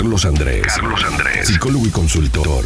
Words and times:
Carlos 0.00 0.24
Andrés. 0.24 0.62
Carlos 0.66 1.04
Andrés. 1.04 1.46
Psicólogo 1.46 1.86
y 1.86 1.90
consultor. 1.90 2.64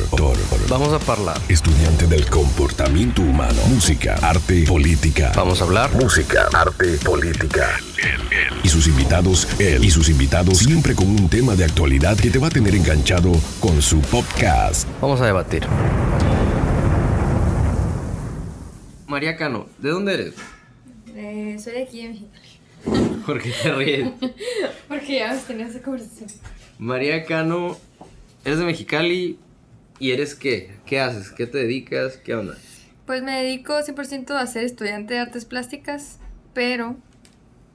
Vamos 0.69 0.93
a 0.93 1.13
hablar. 1.13 1.37
Estudiante 1.49 2.07
del 2.07 2.31
comportamiento 2.31 3.23
humano. 3.23 3.61
Música, 3.67 4.15
arte, 4.23 4.63
política. 4.63 5.33
Vamos 5.35 5.61
a 5.61 5.65
hablar. 5.65 5.93
Música, 5.97 6.49
arte, 6.55 6.97
política. 7.05 7.71
Y 8.63 8.69
sus 8.69 8.87
invitados, 8.87 9.49
él 9.59 9.85
y 9.85 9.91
sus 9.91 10.11
invitados, 10.11 10.59
siempre 10.59 10.95
con 10.95 11.09
un 11.09 11.29
tema 11.29 11.57
de 11.57 11.65
actualidad 11.65 12.17
que 12.17 12.31
te 12.31 12.39
va 12.39 12.47
a 12.47 12.51
tener 12.51 12.73
enganchado 12.73 13.33
con 13.59 13.83
su 13.83 13.99
podcast. 14.03 14.87
Vamos 15.01 15.21
a 15.21 15.27
debatir. 15.27 15.67
María 19.09 19.37
Cano, 19.37 19.67
¿de 19.79 19.91
dónde 19.91 20.15
eres? 20.15 20.35
Eh, 21.17 21.57
soy 21.59 21.73
de 21.73 21.83
aquí 21.83 22.03
de 22.05 22.09
México. 22.11 22.31
¿Por 23.27 23.43
qué 23.43 23.51
te 23.51 23.73
ríes? 23.73 24.13
Porque 24.89 25.19
ya 25.19 25.33
hemos 25.33 25.45
tenido 25.45 25.69
esa 25.69 25.83
conversación. 25.83 26.29
María 26.79 27.25
Cano, 27.25 27.77
eres 28.45 28.59
de 28.59 28.65
Mexicali 28.65 29.39
y 30.01 30.11
eres 30.11 30.35
qué? 30.35 30.77
¿Qué 30.87 31.01
haces? 31.01 31.31
¿Qué 31.31 31.47
te 31.47 31.59
dedicas? 31.59 32.17
¿Qué 32.17 32.35
onda? 32.35 32.57
Pues 33.07 33.23
me 33.23 33.43
dedico 33.43 33.75
100% 33.75 34.31
a 34.31 34.47
ser 34.47 34.65
estudiante 34.65 35.15
de 35.15 35.21
artes 35.21 35.45
plásticas, 35.45 36.19
pero 36.53 36.97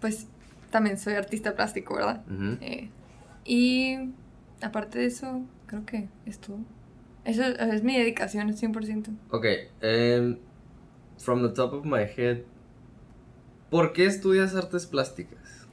pues 0.02 0.28
también 0.70 0.98
soy 0.98 1.14
artista 1.14 1.56
plástico, 1.56 1.96
¿verdad? 1.96 2.24
Eh, 2.62 2.90
y 3.46 4.12
aparte 4.62 5.00
de 5.00 5.06
eso, 5.06 5.42
creo 5.68 5.86
que 5.86 6.08
es 6.26 6.40
todo. 6.40 6.60
Eso 7.24 7.44
es 7.44 7.84
mi 7.84 7.98
dedicación, 7.98 8.54
100%. 8.54 9.10
Ok, 9.30 9.46
em, 9.82 10.38
from 11.18 11.42
the 11.42 11.54
top 11.54 11.74
of 11.74 11.86
my 11.86 12.02
head, 12.02 12.40
¿por 13.70 13.94
qué 13.94 14.06
estudias 14.06 14.56
artes 14.56 14.86
plásticas? 14.86 15.68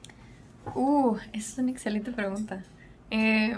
Uh, 0.75 1.17
esa 1.33 1.53
es 1.53 1.59
una 1.59 1.71
excelente 1.71 2.13
pregunta. 2.13 2.65
Eh, 3.11 3.57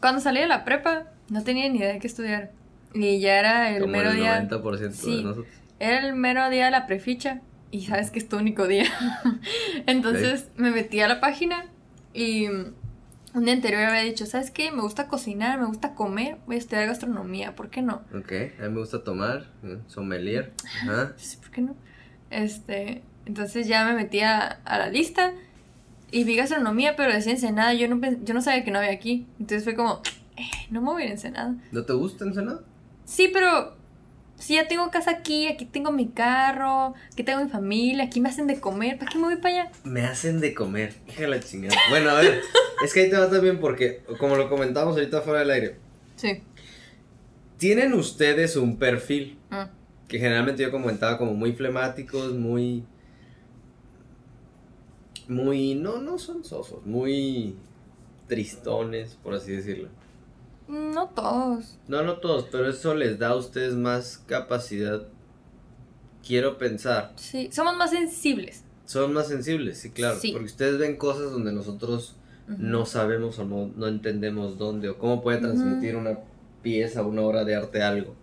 cuando 0.00 0.20
salí 0.20 0.40
de 0.40 0.46
la 0.46 0.64
prepa, 0.64 1.04
no 1.28 1.42
tenía 1.42 1.68
ni 1.68 1.78
idea 1.78 1.92
de 1.92 1.98
qué 1.98 2.06
estudiar. 2.06 2.52
Y 2.94 3.20
ya 3.20 3.38
era 3.38 3.70
el 3.70 3.80
Como 3.82 3.92
mero 3.92 4.10
el 4.10 4.16
día. 4.16 4.40
90% 4.48 4.90
Sí. 4.92 5.16
de 5.18 5.22
nosotros. 5.22 5.46
Era 5.78 6.06
el 6.06 6.14
mero 6.14 6.48
día 6.50 6.66
de 6.66 6.70
la 6.70 6.86
preficha 6.86 7.40
y 7.70 7.82
sabes 7.86 8.10
que 8.10 8.18
es 8.18 8.28
tu 8.28 8.36
único 8.38 8.66
día. 8.66 8.84
Entonces 9.86 10.48
me 10.56 10.70
metí 10.70 11.00
a 11.00 11.08
la 11.08 11.20
página 11.20 11.66
y 12.14 12.46
un 12.46 13.44
día 13.44 13.52
anterior 13.52 13.82
había 13.84 14.00
dicho, 14.00 14.24
¿sabes 14.24 14.50
qué? 14.50 14.70
Me 14.72 14.80
gusta 14.82 15.08
cocinar, 15.08 15.58
me 15.58 15.66
gusta 15.66 15.94
comer, 15.94 16.38
voy 16.46 16.56
a 16.56 16.58
estudiar 16.58 16.86
gastronomía, 16.86 17.54
¿por 17.54 17.68
qué 17.68 17.82
no? 17.82 17.96
Ok, 18.16 18.32
a 18.58 18.62
mí 18.62 18.68
me 18.70 18.78
gusta 18.78 19.04
tomar, 19.04 19.46
eh, 19.64 19.78
sommelier. 19.88 20.52
Ajá. 20.82 21.12
¿por 21.42 21.50
qué 21.50 21.60
no? 21.60 21.76
Este, 22.30 23.02
entonces 23.26 23.66
ya 23.68 23.84
me 23.84 23.92
metí 23.92 24.20
a, 24.20 24.38
a 24.64 24.78
la 24.78 24.88
lista 24.88 25.32
y 26.10 26.24
vi 26.24 26.36
gastronomía, 26.36 26.96
pero 26.96 27.12
decía 27.12 27.32
Ensenada, 27.32 27.74
yo 27.74 27.88
no, 27.88 28.00
yo 28.24 28.34
no 28.34 28.42
sabía 28.42 28.64
que 28.64 28.70
no 28.70 28.78
había 28.78 28.92
aquí. 28.92 29.26
Entonces 29.40 29.64
fue 29.64 29.74
como, 29.74 30.02
eh, 30.36 30.42
no 30.70 30.80
me 30.80 30.88
voy 30.90 31.02
a 31.02 31.04
ir 31.06 31.10
a 31.10 31.14
Ensenada. 31.14 31.54
¿No 31.72 31.84
te 31.84 31.92
gusta 31.92 32.24
Ensenada? 32.24 32.60
Sí, 33.04 33.30
pero 33.32 33.76
si 34.36 34.54
ya 34.54 34.68
tengo 34.68 34.90
casa 34.90 35.10
aquí, 35.10 35.46
aquí 35.48 35.64
tengo 35.64 35.92
mi 35.92 36.08
carro, 36.08 36.94
aquí 37.12 37.22
tengo 37.24 37.42
mi 37.42 37.50
familia, 37.50 38.04
aquí 38.04 38.20
me 38.20 38.28
hacen 38.28 38.46
de 38.46 38.60
comer, 38.60 38.98
¿para 38.98 39.10
qué 39.10 39.18
me 39.18 39.24
voy 39.24 39.36
para 39.36 39.62
allá? 39.62 39.72
Me 39.84 40.02
hacen 40.04 40.40
de 40.40 40.54
comer, 40.54 40.94
hija 41.08 41.22
de 41.22 41.28
la 41.28 41.40
chingada. 41.40 41.74
Bueno, 41.90 42.10
a 42.10 42.14
ver, 42.20 42.40
es 42.84 42.92
que 42.92 43.00
ahí 43.00 43.10
te 43.10 43.16
va 43.16 43.30
también 43.30 43.58
porque, 43.60 44.02
como 44.18 44.36
lo 44.36 44.48
comentamos 44.48 44.94
ahorita 44.96 45.22
fuera 45.22 45.40
del 45.40 45.50
aire, 45.50 45.76
Sí. 46.16 46.42
tienen 47.58 47.92
ustedes 47.94 48.56
un 48.56 48.78
perfil 48.78 49.38
Mm. 49.50 49.62
que 50.08 50.18
generalmente 50.18 50.62
yo 50.62 50.70
comentaba 50.70 51.18
como 51.18 51.32
muy 51.34 51.52
flemáticos, 51.52 52.32
muy... 52.34 52.84
Muy... 55.28 55.74
No, 55.74 56.00
no 56.00 56.18
son 56.18 56.44
sosos, 56.44 56.84
muy 56.84 57.56
tristones, 58.28 59.18
por 59.22 59.34
así 59.34 59.52
decirlo. 59.52 59.88
No 60.68 61.08
todos. 61.08 61.78
No, 61.86 62.02
no 62.02 62.18
todos, 62.18 62.46
pero 62.50 62.68
eso 62.68 62.94
les 62.94 63.18
da 63.18 63.28
a 63.28 63.36
ustedes 63.36 63.74
más 63.74 64.18
capacidad. 64.26 65.06
Quiero 66.26 66.58
pensar. 66.58 67.12
Sí, 67.16 67.50
somos 67.52 67.76
más 67.76 67.90
sensibles. 67.90 68.64
Son 68.84 69.12
más 69.12 69.28
sensibles, 69.28 69.78
sí, 69.78 69.90
claro. 69.90 70.18
Sí. 70.18 70.32
Porque 70.32 70.46
ustedes 70.46 70.78
ven 70.78 70.96
cosas 70.96 71.30
donde 71.30 71.52
nosotros 71.52 72.16
no 72.46 72.86
sabemos 72.86 73.38
o 73.38 73.44
no, 73.44 73.70
no 73.76 73.88
entendemos 73.88 74.58
dónde 74.58 74.88
o 74.88 74.98
cómo 74.98 75.22
puede 75.22 75.38
transmitir 75.38 75.96
una 75.96 76.18
pieza, 76.62 77.02
una 77.02 77.22
obra 77.22 77.44
de 77.44 77.56
arte 77.56 77.82
algo. 77.82 78.14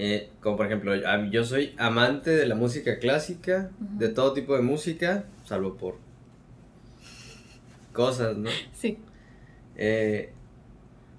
Eh, 0.00 0.30
como 0.40 0.56
por 0.56 0.66
ejemplo, 0.66 0.94
yo 1.28 1.44
soy 1.44 1.74
amante 1.76 2.30
de 2.30 2.46
la 2.46 2.54
música 2.54 3.00
clásica, 3.00 3.70
de 3.80 4.08
todo 4.08 4.32
tipo 4.32 4.54
de 4.54 4.62
música, 4.62 5.24
salvo 5.44 5.74
por 5.76 5.96
cosas, 7.92 8.36
¿no? 8.36 8.48
Sí. 8.72 8.96
Eh, 9.74 10.30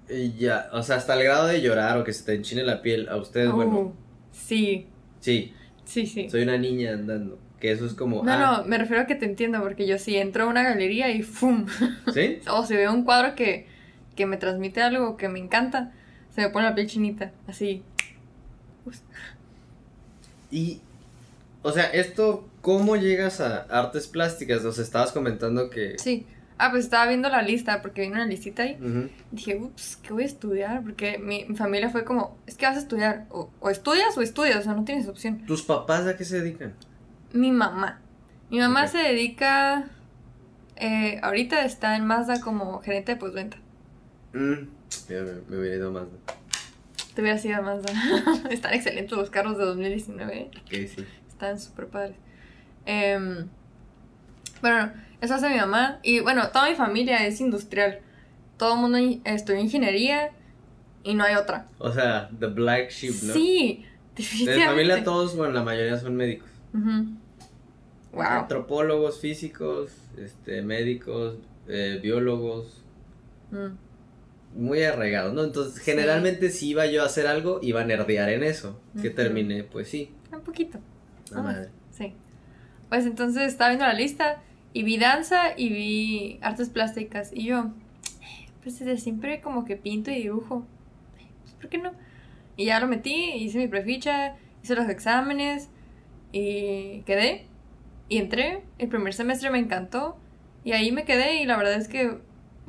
y 0.08 0.32
ya, 0.32 0.70
o 0.72 0.82
sea, 0.82 0.96
hasta 0.96 1.12
el 1.12 1.24
grado 1.24 1.46
de 1.48 1.60
llorar 1.60 1.98
o 1.98 2.04
que 2.04 2.14
se 2.14 2.24
te 2.24 2.32
enchine 2.32 2.62
la 2.62 2.80
piel, 2.80 3.10
a 3.10 3.18
ustedes, 3.18 3.52
bueno, 3.52 3.80
Uh, 3.80 3.92
sí, 4.32 4.86
sí, 5.20 5.52
sí, 5.84 6.06
sí. 6.06 6.30
soy 6.30 6.44
una 6.44 6.56
niña 6.56 6.94
andando, 6.94 7.38
que 7.60 7.72
eso 7.72 7.84
es 7.84 7.92
como... 7.92 8.22
No, 8.22 8.32
ah, 8.32 8.62
no, 8.62 8.64
me 8.64 8.78
refiero 8.78 9.02
a 9.02 9.06
que 9.06 9.14
te 9.14 9.26
entiendo, 9.26 9.60
porque 9.60 9.86
yo 9.86 9.98
sí 9.98 10.16
entro 10.16 10.44
a 10.44 10.46
una 10.46 10.62
galería 10.62 11.10
y 11.10 11.22
¡fum! 11.22 11.66
¿Sí? 12.14 12.40
o 12.50 12.64
si 12.64 12.76
veo 12.76 12.94
un 12.94 13.04
cuadro 13.04 13.34
que, 13.34 13.66
que 14.16 14.24
me 14.24 14.38
transmite 14.38 14.80
algo 14.80 15.18
que 15.18 15.28
me 15.28 15.38
encanta, 15.38 15.92
se 16.34 16.40
me 16.40 16.48
pone 16.48 16.64
la 16.64 16.74
piel 16.74 16.86
chinita, 16.86 17.32
así. 17.46 17.82
Y, 20.50 20.80
o 21.62 21.72
sea, 21.72 21.84
esto, 21.84 22.48
¿cómo 22.60 22.96
llegas 22.96 23.40
a 23.40 23.62
artes 23.62 24.06
plásticas? 24.06 24.62
Nos 24.64 24.78
estabas 24.78 25.12
comentando 25.12 25.70
que... 25.70 25.98
Sí. 25.98 26.26
Ah, 26.58 26.70
pues 26.70 26.84
estaba 26.84 27.06
viendo 27.06 27.30
la 27.30 27.40
lista, 27.40 27.80
porque 27.80 28.02
vino 28.02 28.16
una 28.16 28.26
listita 28.26 28.64
ahí. 28.64 28.76
Dije, 29.30 29.56
ups, 29.56 29.96
¿qué 30.02 30.12
voy 30.12 30.24
a 30.24 30.26
estudiar? 30.26 30.82
Porque 30.82 31.18
mi, 31.18 31.46
mi 31.46 31.56
familia 31.56 31.88
fue 31.88 32.04
como, 32.04 32.36
es 32.46 32.58
que 32.58 32.66
vas 32.66 32.76
a 32.76 32.80
estudiar, 32.80 33.24
o, 33.30 33.48
o 33.60 33.70
estudias 33.70 34.14
o 34.18 34.20
estudias, 34.20 34.58
o 34.58 34.62
sea, 34.62 34.74
no 34.74 34.84
tienes 34.84 35.08
opción. 35.08 35.46
¿Tus 35.46 35.62
papás 35.62 36.06
a 36.06 36.18
qué 36.18 36.24
se 36.26 36.42
dedican? 36.42 36.74
Mi 37.32 37.50
mamá. 37.50 38.00
Mi 38.50 38.58
mamá 38.58 38.88
se 38.88 38.98
dedica, 38.98 39.88
eh, 40.76 41.18
ahorita 41.22 41.64
está 41.64 41.96
en 41.96 42.04
Mazda 42.04 42.42
como 42.42 42.80
gerente 42.82 43.12
de 43.12 43.18
postventa. 43.18 43.56
Mm, 44.34 44.68
ya 45.08 45.22
me, 45.22 45.32
me 45.48 45.58
hubiera 45.60 45.76
ido 45.76 45.92
más. 45.92 46.02
¿no? 46.02 46.39
Te 47.14 47.22
hubiera 47.22 47.38
sido 47.38 47.62
Mazda. 47.62 47.92
Están 48.50 48.74
excelentes 48.74 49.16
los 49.16 49.30
carros 49.30 49.58
de 49.58 49.64
2019, 49.64 50.36
¿eh? 50.38 50.50
Ok, 50.62 50.70
sí. 50.70 51.04
están 51.28 51.58
súper 51.58 51.86
padres. 51.88 52.16
Em, 52.86 53.46
bueno, 54.60 54.86
no, 54.86 54.92
eso 55.20 55.34
hace 55.34 55.48
mi 55.50 55.56
mamá. 55.56 55.98
Y 56.02 56.20
bueno, 56.20 56.48
toda 56.50 56.68
mi 56.68 56.76
familia 56.76 57.26
es 57.26 57.40
industrial. 57.40 58.00
Todo 58.56 58.74
el 58.74 58.80
mundo 58.80 58.98
estudia 59.24 59.60
ingeniería 59.60 60.30
y 61.02 61.14
no 61.14 61.24
hay 61.24 61.34
otra. 61.34 61.66
O 61.78 61.90
sea, 61.92 62.30
the 62.38 62.46
black 62.46 62.90
sheep, 62.90 63.14
¿no? 63.22 63.32
Sí, 63.32 63.84
De 64.14 64.22
mi 64.22 64.24
definitivamente. 64.24 64.66
familia 64.68 65.04
todos, 65.04 65.34
bueno, 65.36 65.54
la 65.54 65.62
mayoría 65.62 65.98
son 65.98 66.14
médicos. 66.16 66.48
Wow. 68.12 68.22
Antropólogos, 68.22 69.20
físicos, 69.20 69.92
este, 70.18 70.62
médicos, 70.62 71.36
eh, 71.68 71.98
biólogos, 72.02 72.76
Mm. 73.50 73.74
Muy 74.54 74.82
arraigados, 74.82 75.32
¿no? 75.32 75.44
Entonces, 75.44 75.74
Sí. 75.76 75.90
generalmente 75.92 76.50
si 76.50 76.70
iba 76.70 76.86
yo 76.86 77.02
a 77.02 77.06
hacer 77.06 77.26
algo, 77.26 77.60
iba 77.62 77.80
a 77.80 77.84
nerdear 77.84 78.30
en 78.30 78.42
eso. 78.42 78.80
Que 79.00 79.10
terminé, 79.10 79.64
pues 79.64 79.88
sí. 79.88 80.12
Un 80.32 80.40
poquito. 80.40 80.78
La 81.30 81.42
madre. 81.42 81.68
Sí. 81.90 82.12
Pues 82.88 83.06
entonces 83.06 83.44
estaba 83.44 83.70
viendo 83.70 83.86
la 83.86 83.92
lista 83.94 84.42
y 84.72 84.82
vi 84.82 84.98
danza 84.98 85.54
y 85.56 85.68
vi 85.68 86.38
artes 86.42 86.68
plásticas. 86.70 87.30
Y 87.32 87.44
yo, 87.44 87.70
pues 88.62 88.78
desde 88.78 88.96
siempre 88.98 89.40
como 89.40 89.64
que 89.64 89.76
pinto 89.76 90.10
y 90.10 90.16
dibujo. 90.22 90.66
Pues, 91.42 91.54
¿Por 91.54 91.68
qué 91.68 91.78
no? 91.78 91.92
Y 92.56 92.66
ya 92.66 92.80
lo 92.80 92.88
metí, 92.88 93.14
hice 93.36 93.58
mi 93.58 93.68
preficha, 93.68 94.34
hice 94.62 94.74
los 94.74 94.88
exámenes 94.88 95.68
y 96.32 97.02
quedé. 97.02 97.46
Y 98.08 98.18
entré. 98.18 98.64
El 98.78 98.88
primer 98.88 99.14
semestre 99.14 99.50
me 99.50 99.58
encantó. 99.60 100.16
Y 100.64 100.72
ahí 100.72 100.90
me 100.92 101.04
quedé 101.04 101.40
y 101.42 101.46
la 101.46 101.56
verdad 101.56 101.74
es 101.74 101.86
que 101.88 102.18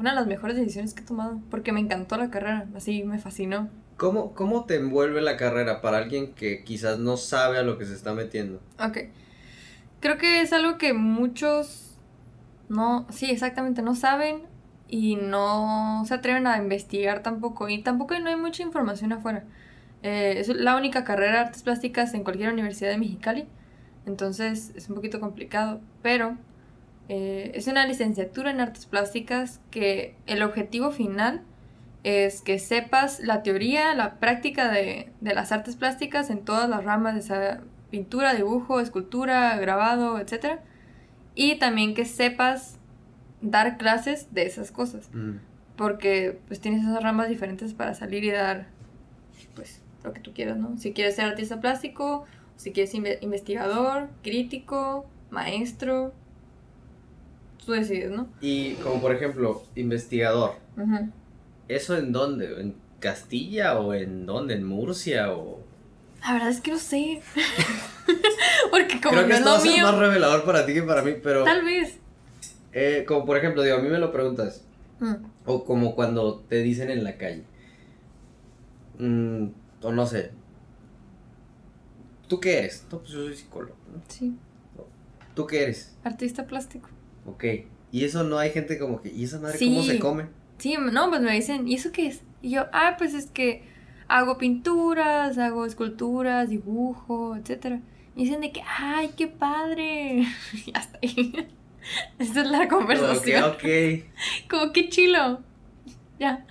una 0.01 0.11
de 0.11 0.15
las 0.17 0.27
mejores 0.27 0.57
decisiones 0.57 0.93
que 0.93 1.01
he 1.01 1.05
tomado. 1.05 1.39
Porque 1.49 1.71
me 1.71 1.79
encantó 1.79 2.17
la 2.17 2.29
carrera. 2.29 2.67
Así 2.75 3.03
me 3.03 3.17
fascinó. 3.17 3.69
¿Cómo, 3.97 4.33
¿Cómo 4.33 4.65
te 4.65 4.75
envuelve 4.75 5.21
la 5.21 5.37
carrera 5.37 5.81
para 5.81 5.97
alguien 5.97 6.33
que 6.33 6.63
quizás 6.63 6.99
no 6.99 7.17
sabe 7.17 7.57
a 7.57 7.63
lo 7.63 7.77
que 7.77 7.85
se 7.85 7.93
está 7.93 8.13
metiendo? 8.13 8.59
Ok. 8.79 8.97
Creo 9.99 10.17
que 10.17 10.41
es 10.41 10.51
algo 10.51 10.77
que 10.77 10.93
muchos 10.93 11.91
no, 12.71 13.05
sí, 13.09 13.29
exactamente, 13.29 13.81
no 13.81 13.95
saben 13.95 14.43
y 14.87 15.17
no 15.17 16.03
se 16.07 16.13
atreven 16.13 16.47
a 16.47 16.57
investigar 16.57 17.21
tampoco. 17.21 17.69
Y 17.69 17.83
tampoco 17.83 18.17
no 18.19 18.29
hay 18.29 18.37
mucha 18.37 18.63
información 18.63 19.11
afuera. 19.11 19.43
Eh, 20.03 20.35
es 20.37 20.47
la 20.47 20.75
única 20.75 21.03
carrera 21.03 21.33
de 21.33 21.39
artes 21.39 21.63
plásticas 21.63 22.13
en 22.13 22.23
cualquier 22.23 22.51
universidad 22.51 22.89
de 22.89 22.97
Mexicali. 22.97 23.47
Entonces 24.05 24.71
es 24.75 24.89
un 24.89 24.95
poquito 24.95 25.19
complicado. 25.19 25.81
Pero 26.01 26.37
eh, 27.13 27.51
es 27.55 27.67
una 27.67 27.85
licenciatura 27.85 28.51
en 28.51 28.61
artes 28.61 28.85
plásticas 28.85 29.59
que 29.69 30.15
el 30.27 30.41
objetivo 30.43 30.91
final 30.91 31.41
es 32.03 32.41
que 32.41 32.57
sepas 32.57 33.19
la 33.19 33.43
teoría, 33.43 33.93
la 33.95 34.15
práctica 34.15 34.71
de, 34.71 35.11
de 35.19 35.33
las 35.35 35.51
artes 35.51 35.75
plásticas 35.75 36.29
en 36.29 36.45
todas 36.45 36.69
las 36.69 36.85
ramas 36.85 37.15
de 37.15 37.19
esa 37.19 37.61
pintura, 37.89 38.33
dibujo, 38.33 38.79
escultura, 38.79 39.57
grabado, 39.57 40.19
etc. 40.19 40.61
Y 41.35 41.59
también 41.59 41.93
que 41.95 42.05
sepas 42.05 42.77
dar 43.41 43.77
clases 43.77 44.33
de 44.33 44.45
esas 44.45 44.71
cosas. 44.71 45.09
Mm. 45.13 45.39
Porque 45.75 46.39
pues 46.47 46.61
tienes 46.61 46.83
esas 46.83 47.03
ramas 47.03 47.27
diferentes 47.27 47.73
para 47.73 47.93
salir 47.93 48.23
y 48.23 48.31
dar 48.31 48.67
pues 49.53 49.81
lo 50.05 50.13
que 50.13 50.21
tú 50.21 50.31
quieras, 50.33 50.57
¿no? 50.57 50.77
Si 50.77 50.93
quieres 50.93 51.15
ser 51.17 51.25
artista 51.25 51.59
plástico, 51.59 52.23
si 52.55 52.71
quieres 52.71 52.95
inve- 52.95 53.17
investigador, 53.21 54.09
crítico, 54.23 55.05
maestro, 55.29 56.13
tú 57.65 57.71
decides, 57.73 58.11
¿no? 58.11 58.27
Y 58.41 58.73
como 58.75 59.01
por 59.01 59.13
ejemplo, 59.13 59.63
investigador. 59.75 60.55
Ujú. 60.77 61.09
¿Eso 61.67 61.97
en 61.97 62.11
dónde? 62.11 62.61
¿En 62.61 62.75
Castilla 62.99 63.79
o 63.79 63.93
en 63.93 64.25
dónde? 64.25 64.55
¿En 64.55 64.63
Murcia 64.65 65.31
o...? 65.33 65.59
La 66.21 66.33
verdad 66.33 66.49
es 66.49 66.61
que 66.61 66.71
no 66.71 66.77
sé. 66.77 67.21
Porque 68.71 69.01
como 69.01 69.15
Creo 69.15 69.23
que 69.27 69.29
no 69.29 69.33
es 69.33 69.39
esto 69.39 69.45
lo 69.49 69.51
va 69.51 69.57
a 69.57 69.61
ser 69.61 69.71
mío, 69.71 69.83
más 69.85 69.97
revelador 69.97 70.43
para 70.45 70.65
ti 70.65 70.73
que 70.73 70.83
para 70.83 71.01
mí, 71.01 71.13
pero... 71.21 71.43
tal 71.43 71.63
vez. 71.63 71.97
eh, 72.73 73.05
como 73.07 73.25
por 73.25 73.37
ejemplo, 73.37 73.63
digo, 73.63 73.77
a 73.77 73.81
mí 73.81 73.89
me 73.89 73.97
lo 73.99 74.11
preguntas. 74.11 74.63
Mm. 74.99 75.15
O 75.45 75.63
como 75.65 75.95
cuando 75.95 76.39
te 76.47 76.57
dicen 76.57 76.89
en 76.91 77.03
la 77.03 77.17
calle. 77.17 77.43
Mm, 78.99 79.47
o 79.81 79.91
no 79.91 80.05
sé. 80.05 80.31
¿Tú 82.27 82.39
qué 82.39 82.59
eres? 82.59 82.85
No, 82.91 82.99
pues 82.99 83.11
yo 83.11 83.23
soy 83.23 83.35
psicólogo. 83.35 83.75
¿no? 83.91 84.01
Sí, 84.07 84.35
¿Tú 85.33 85.47
qué 85.47 85.63
eres? 85.63 85.95
artista 86.03 86.45
plástico. 86.45 86.89
Ok. 87.25 87.45
Y 87.91 88.05
eso 88.05 88.23
no 88.23 88.37
hay 88.37 88.51
gente 88.51 88.77
como 88.77 89.01
que. 89.01 89.09
¿Y 89.09 89.23
esa 89.23 89.39
madre 89.39 89.59
cómo 89.59 89.83
se 89.83 89.99
come? 89.99 90.25
Sí, 90.57 90.75
no, 90.77 91.09
pues 91.09 91.21
me 91.21 91.33
dicen, 91.33 91.67
¿y 91.67 91.75
eso 91.75 91.91
qué 91.91 92.07
es? 92.07 92.21
Y 92.41 92.51
yo, 92.51 92.65
ah, 92.71 92.95
pues 92.97 93.13
es 93.13 93.27
que 93.27 93.63
hago 94.07 94.37
pinturas, 94.37 95.37
hago 95.37 95.65
esculturas, 95.65 96.49
dibujo, 96.49 97.35
etcétera. 97.35 97.81
Y 98.15 98.25
dicen 98.25 98.41
de 98.41 98.51
que, 98.51 98.61
ay, 98.67 99.11
qué 99.17 99.27
padre. 99.27 100.25
Y 100.65 100.71
hasta 100.73 100.99
ahí. 101.01 101.47
Esa 102.19 102.41
es 102.41 102.47
la 102.47 102.67
conversación. 102.67 103.43
Ok, 103.43 103.55
ok. 103.55 104.49
Como 104.49 104.71
qué 104.71 104.89
chilo. 104.89 105.41
Ya. 106.19 106.45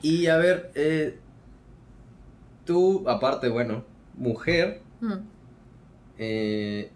Y 0.00 0.26
a 0.26 0.36
ver, 0.36 0.70
eh, 0.74 1.18
tú, 2.64 3.04
aparte, 3.08 3.48
bueno, 3.48 3.84
mujer, 4.16 4.82
Mm, 5.02 5.14
eh, 6.18 6.92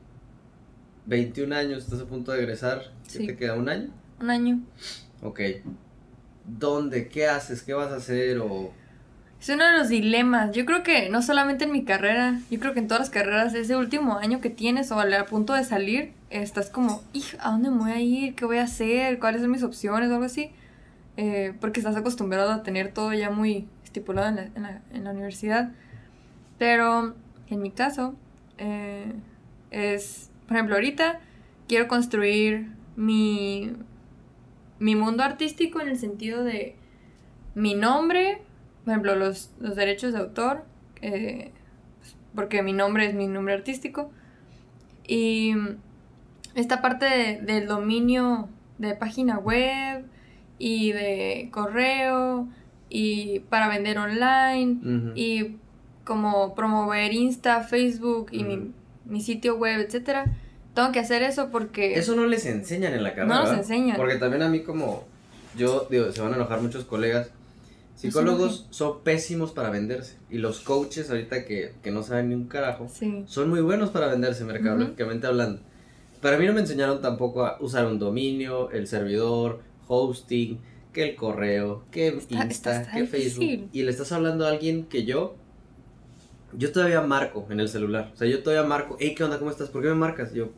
21 1.07 1.53
años, 1.53 1.85
estás 1.85 2.01
a 2.01 2.07
punto 2.07 2.33
de 2.33 2.41
egresar. 2.41 2.83
¿Qué 3.05 3.11
Sí. 3.19 3.27
te 3.27 3.37
queda? 3.37 3.55
¿Un 3.55 3.69
año? 3.69 3.89
Un 4.21 4.31
año. 4.31 4.61
Ok. 5.23 5.41
¿Dónde? 6.47 7.09
¿Qué 7.09 7.27
haces? 7.27 7.63
¿Qué 7.63 7.75
vas 7.75 7.91
a 7.93 7.97
hacer? 7.97 8.39
O... 8.39 8.73
Es 9.41 9.49
uno 9.49 9.65
de 9.65 9.79
los 9.79 9.89
dilemas. 9.89 10.53
Yo 10.55 10.65
creo 10.65 10.83
que 10.83 11.09
no 11.11 11.23
solamente 11.23 11.65
en 11.65 11.73
mi 11.73 11.85
carrera, 11.85 12.41
yo 12.51 12.59
creo 12.61 12.73
que 12.73 12.79
en 12.81 12.89
todas 12.89 13.01
las 13.01 13.11
carreras, 13.11 13.55
ese 13.55 13.77
último 13.77 14.19
año 14.19 14.41
que 14.41 14.51
tienes 14.51 14.91
o 14.93 14.99
al 15.01 15.13
a 15.13 15.27
punto 15.27 15.53
de 15.55 15.65
salir, 15.65 16.13
estás 16.31 16.71
como, 16.71 17.03
"Hij, 17.13 17.23
¿a 17.41 17.51
dónde 17.51 17.71
me 17.71 17.79
voy 17.79 17.91
a 17.93 18.01
ir? 18.01 18.35
¿Qué 18.35 18.45
voy 18.45 18.59
a 18.59 18.63
hacer? 18.65 19.19
¿Cuáles 19.19 19.43
son 19.43 19.51
mis 19.51 19.63
opciones? 19.63 20.09
O 20.11 20.15
algo 20.15 20.25
así. 20.25 20.51
Eh, 21.17 21.55
porque 21.61 21.81
estás 21.81 21.97
acostumbrado 21.97 22.51
a 22.53 22.63
tener 22.63 22.93
todo 22.93 23.13
ya 23.13 23.31
muy 23.31 23.67
estipulado 23.85 24.29
en 24.29 24.37
la, 24.37 24.43
en 24.55 24.63
la- 24.63 24.83
en 24.93 25.05
la 25.05 25.11
universidad. 25.11 25.71
Pero 26.59 27.15
en 27.49 27.63
mi 27.63 27.71
caso, 27.71 28.15
eh, 28.59 29.13
es, 29.71 30.31
por 30.47 30.57
ejemplo, 30.57 30.75
ahorita 30.77 31.21
quiero 31.69 31.89
construir 31.89 32.69
mi, 32.97 33.73
mi 34.79 34.95
mundo 34.95 35.23
artístico 35.23 35.81
en 35.81 35.89
el 35.89 35.99
sentido 35.99 36.45
de 36.45 36.77
mi 37.55 37.75
nombre, 37.75 38.39
por 38.85 38.93
ejemplo, 38.93 39.17
los, 39.17 39.51
los 39.61 39.75
derechos 39.77 40.13
de 40.13 40.19
autor, 40.21 40.65
eh, 41.03 41.51
pues, 41.99 42.17
porque 42.35 42.63
mi 42.63 42.73
nombre 42.73 43.07
es 43.07 43.15
mi 43.15 43.27
nombre 43.29 43.55
artístico, 43.55 44.11
y 45.07 45.55
esta 46.55 46.81
parte 46.83 47.07
de- 47.07 47.41
del 47.43 47.67
dominio 47.67 48.49
de 48.79 48.95
página 48.95 49.39
web 49.39 50.05
y 50.59 50.93
de 50.93 51.49
correo 51.53 52.49
y 52.89 53.41
para 53.51 53.69
vender 53.69 53.99
online 53.99 54.79
y 55.17 55.57
como 56.05 56.55
promover 56.55 57.13
Insta, 57.13 57.63
Facebook 57.63 58.29
y 58.33 58.45
mi 58.45 58.71
sitio 59.21 59.57
web, 59.57 59.81
etcétera. 59.81 60.27
Tengo 60.75 60.93
que 60.93 60.99
hacer 61.01 61.23
eso 61.23 61.51
porque 61.51 61.95
Eso 61.99 62.15
no 62.17 62.27
les 62.27 62.45
enseñan 62.47 62.93
en 62.95 63.03
la 63.03 63.15
carrera. 63.15 63.35
No 63.35 63.43
nos 63.45 63.53
enseñan. 63.59 63.97
Porque 63.97 64.17
también 64.17 64.43
a 64.43 64.49
mí 64.49 64.61
como, 64.61 65.05
yo 65.57 65.87
digo, 65.91 66.13
se 66.13 66.21
van 66.21 66.33
a 66.33 66.37
enojar 66.37 66.61
muchos 66.61 66.85
colegas. 66.85 67.31
Psicólogos 67.95 68.67
son 68.71 69.01
pésimos 69.03 69.53
para 69.53 69.71
venderse. 69.71 70.17
Y 70.31 70.37
los 70.39 70.61
coaches 70.61 71.09
ahorita 71.09 71.47
que, 71.47 71.73
que 71.83 71.91
no 71.91 72.03
saben 72.03 72.29
ni 72.29 72.35
un 72.35 72.45
carajo, 72.47 72.89
sí. 72.93 73.25
son 73.27 73.49
muy 73.49 73.61
buenos 73.63 73.89
para 73.91 74.09
venderse 74.09 74.45
mercadológicamente 74.45 75.27
hablando. 75.27 75.63
Pero 76.21 76.37
a 76.37 76.39
mí 76.39 76.47
no 76.47 76.53
me 76.53 76.61
enseñaron 76.61 77.01
tampoco 77.01 77.47
a 77.47 77.57
usar 77.61 77.87
un 77.87 77.99
dominio, 77.99 78.71
el 78.71 78.87
servidor, 78.87 79.61
hosting, 79.89 80.59
que 80.93 81.11
el 81.11 81.15
correo, 81.17 81.85
que 81.91 82.09
Está- 82.09 82.35
Insta, 82.45 82.47
está- 82.49 82.81
está 82.83 82.93
que 82.93 83.01
difícil. 83.03 83.33
Facebook. 83.49 83.69
Y 83.73 83.83
le 83.83 83.91
estás 83.91 84.13
hablando 84.13 84.47
a 84.47 84.51
alguien 84.51 84.85
que 84.85 85.05
yo, 85.05 85.37
yo 86.57 86.73
todavía 86.73 87.03
marco 87.03 87.47
en 87.51 87.61
el 87.61 87.69
celular. 87.69 88.11
O 88.15 88.17
sea, 88.17 88.27
yo 88.27 88.43
todavía 88.43 88.67
marco, 88.67 88.97
hey, 88.99 89.15
¿qué 89.17 89.25
onda? 89.25 89.39
¿Cómo 89.39 89.51
estás? 89.51 89.69
¿Por 89.69 89.83
qué 89.83 89.89
me 89.89 89.95
marcas? 89.95 90.33
Y 90.33 90.39
yo, 90.39 90.51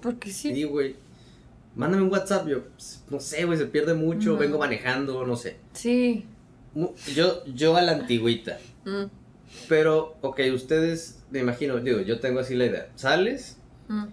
Porque 0.00 0.30
sí. 0.30 0.54
Sí, 0.54 0.64
güey. 0.64 0.96
Mándame 1.74 2.02
un 2.02 2.12
WhatsApp. 2.12 2.46
Yo, 2.46 2.64
pues, 2.64 3.02
no 3.10 3.18
sé, 3.18 3.44
güey, 3.44 3.58
se 3.58 3.66
pierde 3.66 3.94
mucho. 3.94 4.36
Vengo 4.36 4.58
manejando, 4.58 5.26
no 5.26 5.36
sé. 5.36 5.56
Sí. 5.72 6.26
Yo, 7.14 7.44
yo 7.46 7.76
a 7.76 7.82
la 7.82 7.92
antigüita. 7.92 8.58
Mm, 8.84 9.04
Pero, 9.68 10.16
ok, 10.20 10.40
ustedes, 10.54 11.22
me 11.30 11.40
imagino, 11.40 11.78
digo, 11.78 12.00
yo 12.00 12.20
tengo 12.20 12.40
así 12.40 12.54
la 12.54 12.66
idea. 12.66 12.88
Sales 12.94 13.58
mm. 13.88 14.04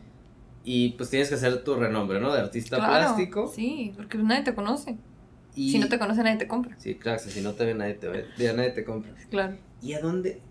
y 0.63 0.89
pues 0.92 1.10
tienes 1.10 1.30
que 1.30 1.36
hacer 1.36 1.63
tu 1.63 1.75
renombre, 1.75 2.19
¿no? 2.19 2.33
De 2.33 2.39
artista 2.39 2.77
Claro, 2.77 2.94
plástico. 2.94 3.51
Sí, 3.54 3.94
porque 3.95 4.18
nadie 4.18 4.44
te 4.44 4.56
conoce. 4.56 4.98
Y... 5.56 5.71
Si 5.71 5.80
no 5.80 5.88
te 5.89 6.00
conoce, 6.00 6.24
nadie 6.24 6.38
te 6.38 6.48
compra. 6.48 6.75
Sí, 6.80 6.95
claro, 6.95 7.19
si 7.19 7.42
no 7.42 7.54
te 7.54 7.66
ve 7.66 7.74
nadie 7.74 7.95
te 7.95 8.07
ve, 8.07 8.25
ya 8.38 8.54
nadie 8.54 8.71
te 8.71 8.83
compra. 8.83 9.12
Claro. 9.30 9.57
¿Y 9.81 9.94
a 9.94 10.01
dónde? 10.01 10.42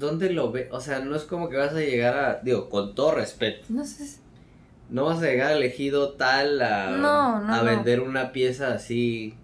¿Dónde 0.00 0.30
lo 0.30 0.50
ve? 0.50 0.68
O 0.72 0.80
sea, 0.80 0.98
no 1.00 1.14
es 1.14 1.22
como 1.22 1.48
que 1.48 1.56
vas 1.56 1.72
a 1.74 1.78
llegar 1.80 2.16
a, 2.18 2.40
digo, 2.42 2.68
con 2.68 2.94
todo 2.96 3.12
respeto. 3.14 3.66
No 3.68 3.84
sé. 3.84 4.18
No 4.88 5.04
vas 5.04 5.18
a 5.22 5.26
llegar 5.26 5.52
al 5.52 5.62
ejido 5.62 6.14
tal 6.14 6.60
a, 6.62 6.90
No, 6.90 7.40
no, 7.40 7.54
a 7.54 7.58
no. 7.58 7.64
vender 7.64 8.00
una 8.00 8.32
pieza 8.32 8.72
así. 8.74 9.34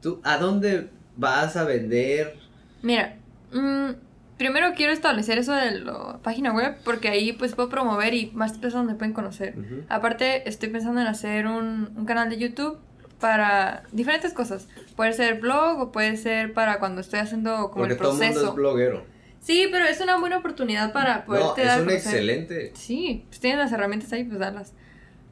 ¿Tú 0.00 0.20
a 0.24 0.38
dónde 0.38 0.88
vas 1.16 1.56
a 1.56 1.64
vender? 1.64 2.36
Mira, 2.80 3.16
mm, 3.52 3.90
primero 4.38 4.68
quiero 4.74 4.92
establecer 4.92 5.38
eso 5.38 5.52
de 5.52 5.80
la 5.80 6.18
página 6.22 6.52
web 6.54 6.76
porque 6.84 7.08
ahí 7.08 7.32
pues 7.34 7.54
puedo 7.54 7.68
promover 7.68 8.14
y 8.14 8.30
más 8.34 8.56
personas 8.58 8.86
me 8.86 8.94
pueden 8.94 9.12
conocer. 9.12 9.54
Aparte, 9.88 10.48
estoy 10.48 10.70
pensando 10.70 11.00
en 11.00 11.06
hacer 11.06 11.46
un, 11.46 11.90
un 11.96 12.06
canal 12.06 12.30
de 12.30 12.38
YouTube 12.38 12.78
para 13.20 13.82
diferentes 13.92 14.32
cosas. 14.32 14.68
Puede 14.96 15.12
ser 15.12 15.38
blog 15.40 15.78
o 15.80 15.92
puede 15.92 16.16
ser 16.16 16.54
para 16.54 16.78
cuando 16.78 17.00
estoy 17.00 17.20
haciendo 17.20 17.70
como 17.70 17.82
Porque 17.84 17.92
el 17.94 17.98
todo 17.98 18.08
el 18.12 18.14
mundo 18.14 18.24
es 18.26 18.32
proceso. 18.32 18.54
bloguero. 18.54 19.04
Sí, 19.42 19.68
pero 19.70 19.84
es 19.84 20.00
una 20.00 20.18
buena 20.18 20.38
oportunidad 20.38 20.92
para 20.92 21.24
poder 21.24 21.42
No, 21.42 21.56
es 21.56 21.80
un 21.80 21.90
excelente. 21.90 22.72
Sí, 22.74 23.24
pues 23.28 23.40
tienen 23.40 23.58
las 23.58 23.72
herramientas 23.72 24.12
ahí, 24.12 24.22
pues 24.24 24.38
darlas. 24.38 24.72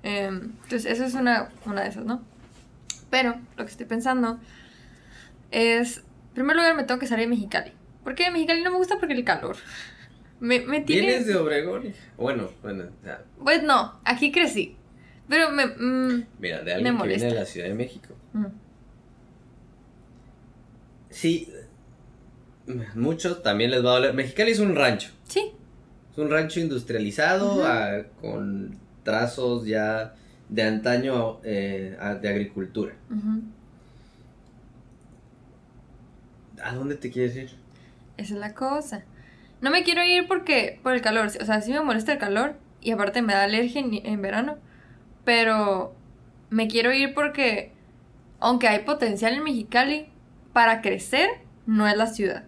Em, 0.03 0.53
entonces, 0.65 0.87
eso 0.87 1.05
es 1.05 1.15
una, 1.15 1.49
una 1.65 1.83
de 1.83 1.89
esas, 1.89 2.05
¿no? 2.05 2.23
Pero 3.09 3.37
lo 3.57 3.65
que 3.65 3.71
estoy 3.71 3.87
pensando 3.87 4.39
es, 5.53 5.99
en 5.99 6.35
primer 6.35 6.57
lugar, 6.57 6.75
me 6.77 6.83
tengo 6.85 6.99
que 6.99 7.07
salir 7.07 7.27
de 7.27 7.31
Mexicali. 7.31 7.73
¿Por 8.03 8.15
qué 8.15 8.25
de 8.25 8.31
Mexicali 8.33 8.63
no 8.63 8.71
me 8.73 8.77
gusta? 8.79 8.99
Porque 8.99 9.15
el 9.15 9.25
calor. 9.25 9.57
Me, 10.41 10.61
me 10.61 10.81
tiene... 10.81 11.07
¿Vienes 11.09 11.27
de 11.27 11.37
Obregón? 11.37 11.93
Bueno, 12.17 12.49
bueno, 12.63 12.85
sea, 13.05 13.23
Pues 13.45 13.63
no, 13.63 14.01
aquí 14.07 14.33
crecí. 14.33 14.75
Pero 15.29 15.51
me... 15.51 15.67
mm, 15.67 16.27
mira, 16.39 16.63
de 16.63 16.73
alguien 16.73 16.95
Me 16.97 17.03
que 17.03 17.09
viene 17.09 17.27
de 17.27 17.35
la 17.35 17.45
Ciudad 17.45 17.69
de 17.69 17.75
México. 17.75 18.15
mm, 18.33 18.47
Sí, 21.11 21.53
muchos 22.95 23.43
también 23.43 23.71
les 23.71 23.85
va 23.85 23.91
a 23.91 23.95
doler. 23.95 24.15
Mexicali 24.15 24.53
es 24.53 24.59
un 24.59 24.75
rancho. 24.75 25.11
sí, 25.29 25.53
Es 26.13 26.19
un 26.19 26.31
rancho 26.31 26.61
industrializado 26.61 27.65
ah, 27.65 28.03
con 28.21 28.79
trazos 29.03 29.67
ya 29.67 30.15
de 30.49 30.63
antaño 30.63 31.39
eh, 31.45 31.97
de 32.21 32.29
agricultura. 32.29 32.95
¿A 36.63 36.75
dónde 36.75 36.97
te 36.97 37.11
quieres 37.11 37.37
ir? 37.37 37.51
esa 38.17 38.35
es 38.35 38.41
la 38.41 38.53
cosa. 38.55 39.03
No 39.63 39.71
me 39.71 39.83
quiero 39.83 40.05
ir 40.05 40.27
porque 40.29 40.79
por 40.83 40.93
el 40.93 41.01
calor. 41.01 41.27
O 41.27 41.45
sea, 41.45 41.61
sí 41.63 41.73
me 41.73 41.81
molesta 41.81 42.13
el 42.13 42.19
calor 42.19 42.57
y 42.83 42.91
aparte 42.91 43.23
me 43.23 43.33
da 43.33 43.45
alergia 43.45 43.81
en, 43.81 43.95
en 44.05 44.21
verano. 44.23 44.59
Pero 45.25 45.95
me 46.51 46.69
quiero 46.69 46.93
ir 46.93 47.15
porque, 47.15 47.73
aunque 48.41 48.69
hay 48.69 48.81
potencial 48.81 49.35
en 49.35 49.45
Mexicali, 49.45 50.09
para 50.53 50.83
crecer 50.83 51.29
no 51.67 51.87
es 51.89 51.97
la 51.97 52.07
ciudad. 52.07 52.45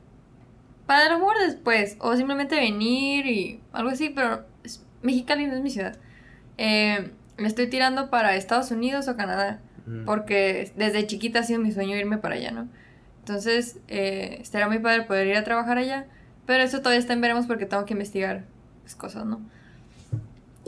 Para 0.87 1.07
el 1.07 1.13
amor 1.13 1.35
después, 1.47 1.97
o 2.01 2.17
simplemente 2.17 2.57
venir 2.57 3.27
y 3.27 3.61
algo 3.73 3.91
así, 3.91 4.11
pero 4.11 4.45
Mexicali 5.03 5.47
no 5.47 5.55
es 5.55 5.63
mi 5.63 5.71
ciudad. 5.71 5.97
Eh, 6.59 7.11
me 7.39 7.49
estoy 7.49 7.69
tirando 7.69 8.11
para 8.11 8.37
Estados 8.37 8.71
Unidos 8.71 9.09
o 9.09 9.17
Canadá, 9.17 9.61
Mm. 9.87 10.05
porque 10.05 10.71
desde 10.77 11.07
chiquita 11.09 11.41
ha 11.41 11.43
sido 11.43 11.59
mi 11.59 11.73
sueño 11.73 11.97
irme 11.97 12.17
para 12.19 12.37
allá, 12.37 12.53
¿no? 12.53 12.69
Entonces, 13.19 13.79
eh, 13.89 14.39
estaría 14.41 14.69
muy 14.69 14.79
padre 14.79 15.03
poder 15.03 15.27
ir 15.27 15.37
a 15.37 15.43
trabajar 15.45 15.77
allá, 15.79 16.07
pero 16.47 16.63
eso 16.63 16.79
todavía 16.79 17.01
está 17.01 17.13
en 17.15 17.21
veremos 17.21 17.47
porque 17.47 17.67
tengo 17.67 17.85
que 17.85 17.95
investigar 17.95 18.45
pues, 18.83 18.95
cosas, 18.95 19.27
¿no? 19.27 19.41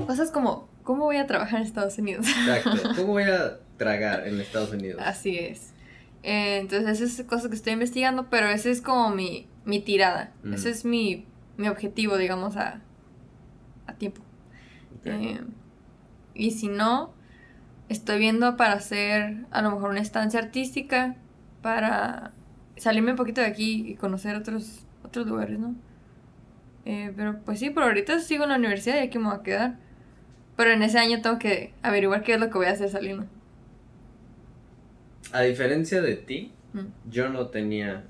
Cosas 0.07 0.31
como 0.31 0.69
¿cómo 0.83 1.05
voy 1.05 1.17
a 1.17 1.27
trabajar 1.27 1.61
en 1.61 1.67
Estados 1.67 1.97
Unidos? 1.99 2.27
Exacto. 2.29 2.91
¿Cómo 2.97 3.13
voy 3.13 3.25
a 3.25 3.59
tragar 3.77 4.27
en 4.27 4.41
Estados 4.41 4.73
Unidos? 4.73 5.01
Así 5.05 5.39
es. 5.39 5.73
Eh, 6.23 6.59
entonces, 6.59 7.01
esa 7.01 7.23
es 7.23 7.29
cosa 7.29 7.49
que 7.49 7.55
estoy 7.55 7.73
investigando, 7.75 8.29
pero 8.31 8.49
ese 8.49 8.71
es 8.71 8.81
como 8.81 9.11
mi, 9.11 9.47
mi 9.65 9.81
tirada. 9.81 10.33
Mm. 10.43 10.55
Ese 10.55 10.71
es 10.71 10.85
mi, 10.85 11.27
mi 11.57 11.69
objetivo, 11.69 12.17
digamos, 12.17 12.57
a, 12.57 12.81
a 13.87 13.95
tiempo. 13.95 14.21
Eh, 15.05 15.41
y 16.35 16.51
si 16.53 16.69
no, 16.69 17.13
estoy 17.89 18.19
viendo 18.19 18.57
para 18.57 18.75
hacer 18.75 19.45
a 19.51 19.63
lo 19.63 19.71
mejor 19.73 19.91
una 19.91 20.01
estancia 20.01 20.41
artística, 20.41 21.17
para 21.63 22.33
salirme 22.77 23.13
un 23.13 23.17
poquito 23.17 23.41
de 23.41 23.47
aquí 23.47 23.91
y 23.91 23.95
conocer 23.95 24.37
otros, 24.37 24.85
otros 25.05 25.27
lugares, 25.27 25.59
¿no? 25.59 25.75
Eh, 26.87 27.13
pero 27.17 27.39
pues 27.45 27.59
sí, 27.61 27.71
por 27.71 27.83
ahorita 27.85 28.19
sigo 28.21 28.45
en 28.45 28.51
la 28.51 28.57
universidad 28.57 28.97
y 28.97 29.07
aquí 29.07 29.19
me 29.19 29.29
voy 29.29 29.37
a 29.37 29.43
quedar. 29.43 29.77
Pero 30.57 30.71
en 30.71 30.83
ese 30.83 30.99
año 30.99 31.21
tengo 31.23 31.39
que 31.39 31.73
averiguar 31.83 32.23
qué 32.23 32.35
es 32.35 32.41
lo 32.41 32.49
que 32.51 32.59
voy 32.59 32.67
a 32.67 32.71
hacer 32.73 32.89
saliendo. 32.91 33.27
A 35.33 35.41
diferencia 35.41 36.01
de 36.03 36.17
ti, 36.17 36.53
Mm. 36.75 36.87
yo 37.09 37.29
no 37.29 37.47
tenía. 37.47 38.03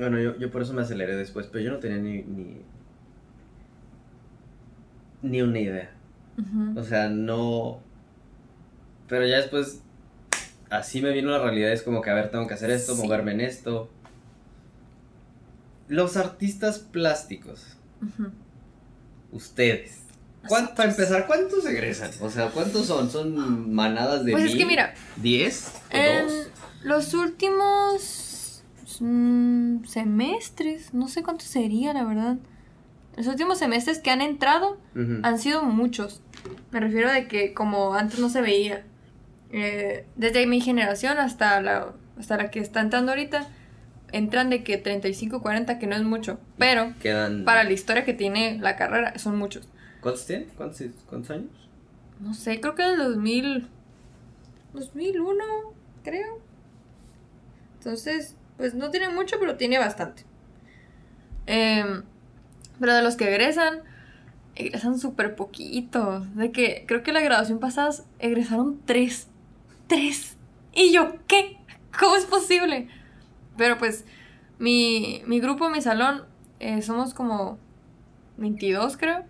Bueno, 0.00 0.18
yo, 0.18 0.36
yo 0.38 0.50
por 0.50 0.62
eso 0.62 0.72
me 0.72 0.80
aceleré 0.82 1.14
después, 1.14 1.46
pero 1.46 1.62
yo 1.62 1.70
no 1.72 1.78
tenía 1.78 1.98
ni. 1.98 2.22
ni, 2.22 2.56
ni 5.22 5.42
una 5.42 5.58
idea. 5.58 5.90
O 6.74 6.82
sea, 6.82 7.08
no. 7.10 7.80
Pero 9.08 9.26
ya 9.26 9.36
después. 9.36 9.82
Así 10.70 11.02
me 11.02 11.10
vino 11.12 11.30
la 11.30 11.38
realidad. 11.40 11.70
Es 11.72 11.82
como 11.82 12.00
que, 12.00 12.10
a 12.10 12.14
ver, 12.14 12.30
tengo 12.30 12.46
que 12.46 12.54
hacer 12.54 12.70
esto, 12.70 12.94
Sí. 12.94 13.02
moverme 13.02 13.32
en 13.32 13.40
esto. 13.42 13.90
Los 15.88 16.16
artistas 16.16 16.78
plásticos, 16.78 17.76
Ujú. 18.00 18.30
ustedes. 19.32 19.98
¿cuán- 20.48 20.74
para 20.74 20.88
empezar, 20.88 21.26
¿cuántos 21.26 21.66
egresan? 21.66 22.10
O 22.22 22.30
sea, 22.30 22.48
¿cuántos 22.50 22.86
son? 22.86 23.10
¿Son 23.10 23.74
manadas 23.74 24.24
de 24.24 24.32
Pues 24.32 24.44
es 24.44 24.54
que 24.54 24.64
mira, 24.64 24.94
¿Diez? 25.16 25.72
¿O 25.92 26.22
dos? 26.24 26.48
los 26.84 27.12
últimos 27.12 28.62
mm, 29.00 29.49
semestres, 29.86 30.92
no 30.94 31.08
sé 31.08 31.22
cuántos 31.22 31.48
sería, 31.48 31.92
la 31.92 32.04
verdad. 32.04 32.36
Los 33.16 33.26
últimos 33.26 33.58
semestres 33.58 33.98
que 33.98 34.10
han 34.10 34.20
entrado 34.20 34.78
Ujú. 34.94 35.20
han 35.22 35.38
sido 35.38 35.62
muchos. 35.64 36.22
Me 36.70 36.80
refiero 36.80 37.10
de 37.12 37.26
que 37.28 37.52
como 37.54 37.94
antes 37.94 38.18
no 38.20 38.28
se 38.28 38.40
veía. 38.40 38.84
Eh, 39.52 40.06
desde 40.16 40.46
mi 40.46 40.60
generación 40.60 41.18
hasta 41.18 41.60
la, 41.60 41.92
hasta 42.18 42.36
la 42.36 42.50
que 42.50 42.60
está 42.60 42.80
entrando 42.80 43.10
ahorita, 43.12 43.48
entran 44.12 44.48
de 44.50 44.62
que 44.62 44.76
35, 44.78 45.42
40, 45.42 45.78
que 45.78 45.86
no 45.86 45.96
es 45.96 46.02
mucho. 46.04 46.38
Pero 46.56 46.94
Quedan. 47.00 47.44
para 47.44 47.64
la 47.64 47.72
historia 47.72 48.04
que 48.04 48.14
tiene 48.14 48.58
la 48.60 48.76
carrera, 48.76 49.18
son 49.18 49.36
muchos. 49.38 49.68
¿Cuántos 50.00 50.26
tienen? 50.26 50.48
¿Cuántos, 50.56 50.82
cuántos 51.08 51.30
años? 51.30 51.50
No 52.20 52.32
sé, 52.34 52.60
creo 52.60 52.74
que 52.74 52.82
en 52.82 52.90
el 52.90 52.98
2000, 52.98 53.68
2001, 54.72 55.44
creo. 56.04 56.38
Entonces, 57.78 58.36
pues 58.60 58.74
no 58.74 58.90
tiene 58.90 59.08
mucho, 59.08 59.36
pero 59.40 59.56
tiene 59.56 59.78
bastante. 59.78 60.24
Em, 61.46 62.04
pero 62.78 62.94
de 62.94 63.02
los 63.02 63.16
que 63.16 63.28
egresan, 63.28 63.80
egresan 64.54 64.98
súper 64.98 65.34
poquitos. 65.34 66.34
De 66.36 66.52
que 66.52 66.84
creo 66.86 67.02
que 67.02 67.12
la 67.12 67.20
graduación 67.20 67.58
pasada 67.58 67.90
egresaron 68.18 68.80
tres. 68.84 69.28
Tres. 69.88 70.36
¿Y 70.74 70.92
yo 70.92 71.16
qué? 71.26 71.56
¿Cómo 71.98 72.16
es 72.16 72.26
posible? 72.26 72.88
Pero 73.56 73.78
pues, 73.78 74.04
mi, 74.58 75.22
mi 75.26 75.40
grupo, 75.40 75.70
mi 75.70 75.80
salón, 75.80 76.24
eh, 76.60 76.82
somos 76.82 77.14
como 77.14 77.58
22, 78.36 78.96
creo. 78.98 79.24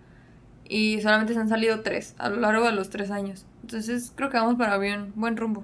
Y 0.65 1.01
solamente 1.01 1.33
se 1.33 1.39
han 1.39 1.49
salido 1.49 1.81
tres 1.81 2.15
a 2.17 2.29
lo 2.29 2.37
largo 2.37 2.65
de 2.65 2.73
los 2.73 2.89
tres 2.89 3.11
años. 3.11 3.45
Entonces 3.61 4.11
creo 4.15 4.29
que 4.29 4.37
vamos 4.37 4.55
para 4.55 4.77
bien, 4.77 5.13
buen 5.15 5.37
rumbo. 5.37 5.63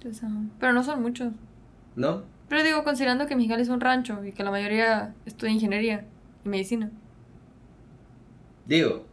Ajá. 0.00 0.28
pero 0.58 0.72
no 0.72 0.82
son 0.82 1.02
muchos. 1.02 1.32
¿No? 2.00 2.22
Pero 2.48 2.64
digo, 2.64 2.82
considerando 2.82 3.26
que 3.26 3.36
Mexicali 3.36 3.60
es 3.62 3.68
un 3.68 3.80
rancho 3.80 4.24
y 4.24 4.32
que 4.32 4.42
la 4.42 4.50
mayoría 4.50 5.14
estudia 5.26 5.52
ingeniería 5.52 6.06
y 6.44 6.48
medicina. 6.48 6.90
Digo. 8.66 9.04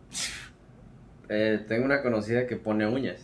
eh, 1.30 1.64
tengo 1.68 1.84
una 1.84 2.02
conocida 2.02 2.48
que 2.48 2.56
pone 2.56 2.88
uñas. 2.88 3.20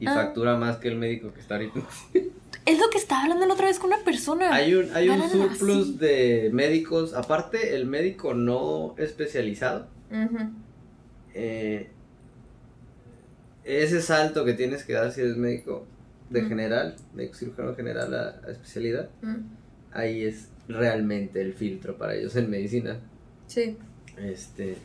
Y 0.00 0.06
Ah. 0.08 0.14
factura 0.14 0.56
más 0.56 0.78
que 0.78 0.88
el 0.88 0.96
médico 0.96 1.32
que 1.34 1.40
está 1.40 1.54
ahorita. 1.56 1.80
Es 2.66 2.78
lo 2.78 2.88
que 2.88 2.96
estaba 2.96 3.24
hablando 3.24 3.44
la 3.46 3.52
otra 3.52 3.66
vez 3.66 3.78
con 3.78 3.88
una 3.92 4.02
persona. 4.02 4.54
Hay 4.54 4.74
un, 4.74 4.88
hay 4.96 5.10
un 5.10 5.28
surplus 5.28 5.82
así. 5.90 5.98
de 5.98 6.48
médicos. 6.54 7.12
Aparte, 7.12 7.76
el 7.76 7.84
médico 7.84 8.32
no 8.32 8.94
especializado. 8.96 9.86
Eh, 11.34 11.90
ese 13.64 14.00
salto 14.00 14.46
que 14.46 14.54
tienes 14.54 14.82
que 14.84 14.94
dar 14.94 15.12
si 15.12 15.20
eres 15.20 15.36
médico 15.36 15.84
de 16.34 16.42
Mm. 16.42 16.48
general, 16.48 16.96
médico 17.14 17.34
cirujano 17.34 17.74
general 17.74 18.12
a, 18.14 18.40
a 18.46 18.50
especialidad, 18.50 19.08
Mm. 19.22 19.36
ahí 19.92 20.22
es 20.24 20.48
realmente 20.68 21.40
el 21.40 21.54
filtro 21.54 21.96
para 21.96 22.14
ellos 22.14 22.36
en 22.36 22.50
medicina. 22.50 22.98
Sí. 23.46 23.76
Este. 24.18 24.76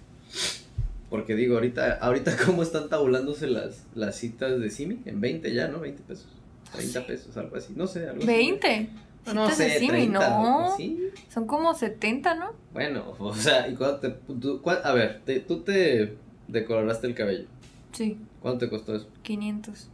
Porque 1.09 1.35
digo, 1.35 1.55
ahorita, 1.55 1.93
ahorita 1.95 2.35
cómo 2.45 2.63
están 2.63 2.87
tabulándose 2.89 3.47
las, 3.47 3.85
las 3.95 4.15
citas 4.15 4.59
de 4.59 4.69
Simi, 4.69 5.01
en 5.05 5.19
20 5.21 5.53
ya, 5.53 5.67
¿no? 5.67 5.79
20 5.79 6.03
pesos. 6.03 6.27
30 6.75 7.07
pesos, 7.07 7.35
algo 7.37 7.55
así. 7.55 7.73
No 7.75 7.87
sé, 7.87 8.07
algo 8.07 8.19
así. 8.19 8.27
20. 8.27 8.89
No, 9.25 9.33
no 9.33 9.47
de 9.47 9.53
sé, 9.55 9.79
Simi, 9.79 9.89
30. 9.89 10.19
no. 10.29 10.73
sí. 10.77 11.09
Son 11.29 11.45
como 11.47 11.73
70, 11.73 12.35
¿no? 12.35 12.53
Bueno, 12.73 13.15
o 13.19 13.33
sea, 13.35 13.67
¿y 13.67 13.75
cuánto 13.75 13.99
te, 14.01 14.09
tú- 14.39 14.61
cuán- 14.61 14.79
a 14.83 14.93
ver, 14.93 15.21
te- 15.25 15.39
tú 15.39 15.61
te 15.61 16.15
decoloraste 16.47 17.07
el 17.07 17.15
cabello. 17.15 17.45
Sí. 17.91 18.17
¿Cuánto 18.41 18.65
te 18.65 18.69
costó 18.69 18.95
eso? 18.95 19.07
500. 19.23 19.89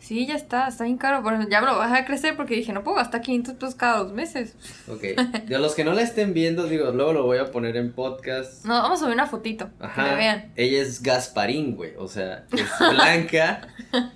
Sí, 0.00 0.26
ya 0.26 0.34
está, 0.34 0.66
está 0.66 0.84
bien 0.84 0.96
caro. 0.96 1.22
Bueno, 1.22 1.46
ya 1.48 1.60
me 1.60 1.66
lo 1.66 1.76
voy 1.76 1.86
a 1.86 2.04
crecer 2.04 2.34
porque 2.34 2.56
dije, 2.56 2.72
no 2.72 2.82
puedo 2.82 2.96
gastar 2.96 3.20
500 3.20 3.54
pesos 3.54 3.74
cada 3.74 3.98
dos 3.98 4.12
meses. 4.12 4.56
Ok. 4.88 5.02
De 5.46 5.58
los 5.58 5.74
que 5.74 5.84
no 5.84 5.92
la 5.92 6.02
estén 6.02 6.32
viendo, 6.34 6.66
digo, 6.66 6.90
luego 6.90 7.12
lo 7.12 7.24
voy 7.26 7.38
a 7.38 7.50
poner 7.52 7.76
en 7.76 7.92
podcast. 7.92 8.64
No, 8.64 8.74
vamos 8.82 8.98
a 9.00 9.04
subir 9.04 9.14
una 9.14 9.26
fotito. 9.26 9.66
Que 9.78 9.84
me 9.84 9.86
Ajá. 9.86 10.14
vean. 10.14 10.52
Ella 10.56 10.80
es 10.80 11.02
Gasparín, 11.02 11.76
güey. 11.76 11.92
O 11.98 12.08
sea, 12.08 12.44
es 12.50 12.68
blanca. 12.94 13.68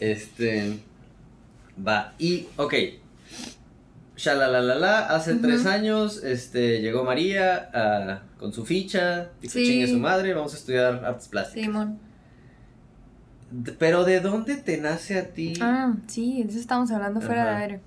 este. 0.00 0.78
Va. 1.86 2.14
Y, 2.18 2.48
ok. 2.56 2.74
Shalalalala, 4.16 5.08
hace 5.14 5.34
tres 5.34 5.66
años, 5.66 6.24
este, 6.24 6.80
llegó 6.80 7.04
María 7.04 7.68
ah, 7.74 8.22
con 8.38 8.50
su 8.50 8.64
ficha, 8.64 9.28
dijo 9.42 9.52
Sí. 9.52 9.66
chingue 9.66 9.88
su 9.88 9.98
madre, 9.98 10.32
vamos 10.32 10.54
a 10.54 10.56
estudiar 10.56 11.04
artes 11.04 11.28
plásticas. 11.28 11.66
Simón. 11.66 11.98
Pero 13.78 14.04
¿de 14.04 14.20
dónde 14.20 14.56
te 14.56 14.76
nace 14.78 15.18
a 15.18 15.28
ti? 15.32 15.54
Ah, 15.60 15.94
sí, 16.06 16.42
de 16.42 16.50
eso 16.50 16.58
estamos 16.58 16.90
hablando 16.90 17.20
fuera 17.20 17.42
Ajá. 17.42 17.50
de 17.50 17.62
aire. 17.62 17.80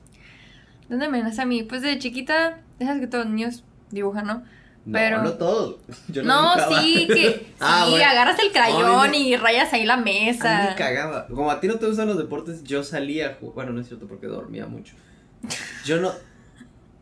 ¿Dónde 0.87 1.07
me 1.09 1.21
nace 1.21 1.41
a 1.41 1.45
mí? 1.45 1.63
Pues 1.63 1.81
de 1.81 1.99
chiquita, 1.99 2.61
dejas 2.79 2.99
que 2.99 3.07
todos 3.07 3.25
los 3.25 3.33
niños 3.33 3.63
dibujan, 3.91 4.25
¿no? 4.25 4.43
no, 4.85 4.93
pero- 4.93 5.21
no 5.21 5.33
todo. 5.33 5.79
Yo 6.07 6.23
no, 6.23 6.55
No, 6.55 6.81
sí, 6.81 7.05
que 7.07 7.53
Ah, 7.59 7.83
sí, 7.85 7.91
bueno. 7.91 8.05
agarras 8.09 8.39
el 8.39 8.47
No, 8.47 8.53
crayón 8.53 9.13
y 9.15 9.35
rayas 9.35 9.71
ahí 9.73 9.85
la 9.85 9.95
A 9.95 9.97
mí 9.97 10.03
mesa. 10.25 10.67
me 10.69 10.75
cagaba. 10.75 11.27
Como 11.27 11.51
a 11.51 11.59
ti 11.59 11.67
no 11.67 11.75
te 11.75 11.85
gustan 11.85 12.07
los 12.07 12.17
deportes, 12.17 12.63
yo 12.63 12.83
salía 12.83 13.27
a 13.27 13.33
jugar. 13.35 13.55
Bueno, 13.55 13.73
no 13.73 13.81
es 13.81 13.87
cierto 13.87 14.07
porque 14.07 14.27
dormía 14.27 14.65
mucho. 14.65 14.95
Yo 15.85 16.01
no. 16.01 16.11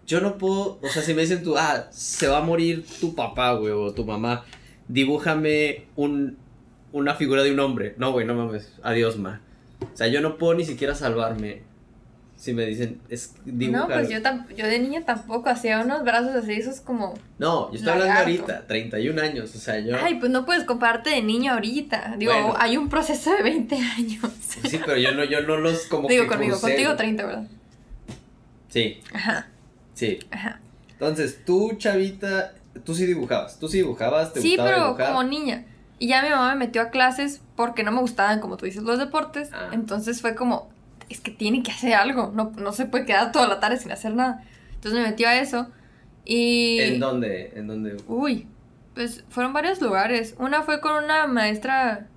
Yo 0.05 0.21
no 0.21 0.37
puedo. 0.37 0.79
O 0.81 0.87
sea, 0.89 1.01
si 1.03 1.13
me 1.13 1.21
dicen 1.21 1.43
tú, 1.43 1.57
ah, 1.57 1.87
se 1.91 2.27
va 2.27 2.37
a 2.39 2.41
morir 2.41 2.85
tu 2.99 3.13
papá, 3.15 3.53
güey, 3.53 3.71
o 3.73 3.93
tu 3.93 4.05
mamá, 4.05 4.45
dibújame 4.87 5.85
un, 5.95 6.37
una 6.97 7.15
figura 7.15 7.43
de 7.43 7.51
un 7.51 7.59
hombre. 7.59 7.95
No, 7.97 8.11
güey, 8.11 8.25
no 8.25 8.33
mames. 8.35 8.73
Adiós, 8.83 9.17
ma. 9.17 9.41
O 9.81 9.95
sea, 9.97 10.07
yo 10.07 10.21
no 10.21 10.37
puedo 10.37 10.53
ni 10.55 10.65
siquiera 10.65 10.95
salvarme. 10.95 11.61
Si 12.35 12.53
me 12.53 12.65
dicen, 12.67 12.99
es 13.09 13.33
dibujar. 13.45 13.87
No, 13.89 13.93
pues 13.95 14.09
yo, 14.09 14.19
yo 14.55 14.67
de 14.67 14.77
niña 14.77 15.01
tampoco 15.03 15.49
hacía 15.49 15.79
unos 15.81 16.03
brazos 16.03 16.35
así, 16.35 16.53
esos 16.53 16.81
como... 16.81 17.15
No, 17.39 17.71
yo 17.71 17.77
estoy 17.79 17.93
hablando 17.93 18.13
ahorita, 18.19 18.67
31 18.67 19.19
años. 19.23 19.55
O 19.55 19.57
sea, 19.57 19.79
yo. 19.79 19.95
Ay, 19.99 20.15
pues 20.19 20.31
no 20.31 20.45
puedes 20.45 20.63
compararte 20.63 21.09
de 21.09 21.23
niño 21.23 21.53
ahorita. 21.53 22.13
Digo, 22.19 22.33
Bueno. 22.33 22.53
hay 22.59 22.77
un 22.77 22.89
proceso 22.89 23.31
de 23.35 23.41
20 23.41 23.75
años. 23.75 24.21
Sí, 24.39 24.79
pero 24.85 24.97
yo 24.97 25.13
no, 25.13 25.23
yo 25.23 25.41
no 25.41 25.57
los 25.57 25.85
como 25.87 26.07
Digo 26.07 26.23
que 26.25 26.29
conmigo, 26.29 26.59
contigo 26.61 26.89
güey. 26.89 26.97
30, 26.97 27.25
¿verdad? 27.25 27.47
Sí, 28.69 28.99
Ajá, 29.13 29.47
sí. 29.93 30.19
ajá. 30.29 30.59
Entonces, 30.91 31.39
tú, 31.45 31.73
chavita, 31.77 32.53
tú 32.83 32.93
sí 32.93 33.05
dibujabas. 33.05 33.59
Tú 33.59 33.67
sí 33.67 33.77
dibujabas, 33.77 34.33
te 34.33 34.41
Sí, 34.41 34.57
gustaba 34.57 34.95
pero 34.95 35.07
como 35.09 35.23
niña. 35.23 35.65
Y 35.99 36.07
ya 36.07 36.21
mi 36.21 36.29
mamá 36.29 36.53
me 36.53 36.65
metió 36.65 36.81
a 36.81 36.89
clases 36.89 37.41
porque 37.55 37.83
no 37.83 37.91
me 37.91 38.01
gustaban, 38.01 38.39
como 38.39 38.57
tú 38.57 38.65
dices, 38.65 38.83
los 38.83 38.99
deportes. 38.99 39.49
Ah. 39.53 39.69
Entonces 39.71 40.21
fue 40.21 40.35
como, 40.35 40.69
es 41.09 41.19
que 41.21 41.31
tiene 41.31 41.63
que 41.63 41.71
hacer 41.71 41.93
algo. 41.93 42.31
No, 42.33 42.51
no 42.57 42.71
se 42.71 42.85
puede 42.85 43.05
quedar 43.05 43.31
toda 43.31 43.47
la 43.47 43.59
tarde 43.59 43.77
sin 43.77 43.91
hacer 43.91 44.13
nada. 44.13 44.43
Entonces 44.75 44.99
me 44.99 45.07
metió 45.07 45.27
a 45.27 45.37
eso. 45.37 45.69
Y... 46.23 46.79
¿En 46.79 46.99
dónde? 46.99 47.53
¿En 47.55 47.67
dónde? 47.67 47.97
Uy, 48.07 48.47
pues 48.93 49.23
fueron 49.29 49.53
varios 49.53 49.81
lugares. 49.81 50.35
Una 50.39 50.63
fue 50.63 50.81
con 50.81 51.03
una 51.03 51.25
maestra 51.25 52.07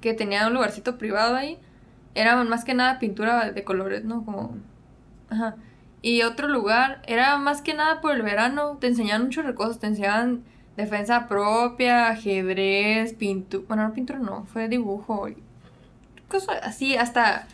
que 0.00 0.14
tenía 0.14 0.46
un 0.46 0.54
lugarcito 0.54 0.98
privado 0.98 1.36
ahí. 1.36 1.58
Era 2.14 2.42
más 2.44 2.64
que 2.64 2.74
nada 2.74 2.98
pintura 2.98 3.50
de 3.52 3.64
colores, 3.64 4.04
¿no? 4.04 4.24
Como... 4.24 4.56
Ajá. 5.30 5.56
Y 6.02 6.22
otro 6.22 6.48
lugar 6.48 7.00
era 7.06 7.38
más 7.38 7.62
que 7.62 7.74
nada 7.74 8.00
por 8.00 8.14
el 8.14 8.22
verano. 8.22 8.76
Te 8.80 8.88
enseñaban 8.88 9.24
muchas 9.24 9.50
cosas. 9.54 9.78
Te 9.78 9.86
enseñaban 9.86 10.44
defensa 10.76 11.28
propia, 11.28 12.08
ajedrez, 12.08 13.14
pintura. 13.14 13.64
Bueno, 13.68 13.88
no 13.88 13.94
pintura, 13.94 14.18
no, 14.18 14.44
fue 14.46 14.68
dibujo. 14.68 15.28
Cosas 16.28 16.58
así, 16.62 16.96
hasta 16.96 17.46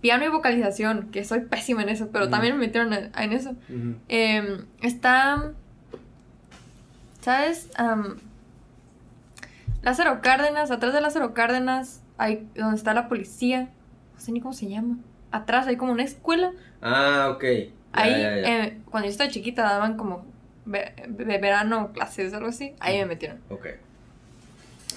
piano 0.00 0.24
y 0.24 0.28
vocalización, 0.28 1.08
que 1.10 1.24
soy 1.24 1.40
pésima 1.40 1.82
en 1.82 1.88
eso, 1.88 2.10
pero 2.12 2.28
también 2.28 2.54
me 2.54 2.66
metieron 2.66 2.92
en, 2.92 3.32
eso. 3.32 3.54
Eh, 4.08 4.64
está. 4.82 5.52
¿Sabes? 7.20 7.70
Am, 7.76 8.18
Lázaro 9.82 10.20
Cárdenas, 10.22 10.70
atrás 10.70 10.92
de 10.92 11.00
Lázaro 11.00 11.34
Cárdenas, 11.34 12.02
hay 12.16 12.46
donde 12.54 12.76
está 12.76 12.94
la 12.94 13.08
policía. 13.08 13.70
No 14.14 14.20
sé 14.20 14.32
ni 14.32 14.40
cómo 14.40 14.52
se 14.54 14.68
llama. 14.68 14.98
Atrás 15.30 15.66
hay 15.66 15.76
como 15.76 15.92
una 15.92 16.04
escuela. 16.04 16.52
Ah, 16.80 17.30
ok. 17.32 17.42
Ya, 17.42 17.70
Ahí, 17.92 18.12
ya, 18.12 18.36
ya. 18.36 18.64
eh, 18.64 18.80
cuando 18.90 19.06
yo 19.06 19.10
estaba 19.12 19.30
chiquita, 19.30 19.62
daban 19.62 19.96
como 19.96 20.24
ve- 20.68 21.38
verano 21.40 21.92
clases 21.92 22.32
algo 22.34 22.48
así. 22.48 22.74
Ahí 22.80 22.98
me 22.98 23.06
metieron. 23.06 23.38
Ok. 23.50 23.66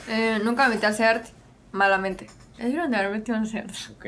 Eh, 0.10 0.40
nunca 0.44 0.68
me 0.68 0.76
metí 0.76 0.86
al 0.86 1.02
arte, 1.02 1.30
malamente. 1.72 2.28
Debieron 2.58 2.92
de 2.92 2.98
haber 2.98 3.12
metido 3.12 3.38
al 3.38 3.44
arte. 3.44 3.74
Ok. 3.96 4.06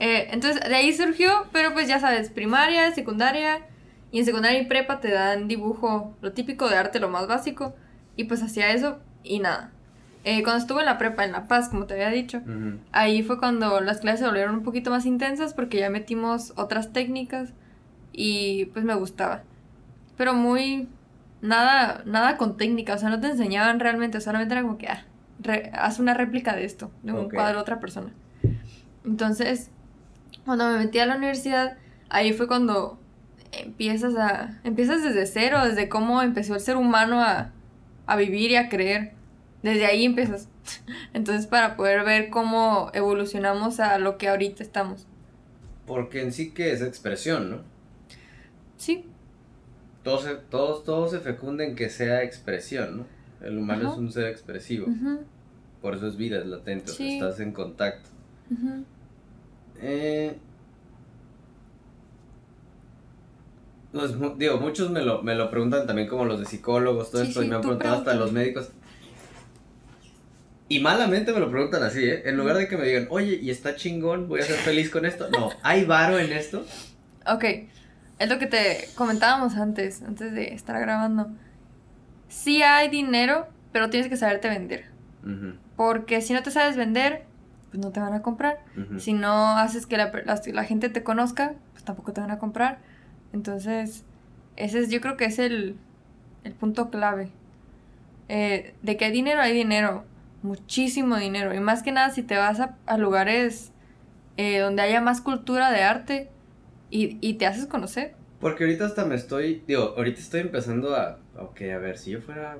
Eh, 0.00 0.28
entonces, 0.30 0.60
de 0.60 0.74
ahí 0.74 0.92
surgió, 0.92 1.46
pero 1.52 1.72
pues 1.72 1.88
ya 1.88 1.98
sabes, 2.00 2.30
primaria, 2.30 2.92
secundaria, 2.94 3.60
y 4.12 4.20
en 4.20 4.24
secundaria 4.24 4.60
y 4.60 4.66
prepa 4.66 5.00
te 5.00 5.10
dan 5.10 5.48
dibujo, 5.48 6.16
lo 6.22 6.32
típico 6.32 6.68
de 6.68 6.76
arte, 6.76 7.00
lo 7.00 7.08
más 7.08 7.26
básico, 7.26 7.74
y 8.16 8.24
pues 8.24 8.42
hacía 8.42 8.72
eso 8.72 8.98
y 9.22 9.40
nada. 9.40 9.70
Eh, 10.24 10.42
cuando 10.42 10.60
estuve 10.60 10.80
en 10.80 10.86
la 10.86 10.98
prepa, 10.98 11.24
en 11.24 11.32
La 11.32 11.46
Paz, 11.48 11.68
como 11.68 11.86
te 11.86 11.94
había 11.94 12.10
dicho, 12.10 12.38
Ujú. 12.38 12.78
ahí 12.92 13.22
fue 13.22 13.38
cuando 13.38 13.80
las 13.80 13.98
clases 13.98 14.20
se 14.20 14.26
volvieron 14.26 14.54
un 14.56 14.62
poquito 14.62 14.90
más 14.90 15.04
intensas 15.06 15.52
porque 15.54 15.78
ya 15.78 15.90
metimos 15.90 16.52
otras 16.56 16.92
técnicas 16.92 17.50
y 18.12 18.66
pues 18.66 18.84
me 18.84 18.94
gustaba. 18.94 19.42
Pero 20.18 20.34
muy... 20.34 20.88
Nada, 21.40 22.02
nada 22.04 22.36
con 22.36 22.56
técnica, 22.56 22.94
o 22.94 22.98
sea, 22.98 23.08
no 23.10 23.20
te 23.20 23.28
enseñaban 23.28 23.78
realmente, 23.80 24.20
solamente 24.20 24.54
era 24.54 24.62
como 24.62 24.76
que, 24.76 24.88
ah, 24.88 25.04
re- 25.40 25.70
haz 25.72 26.00
una 26.00 26.12
réplica 26.12 26.56
de 26.56 26.64
esto, 26.64 26.90
de 27.04 27.12
un 27.12 27.30
cuadro 27.30 27.54
de 27.58 27.62
otra 27.62 27.78
persona. 27.78 28.10
Entonces, 29.04 29.70
cuando 30.44 30.68
me 30.68 30.78
metí 30.78 30.98
a 30.98 31.06
la 31.06 31.16
universidad, 31.16 31.76
ahí 32.10 32.32
fue 32.32 32.48
cuando 32.48 32.98
empiezas 33.52 34.16
a... 34.16 34.58
Empiezas 34.64 35.04
desde 35.04 35.26
cero, 35.26 35.60
desde 35.64 35.88
cómo 35.88 36.22
empezó 36.22 36.54
el 36.54 36.60
ser 36.60 36.76
humano 36.76 37.22
a, 37.22 37.52
a 38.06 38.16
vivir 38.16 38.50
y 38.50 38.56
a 38.56 38.68
creer. 38.68 39.12
Desde 39.62 39.86
ahí 39.86 40.04
empiezas. 40.04 40.48
Entonces, 41.14 41.46
para 41.46 41.76
poder 41.76 42.02
ver 42.04 42.30
cómo 42.30 42.90
evolucionamos 42.94 43.78
a 43.78 43.98
lo 43.98 44.18
que 44.18 44.28
ahorita 44.28 44.64
estamos. 44.64 45.06
Porque 45.86 46.20
en 46.20 46.32
sí 46.32 46.50
que 46.50 46.72
es 46.72 46.82
expresión, 46.82 47.48
¿no? 47.50 47.58
Sí, 48.76 49.06
Todo 50.08 50.22
se, 50.22 50.34
todo, 50.36 50.78
todo 50.78 51.08
se 51.08 51.20
fecunda 51.20 51.64
en 51.64 51.76
que 51.76 51.90
sea 51.90 52.22
expresión, 52.22 52.96
¿no? 52.98 53.06
El 53.46 53.58
humano 53.58 53.82
Ajá. 53.84 53.92
es 53.92 53.98
un 53.98 54.10
ser 54.10 54.26
expresivo. 54.28 54.86
Por 55.82 55.94
eso 55.94 56.06
es 56.08 56.16
vida, 56.16 56.38
es 56.38 56.46
latente, 56.46 56.90
o 56.90 56.94
sea, 56.94 57.06
Sí. 57.06 57.14
estás 57.18 57.40
en 57.40 57.52
contacto. 57.52 58.08
Eh, 59.82 60.34
pues, 63.92 64.12
digo, 64.38 64.56
muchos 64.58 64.90
me 64.90 65.02
lo, 65.02 65.22
me 65.22 65.34
lo 65.34 65.50
preguntan 65.50 65.86
también 65.86 66.08
como 66.08 66.24
los 66.24 66.40
de 66.40 66.46
psicólogos, 66.46 67.10
todo 67.10 67.22
Sí, 67.22 67.28
esto, 67.28 67.42
y 67.42 67.48
me 67.48 67.56
han 67.56 67.60
preguntado 67.60 67.96
hasta 67.96 68.14
los 68.14 68.32
médicos. 68.32 68.70
Y 70.70 70.80
malamente 70.80 71.32
me 71.34 71.40
lo 71.40 71.50
preguntan 71.50 71.82
así, 71.82 72.02
¿eh? 72.04 72.22
En 72.26 72.36
lugar 72.38 72.56
de 72.56 72.66
que 72.66 72.76
me 72.78 72.86
digan, 72.86 73.06
oye, 73.10 73.38
¿y 73.42 73.50
está 73.50 73.76
chingón? 73.76 74.26
¿Voy 74.28 74.40
a 74.40 74.44
ser 74.44 74.56
feliz 74.56 74.88
con 74.90 75.04
esto? 75.06 75.28
No, 75.30 75.50
¿hay 75.62 75.84
varo 75.84 76.18
en 76.18 76.32
esto? 76.32 76.64
Ok, 77.26 77.44
es 78.18 78.28
lo 78.28 78.38
que 78.38 78.46
te 78.46 78.88
comentábamos 78.94 79.56
antes, 79.56 80.02
antes 80.02 80.32
de 80.32 80.54
estar 80.54 80.78
grabando. 80.80 81.28
Sí 82.28 82.62
hay 82.62 82.88
dinero, 82.88 83.46
pero 83.72 83.90
tienes 83.90 84.08
que 84.08 84.16
saberte 84.16 84.48
vender. 84.48 84.84
Porque 85.76 86.20
si 86.20 86.32
no 86.32 86.42
te 86.42 86.50
sabes 86.50 86.76
vender, 86.76 87.24
pues 87.70 87.82
no 87.82 87.90
te 87.90 88.00
van 88.00 88.12
a 88.14 88.22
comprar. 88.22 88.58
Si 88.98 89.12
no 89.12 89.56
haces 89.56 89.86
que 89.86 89.96
la, 89.96 90.10
la- 90.24 90.40
la 90.52 90.64
gente 90.64 90.88
te 90.88 91.02
conozca, 91.02 91.54
pues 91.72 91.84
tampoco 91.84 92.12
te 92.12 92.20
van 92.20 92.30
a 92.30 92.38
comprar. 92.38 92.78
Entonces, 93.32 94.04
ese 94.56 94.80
es, 94.80 94.90
yo 94.90 95.00
creo 95.00 95.16
que 95.16 95.26
es 95.26 95.38
el, 95.38 95.76
el 96.44 96.52
punto 96.54 96.90
clave. 96.90 97.30
Eh, 98.28 98.74
de 98.82 98.96
que 98.96 99.06
hay 99.06 99.12
dinero, 99.12 99.40
hay 99.40 99.52
dinero. 99.54 100.04
Muchísimo 100.42 101.16
dinero. 101.16 101.54
Y 101.54 101.60
más 101.60 101.82
que 101.82 101.92
nada, 101.92 102.10
si 102.10 102.22
te 102.22 102.36
vas 102.36 102.60
a, 102.60 102.76
a 102.86 102.96
lugares 102.98 103.72
eh, 104.36 104.58
donde 104.58 104.82
haya 104.82 105.00
más 105.00 105.20
cultura 105.20 105.70
de 105.70 105.82
arte 105.82 106.30
y, 106.90 107.18
y 107.20 107.34
te 107.34 107.46
haces 107.46 107.66
conocer. 107.66 108.14
Porque 108.40 108.64
ahorita 108.64 108.86
hasta 108.86 109.04
me 109.04 109.16
estoy, 109.16 109.62
digo, 109.66 109.94
ahorita 109.96 110.20
estoy 110.20 110.40
empezando 110.40 110.94
a, 110.94 111.18
ok, 111.38 111.62
a 111.74 111.78
ver, 111.78 111.98
si 111.98 112.12
yo 112.12 112.20
fuera... 112.20 112.58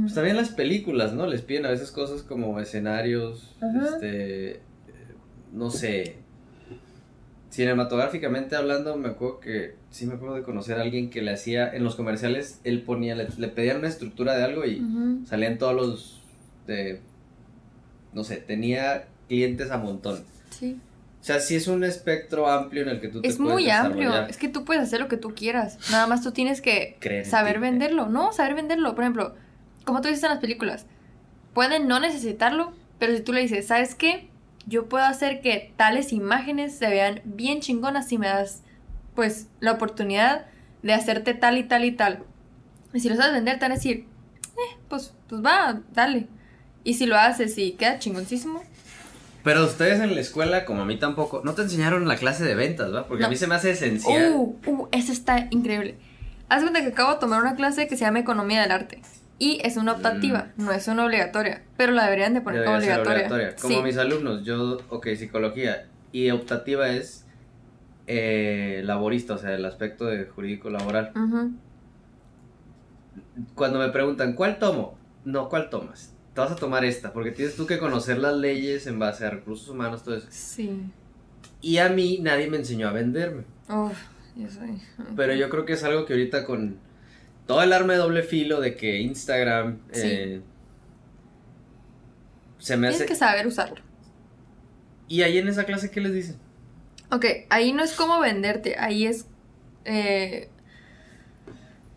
Pues 0.00 0.14
también 0.14 0.36
las 0.36 0.48
películas, 0.48 1.12
¿no? 1.12 1.28
Les 1.28 1.42
piden 1.42 1.64
a 1.66 1.70
veces 1.70 1.92
cosas 1.92 2.22
como 2.22 2.58
escenarios, 2.58 3.54
este, 3.84 4.60
no 5.52 5.70
sé, 5.70 6.16
cinematográficamente 7.50 8.56
hablando, 8.56 8.96
me 8.96 9.10
acuerdo 9.10 9.38
que, 9.38 9.76
sí 9.90 10.06
me 10.06 10.14
acuerdo 10.14 10.34
de 10.34 10.42
conocer 10.42 10.78
a 10.78 10.82
alguien 10.82 11.08
que 11.08 11.22
le 11.22 11.32
hacía, 11.32 11.72
en 11.72 11.84
los 11.84 11.94
comerciales, 11.94 12.60
él 12.64 12.82
ponía, 12.82 13.14
le, 13.14 13.28
le 13.38 13.48
pedían 13.48 13.78
una 13.78 13.88
estructura 13.88 14.36
de 14.36 14.42
algo 14.42 14.64
y 14.64 14.82
salían 15.24 15.56
todos 15.56 15.74
los, 15.74 16.20
de, 16.66 17.00
no 18.12 18.24
sé, 18.24 18.38
tenía 18.38 19.06
clientes 19.28 19.70
a 19.70 19.78
montón. 19.78 20.18
Sí. 20.50 20.78
O 21.20 21.24
sea, 21.26 21.40
sí 21.40 21.56
es 21.56 21.66
un 21.66 21.82
espectro 21.82 22.48
amplio 22.48 22.82
en 22.82 22.88
el 22.88 23.00
que 23.00 23.08
tú 23.08 23.20
te 23.20 23.28
Es 23.28 23.36
puedes 23.36 23.52
muy 23.52 23.68
amplio. 23.70 24.26
Es 24.26 24.36
que 24.36 24.48
tú 24.48 24.64
puedes 24.64 24.82
hacer 24.82 25.00
lo 25.00 25.08
que 25.08 25.16
tú 25.16 25.34
quieras. 25.34 25.78
Nada 25.90 26.06
más 26.06 26.22
tú 26.22 26.30
tienes 26.30 26.60
que 26.60 27.24
saber 27.28 27.58
venderlo. 27.58 28.06
No, 28.06 28.32
saber 28.32 28.54
venderlo. 28.54 28.94
Por 28.94 29.02
ejemplo, 29.02 29.34
como 29.84 30.00
tú 30.00 30.08
dices 30.08 30.22
en 30.22 30.30
las 30.30 30.38
películas, 30.38 30.86
pueden 31.52 31.88
no 31.88 31.98
necesitarlo, 31.98 32.72
pero 32.98 33.16
si 33.16 33.22
tú 33.22 33.32
le 33.32 33.40
dices, 33.40 33.66
¿sabes 33.66 33.94
qué? 33.94 34.28
Yo 34.66 34.88
puedo 34.88 35.04
hacer 35.04 35.40
que 35.40 35.72
tales 35.76 36.12
imágenes 36.12 36.76
se 36.76 36.88
vean 36.88 37.22
bien 37.24 37.60
chingonas 37.60 38.08
si 38.08 38.18
me 38.18 38.28
das, 38.28 38.62
pues, 39.14 39.48
la 39.60 39.72
oportunidad 39.72 40.46
de 40.82 40.92
hacerte 40.92 41.34
tal 41.34 41.58
y 41.58 41.64
tal 41.64 41.84
y 41.84 41.92
tal. 41.92 42.24
Y 42.92 43.00
si 43.00 43.08
lo 43.08 43.16
sabes 43.16 43.32
vender, 43.32 43.58
te 43.58 43.64
van 43.64 43.72
a 43.72 43.76
decir, 43.76 44.06
eh, 44.56 44.76
pues, 44.88 45.14
pues 45.28 45.44
va, 45.44 45.80
dale. 45.92 46.28
Y 46.84 46.94
si 46.94 47.06
lo 47.06 47.16
haces 47.16 47.58
y 47.58 47.72
queda 47.72 47.98
chingoncísimo, 47.98 48.62
Pero 49.46 49.64
ustedes 49.64 50.00
en 50.00 50.12
la 50.12 50.20
escuela, 50.20 50.64
como 50.64 50.82
a 50.82 50.84
mí 50.84 50.96
tampoco, 50.98 51.40
no 51.44 51.54
te 51.54 51.62
enseñaron 51.62 52.08
la 52.08 52.16
clase 52.16 52.44
de 52.44 52.56
ventas, 52.56 52.92
¿va? 52.92 53.06
Porque 53.06 53.24
a 53.24 53.28
mí 53.28 53.36
se 53.36 53.46
me 53.46 53.54
hace 53.54 53.70
esencial. 53.70 54.32
Uh, 54.34 54.58
uh, 54.66 54.88
eso 54.90 55.12
está 55.12 55.46
increíble. 55.50 55.94
Haz 56.48 56.62
cuenta 56.62 56.80
que 56.80 56.88
acabo 56.88 57.12
de 57.14 57.20
tomar 57.20 57.42
una 57.42 57.54
clase 57.54 57.86
que 57.86 57.96
se 57.96 58.04
llama 58.04 58.18
Economía 58.18 58.60
del 58.62 58.72
Arte. 58.72 59.02
Y 59.38 59.60
es 59.62 59.76
una 59.76 59.92
optativa, 59.92 60.48
no 60.56 60.72
es 60.72 60.88
una 60.88 61.04
obligatoria. 61.04 61.62
Pero 61.76 61.92
la 61.92 62.06
deberían 62.06 62.34
de 62.34 62.40
poner 62.40 62.64
como 62.64 62.72
Debería 62.80 62.96
obligatoria. 62.96 63.26
obligatoria. 63.28 63.56
Como 63.62 63.76
Sí. 63.76 63.82
mis 63.84 63.96
alumnos, 63.98 64.42
yo, 64.44 64.78
ok, 64.88 65.06
psicología. 65.16 65.86
Y 66.10 66.28
optativa 66.32 66.88
es 66.88 67.24
eh, 68.08 68.80
laborista, 68.84 69.34
o 69.34 69.38
sea, 69.38 69.54
el 69.54 69.64
aspecto 69.64 70.06
de 70.06 70.24
jurídico 70.24 70.70
laboral. 70.70 71.12
Cuando 73.54 73.78
me 73.78 73.90
preguntan, 73.90 74.32
¿cuál 74.32 74.58
tomo? 74.58 74.98
No, 75.24 75.48
¿cuál 75.48 75.70
tomas? 75.70 76.15
Te 76.36 76.42
vas 76.42 76.52
a 76.52 76.56
tomar 76.56 76.84
esta, 76.84 77.14
porque 77.14 77.30
tienes 77.30 77.56
tú 77.56 77.64
que 77.66 77.78
conocer 77.78 78.18
las 78.18 78.36
leyes 78.36 78.86
en 78.86 78.98
base 78.98 79.24
a 79.24 79.30
recursos 79.30 79.70
humanos, 79.70 80.02
todo 80.04 80.16
eso. 80.16 80.26
Sí. 80.28 80.82
Y 81.62 81.78
a 81.78 81.88
mí 81.88 82.18
nadie 82.20 82.50
me 82.50 82.58
enseñó 82.58 82.88
a 82.88 82.92
venderme. 82.92 83.44
Uf, 83.70 83.96
yo 84.36 84.50
soy. 84.50 84.82
Pero 85.16 85.32
yo 85.32 85.48
creo 85.48 85.64
que 85.64 85.72
es 85.72 85.82
algo 85.82 86.04
que 86.04 86.12
ahorita 86.12 86.44
con 86.44 86.76
todo 87.46 87.62
el 87.62 87.72
arma 87.72 87.94
de 87.94 88.00
doble 88.00 88.22
filo 88.22 88.60
de 88.60 88.76
que 88.76 88.98
Instagram 89.00 89.78
Sí. 89.92 90.00
eh, 90.04 90.42
se 92.58 92.76
me 92.76 92.88
Tienes 92.88 92.96
hace... 92.96 93.06
que 93.06 93.14
saber 93.16 93.46
usarlo. 93.46 93.80
¿Y 95.08 95.22
ahí 95.22 95.38
en 95.38 95.48
esa 95.48 95.64
clase 95.64 95.90
qué 95.90 96.02
les 96.02 96.12
dicen? 96.12 96.36
Ok, 97.10 97.24
ahí 97.48 97.72
no 97.72 97.82
es 97.82 97.94
como 97.94 98.20
venderte, 98.20 98.76
ahí 98.78 99.06
es. 99.06 99.26
eh, 99.86 100.50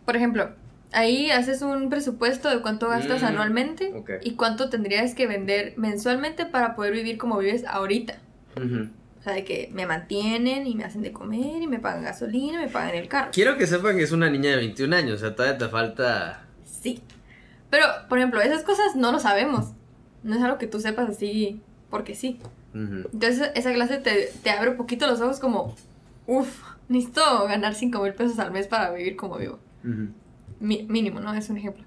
por 0.06 0.16
ejemplo, 0.16 0.54
ahí 0.92 1.30
haces 1.30 1.62
un 1.62 1.88
presupuesto 1.90 2.48
de 2.50 2.60
cuánto 2.60 2.88
gastas 2.88 3.22
Mm, 3.22 3.26
anualmente 3.26 3.92
y 4.22 4.32
cuánto 4.32 4.68
tendrías 4.70 5.14
que 5.14 5.26
vender 5.26 5.74
mensualmente 5.76 6.46
para 6.46 6.74
poder 6.74 6.92
vivir 6.92 7.18
como 7.18 7.38
vives 7.38 7.64
ahorita. 7.66 8.18
O 8.56 9.22
sea, 9.22 9.34
de 9.34 9.44
que 9.44 9.70
me 9.74 9.86
mantienen 9.86 10.66
y 10.66 10.74
me 10.74 10.84
hacen 10.84 11.02
de 11.02 11.12
comer 11.12 11.62
y 11.62 11.66
me 11.66 11.78
pagan 11.78 12.02
gasolina 12.04 12.62
y 12.62 12.66
me 12.66 12.70
pagan 12.72 12.94
el 12.94 13.06
carro. 13.08 13.30
Quiero 13.32 13.56
que 13.58 13.66
sepan 13.66 13.96
que 13.98 14.02
es 14.04 14.12
una 14.12 14.30
niña 14.30 14.50
de 14.50 14.56
21 14.56 14.94
años, 14.96 15.16
o 15.16 15.18
sea, 15.18 15.34
todavía 15.36 15.58
te 15.58 15.68
falta... 15.68 16.46
Sí. 16.64 17.02
Pero, 17.68 17.84
por 18.08 18.18
ejemplo, 18.18 18.40
esas 18.40 18.62
cosas 18.64 18.96
no 18.96 19.12
lo 19.12 19.18
sabemos. 19.20 19.72
No 20.22 20.34
es 20.36 20.42
algo 20.42 20.56
que 20.58 20.66
tú 20.66 20.80
sepas 20.80 21.08
así 21.10 21.60
porque 21.90 22.14
sí. 22.14 22.38
Entonces, 22.72 23.50
esa 23.54 23.72
clase 23.74 23.98
te, 23.98 24.30
te 24.42 24.50
abre 24.50 24.70
un 24.70 24.76
poquito 24.76 25.06
los 25.06 25.20
ojos 25.20 25.38
como, 25.40 25.74
uff, 26.26 26.62
necesito 26.88 27.46
ganar 27.46 27.74
5 27.74 28.02
mil 28.02 28.14
pesos 28.14 28.38
al 28.38 28.52
mes 28.52 28.68
para 28.68 28.90
vivir 28.92 29.16
como 29.16 29.36
vivo. 29.38 29.58
Mi- 29.82 30.08
mínimo, 30.60 31.20
¿no? 31.20 31.34
Es 31.34 31.50
un 31.50 31.56
ejemplo. 31.56 31.84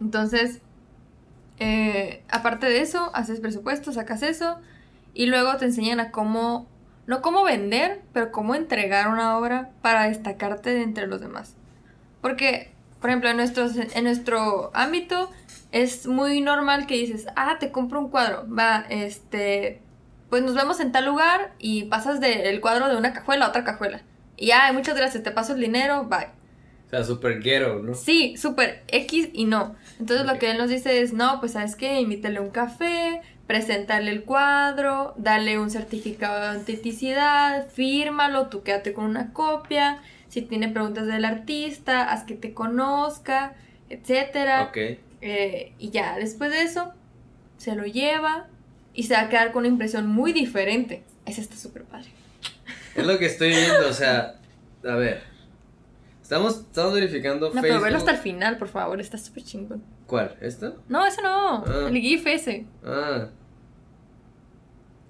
Entonces, 0.00 0.60
eh, 1.58 2.24
aparte 2.28 2.66
de 2.66 2.80
eso, 2.80 3.10
haces 3.14 3.40
presupuesto, 3.40 3.92
sacas 3.92 4.22
eso 4.22 4.58
y 5.14 5.26
luego 5.26 5.56
te 5.58 5.66
enseñan 5.66 6.00
a 6.00 6.10
cómo, 6.10 6.66
no 7.06 7.22
cómo 7.22 7.44
vender, 7.44 8.02
pero 8.12 8.32
cómo 8.32 8.54
entregar 8.54 9.08
una 9.08 9.36
obra 9.38 9.70
para 9.82 10.04
destacarte 10.04 10.70
de 10.70 10.82
entre 10.82 11.06
los 11.06 11.20
demás. 11.20 11.54
Porque 12.20 12.72
Por 13.00 13.10
ejemplo, 13.10 13.30
en, 13.30 13.36
nuestros, 13.36 13.76
en 13.76 14.04
nuestro 14.04 14.70
ámbito 14.74 15.30
es 15.72 16.06
muy 16.06 16.40
normal 16.40 16.86
que 16.86 16.94
dices, 16.94 17.26
ah, 17.36 17.56
te 17.58 17.72
compro 17.72 18.00
un 18.00 18.10
cuadro, 18.10 18.46
va, 18.48 18.84
este, 18.90 19.80
pues 20.30 20.42
nos 20.42 20.54
vemos 20.54 20.80
en 20.80 20.92
tal 20.92 21.06
lugar 21.06 21.52
y 21.58 21.84
pasas 21.84 22.20
del 22.20 22.60
cuadro 22.60 22.88
de 22.88 22.96
una 22.96 23.12
cajuela 23.12 23.46
a 23.46 23.48
otra 23.48 23.64
cajuela. 23.64 24.02
Y 24.36 24.46
ya, 24.48 24.72
muchas 24.72 24.96
gracias, 24.96 25.22
te 25.24 25.30
paso 25.32 25.54
el 25.54 25.60
dinero, 25.60 26.04
bye. 26.04 26.41
O 26.92 26.94
sea, 26.94 27.04
súper 27.04 27.40
ghetto, 27.40 27.78
¿no? 27.78 27.94
Sí, 27.94 28.36
súper 28.36 28.82
X 28.88 29.30
y 29.32 29.46
no. 29.46 29.76
Entonces 29.98 30.26
lo 30.26 30.38
que 30.38 30.50
él 30.50 30.58
nos 30.58 30.68
dice 30.68 31.00
es, 31.00 31.14
no, 31.14 31.40
pues 31.40 31.52
sabes 31.52 31.74
qué, 31.74 31.98
invítale 31.98 32.38
un 32.38 32.50
café, 32.50 33.22
presentarle 33.46 34.10
el 34.10 34.24
cuadro, 34.24 35.14
darle 35.16 35.58
un 35.58 35.70
certificado 35.70 36.38
de 36.38 36.58
autenticidad, 36.58 37.66
fírmalo, 37.70 38.48
tú 38.48 38.62
quédate 38.62 38.92
con 38.92 39.06
una 39.06 39.32
copia, 39.32 40.02
si 40.28 40.42
tiene 40.42 40.68
preguntas 40.68 41.06
del 41.06 41.24
artista, 41.24 42.12
haz 42.12 42.24
que 42.24 42.34
te 42.34 42.52
conozca, 42.52 43.54
etcétera. 43.88 44.64
Ok. 44.64 44.76
Eh, 45.22 45.72
y 45.78 45.88
ya, 45.90 46.16
después 46.16 46.50
de 46.50 46.60
eso, 46.60 46.92
se 47.56 47.74
lo 47.74 47.86
lleva 47.86 48.48
y 48.92 49.04
se 49.04 49.14
va 49.14 49.22
a 49.22 49.28
quedar 49.30 49.52
con 49.52 49.60
una 49.60 49.68
impresión 49.68 50.08
muy 50.08 50.34
diferente. 50.34 51.04
Ese 51.24 51.40
está 51.40 51.56
súper 51.56 51.84
padre. 51.84 52.10
Es 52.94 53.06
lo 53.06 53.18
que 53.18 53.24
estoy 53.24 53.48
viendo, 53.48 53.88
o 53.88 53.94
sea, 53.94 54.34
a 54.84 54.94
ver. 54.96 55.31
Estamos, 56.22 56.60
estamos 56.60 56.94
verificando 56.94 57.50
No, 57.52 57.60
pero 57.60 57.74
velo 57.74 57.80
Facebook. 57.82 57.96
hasta 57.98 58.10
el 58.12 58.18
final, 58.18 58.56
por 58.56 58.68
favor, 58.68 59.00
está 59.00 59.18
súper 59.18 59.42
chingón. 59.42 59.82
¿Cuál? 60.06 60.36
¿Esta? 60.40 60.72
No, 60.88 61.04
ese 61.06 61.20
no, 61.22 61.64
Ah. 61.66 61.88
el 61.88 61.96
GIF 61.98 62.26
ese. 62.26 62.64
Ah. 62.84 63.28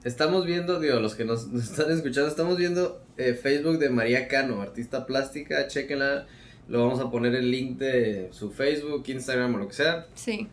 Estamos 0.05 0.47
viendo, 0.47 0.81
digo, 0.81 0.99
los 1.01 1.15
que 1.15 1.25
nos, 1.25 1.47
nos 1.53 1.71
están 1.71 1.91
escuchando, 1.93 2.29
estamos 2.29 2.57
viendo 2.57 3.03
eh, 3.17 3.35
Facebook 3.35 3.79
de 3.79 3.91
María 3.91 4.27
Cano, 4.29 4.61
artista 4.63 5.07
plástica, 5.07 5.69
chequenla. 5.69 6.27
Lo 6.69 6.87
vamos 6.87 7.01
a 7.01 7.11
poner 7.11 7.35
el 7.35 7.51
link 7.51 7.79
de 7.79 8.29
su 8.33 8.51
Facebook, 8.51 9.05
Instagram 9.07 9.55
o 9.55 9.59
lo 9.59 9.69
que 9.69 9.75
sea. 9.75 10.07
Sí. 10.15 10.49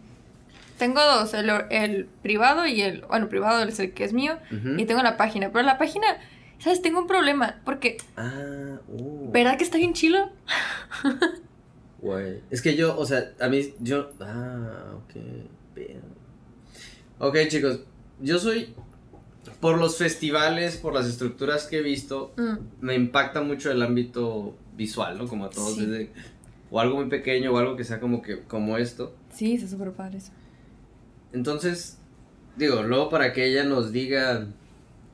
Tengo 0.78 1.02
dos, 1.04 1.34
el, 1.34 1.50
el 1.69 2.06
privado 2.22 2.65
y 2.65 2.82
el, 2.82 3.02
bueno, 3.02 3.28
privado 3.30 3.62
es 3.67 3.80
el 3.80 3.93
que 3.93 4.06
es 4.06 4.13
mío, 4.13 4.38
y 4.78 4.86
tengo 4.86 5.04
la 5.04 5.17
página, 5.17 5.52
pero 5.52 5.65
la 5.65 5.78
página, 5.78 6.08
¿sabes? 6.60 6.82
Tengo 6.82 7.00
un 7.00 7.08
problema, 7.08 7.62
porque, 7.65 7.98
Ah, 8.15 8.78
uh. 8.88 9.32
¿verdad 9.32 9.58
que 9.58 9.63
está 9.63 9.78
bien 9.78 9.93
chilo? 9.93 10.30
Güey. 12.02 12.41
Es 12.50 12.62
que 12.62 12.76
yo, 12.76 12.98
o 12.98 13.06
sea, 13.06 13.34
a 13.39 13.48
mí, 13.50 13.74
yo. 13.80 14.12
Ah, 14.22 14.93
ok. 14.95 15.22
Bien. 15.76 16.02
Ok, 17.19 17.38
chicos. 17.50 17.82
Yo 18.22 18.39
soy. 18.39 18.74
Por 19.60 19.78
los 19.78 19.98
festivales, 19.98 20.78
por 20.78 20.93
las 20.93 21.06
estructuras 21.08 21.65
que 21.67 21.80
he 21.80 21.82
visto, 21.82 22.34
Mm, 22.38 22.58
me 22.86 22.95
impacta 22.95 23.41
mucho 23.41 23.72
el 23.72 23.82
ámbito 23.82 24.56
visual, 24.78 25.17
¿no? 25.17 25.28
Como 25.28 25.45
a 25.45 25.50
todos, 25.50 25.74
Sí. 25.76 25.86
desde. 25.86 26.12
O 26.72 26.80
algo 26.80 26.95
muy 26.98 27.10
pequeño, 27.10 27.52
o 27.52 27.58
algo 27.58 27.76
que 27.76 27.84
sea 27.84 28.00
como 28.00 28.22
que. 28.22 28.41
como 28.43 28.78
esto. 28.78 29.13
sí, 29.34 29.56
está 29.56 29.67
súper 29.67 29.91
padre 29.91 30.19
eso. 30.19 30.32
Entonces, 31.34 31.98
digo, 32.56 32.84
luego 32.84 33.10
para 33.10 33.34
que 33.34 33.45
ella 33.45 33.63
nos 33.65 33.91
diga. 33.91 34.48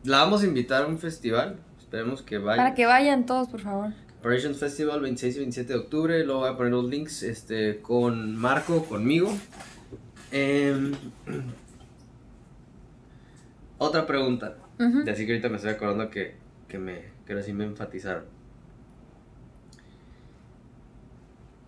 La 0.06 0.20
vamos 0.20 0.44
a 0.44 0.46
invitar 0.46 0.84
a 0.84 0.88
un 0.88 1.00
festival. 1.00 1.58
Esperemos 1.80 2.22
que 2.22 2.38
vaya. 2.38 2.58
Para 2.58 2.76
que 2.76 2.86
vayan 2.86 3.26
todos, 3.26 3.48
por 3.48 3.62
favor. 3.62 3.92
Operations 4.20 4.58
Festival 4.58 5.02
26 5.02 5.36
y 5.36 5.40
27 5.40 5.74
de 5.74 5.80
octubre. 5.80 6.26
Luego 6.26 6.42
voy 6.42 6.50
a 6.50 6.58
poner 6.58 6.74
los 6.74 6.86
links 6.86 7.24
este, 7.24 7.80
con 7.82 8.36
Marco, 8.36 8.86
conmigo. 8.86 9.32
Em, 10.32 10.94
otra 13.78 14.06
pregunta. 14.06 14.58
Ujú. 14.80 15.04
Y 15.06 15.10
así 15.10 15.26
que 15.26 15.34
ahorita 15.34 15.50
me 15.50 15.56
estoy 15.56 15.72
acordando 15.72 16.10
que, 16.10 16.36
que, 16.68 16.78
me, 16.78 17.06
que 17.26 17.34
ahora 17.34 17.44
sí 17.44 17.54
me 17.54 17.66
enfatizaron. 17.66 18.26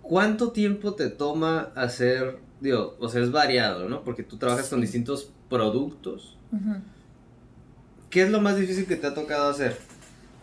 ¿Cuánto 0.01 0.51
tiempo 0.51 0.93
te 0.93 1.09
toma 1.09 1.71
hacer, 1.75 2.39
digo, 2.61 2.95
o 2.99 3.09
sea, 3.09 3.21
es 3.21 3.31
variado, 3.31 3.89
¿no? 3.89 4.03
Porque 4.03 4.23
tú 4.23 4.37
trabajas 4.37 4.69
con 4.69 4.79
distintos 4.79 5.31
productos. 5.49 6.37
Ujú. 6.51 6.75
¿Qué 8.09 8.23
es 8.23 8.29
lo 8.29 8.41
más 8.41 8.55
difícil 8.57 8.85
que 8.85 8.95
te 8.95 9.07
ha 9.07 9.13
tocado 9.13 9.49
hacer? 9.49 9.77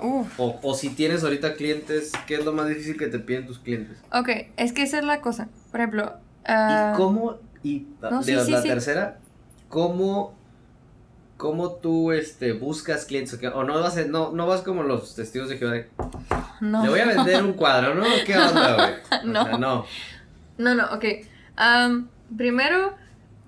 Uf. 0.00 0.38
O, 0.38 0.58
o 0.62 0.74
si 0.74 0.90
tienes 0.90 1.22
ahorita 1.24 1.54
clientes, 1.54 2.12
¿qué 2.26 2.34
es 2.34 2.44
lo 2.44 2.52
más 2.52 2.68
difícil 2.68 2.98
que 2.98 3.06
te 3.06 3.18
piden 3.18 3.46
tus 3.46 3.58
clientes? 3.58 3.96
Ok, 4.12 4.28
es 4.56 4.72
que 4.72 4.82
esa 4.82 4.98
es 4.98 5.04
la 5.04 5.20
cosa. 5.20 5.48
Por 5.70 5.80
ejemplo, 5.80 6.12
ah, 6.44 6.92
¿Y 6.92 6.96
cómo? 6.96 7.38
Y 7.62 7.86
no, 8.02 8.22
sí, 8.22 8.32
digo, 8.32 8.44
sí, 8.44 8.50
la 8.50 8.62
sí. 8.62 8.68
tercera, 8.68 9.18
¿cómo, 9.68 10.34
cómo 11.38 11.72
tú 11.72 12.12
este, 12.12 12.52
buscas 12.52 13.06
clientes? 13.06 13.38
O, 13.54 13.64
no 13.64 13.80
vas, 13.80 13.96
a- 13.96 14.04
no, 14.04 14.32
no 14.32 14.46
vas 14.46 14.60
como 14.60 14.82
los 14.82 15.14
testigos 15.14 15.48
de 15.48 15.56
Jehová 15.56 15.72
de, 15.72 15.88
no. 16.60 16.82
le 16.82 16.88
voy 16.90 17.00
a 17.00 17.06
vender 17.06 17.42
un 17.42 17.54
cuadro, 17.54 17.94
¿no? 17.94 18.04
¿Qué 18.26 18.36
onda, 18.36 18.74
güey? 18.74 18.94
No. 19.32 19.44
sea, 19.44 19.58
no. 19.58 19.86
No, 20.58 20.74
no, 20.74 20.84
ok. 20.92 21.04
Primero, 22.36 22.94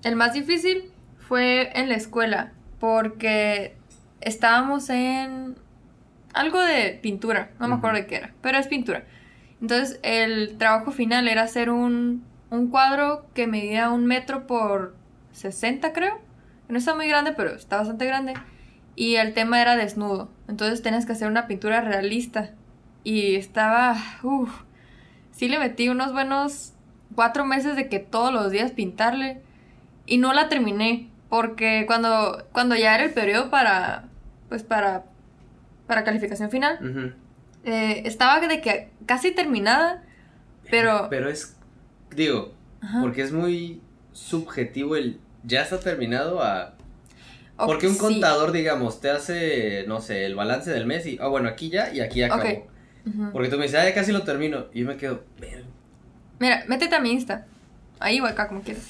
el 0.03 0.15
más 0.15 0.33
difícil 0.33 0.91
fue 1.27 1.71
en 1.79 1.89
la 1.89 1.95
escuela, 1.95 2.51
porque 2.79 3.75
estábamos 4.21 4.89
en 4.89 5.55
algo 6.33 6.59
de 6.59 6.99
pintura, 7.01 7.51
no 7.59 7.67
me 7.67 7.75
acuerdo 7.75 7.97
de 7.97 8.07
qué 8.07 8.15
era, 8.15 8.33
pero 8.41 8.57
es 8.57 8.67
pintura. 8.67 9.05
Entonces, 9.61 9.99
el 10.03 10.57
trabajo 10.57 10.91
final 10.91 11.27
era 11.27 11.43
hacer 11.43 11.69
un, 11.69 12.23
un 12.49 12.67
cuadro 12.69 13.25
que 13.33 13.47
medía 13.47 13.89
un 13.89 14.05
metro 14.05 14.45
por 14.45 14.95
60, 15.31 15.93
creo. 15.93 16.19
No 16.69 16.77
está 16.77 16.95
muy 16.95 17.07
grande, 17.07 17.33
pero 17.33 17.55
está 17.55 17.77
bastante 17.77 18.05
grande. 18.05 18.33
Y 18.95 19.15
el 19.15 19.33
tema 19.33 19.61
era 19.61 19.75
desnudo. 19.75 20.29
Entonces, 20.47 20.81
tenías 20.81 21.05
que 21.05 21.13
hacer 21.13 21.27
una 21.27 21.47
pintura 21.47 21.81
realista. 21.81 22.51
Y 23.03 23.35
estaba. 23.35 23.95
Uf, 24.23 24.49
sí 25.31 25.47
le 25.47 25.59
metí 25.59 25.89
unos 25.89 26.13
buenos 26.13 26.73
cuatro 27.15 27.45
meses 27.45 27.75
de 27.75 27.89
que 27.89 27.99
todos 27.99 28.33
los 28.33 28.51
días 28.51 28.71
pintarle. 28.71 29.41
Y 30.05 30.17
no 30.17 30.33
la 30.33 30.49
terminé. 30.49 31.09
Porque 31.29 31.85
cuando, 31.87 32.45
cuando 32.51 32.75
ya 32.75 32.95
era 32.95 33.03
el 33.03 33.13
periodo 33.13 33.49
para. 33.49 34.05
Pues 34.49 34.63
para. 34.63 35.05
Para 35.87 36.03
calificación 36.03 36.49
final. 36.49 37.15
Eh, 37.63 38.03
estaba 38.05 38.39
de 38.45 38.61
que 38.61 38.89
casi 39.05 39.31
terminada. 39.31 40.03
Pero. 40.69 41.07
Pero 41.09 41.29
es, 41.29 41.55
digo, 42.15 42.53
Ajá. 42.81 43.01
porque 43.01 43.21
es 43.21 43.31
muy 43.31 43.81
subjetivo 44.11 44.95
el 44.95 45.19
ya 45.47 45.61
está 45.61 45.79
terminado 45.79 46.43
a... 46.43 46.73
Porque 47.55 47.87
un 47.87 47.93
sí. 47.93 47.99
contador, 47.99 48.51
digamos, 48.51 49.01
te 49.01 49.09
hace, 49.09 49.85
no 49.87 49.99
sé, 49.99 50.25
el 50.25 50.35
balance 50.35 50.69
del 50.69 50.85
mes 50.85 51.07
y, 51.07 51.17
ah, 51.19 51.27
bueno, 51.27 51.49
aquí 51.49 51.69
ya 51.69 51.91
y 51.91 52.01
aquí 52.01 52.19
ya 52.19 52.27
acabó. 52.27 52.67
Porque 53.31 53.49
tú 53.49 53.57
me 53.57 53.63
dices, 53.63 53.79
ah, 53.79 53.85
ya 53.85 53.95
casi 53.95 54.11
lo 54.11 54.23
termino. 54.23 54.65
Y 54.73 54.81
yo 54.81 54.87
me 54.87 54.97
quedo. 54.97 55.23
Mira, 56.39 56.65
métete 56.67 56.95
a 56.95 56.99
mi 56.99 57.11
Insta. 57.11 57.47
Ahí 57.99 58.19
o 58.19 58.25
acá, 58.25 58.47
como 58.47 58.61
quieras. 58.61 58.83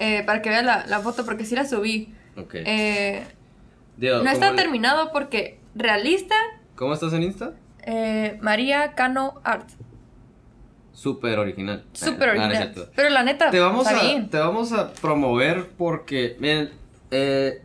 Eh, 0.00 0.22
para 0.24 0.40
que 0.42 0.48
veas 0.48 0.64
la, 0.64 0.86
la 0.86 1.00
foto, 1.00 1.24
porque 1.26 1.44
sí 1.44 1.54
la 1.54 1.64
subí. 1.66 2.12
Ok. 2.36 2.54
Eh, 2.54 3.22
no 3.98 4.18
¿cómo 4.18 4.30
está 4.30 4.50
le- 4.50 4.56
terminado 4.56 5.12
porque 5.12 5.60
realista, 5.74 6.34
¿Cómo 6.74 6.94
estás 6.94 7.12
en 7.12 7.22
Insta? 7.22 7.52
eh, 7.84 8.38
María 8.40 8.94
Cano 8.94 9.34
Art. 9.44 9.68
Súper 10.92 11.38
original. 11.38 11.84
Súper 11.92 12.34
no 12.36 12.42
es 12.50 12.58
original. 12.58 12.88
Pero 12.96 13.10
la 13.10 13.22
neta, 13.24 13.50
te 13.50 13.60
vamos, 13.60 13.86
está 13.86 14.00
a, 14.00 14.02
bien. 14.02 14.28
te 14.30 14.38
vamos 14.38 14.72
a 14.72 14.92
promover 14.94 15.68
porque, 15.78 16.36
miren, 16.40 16.70
eh, 17.10 17.62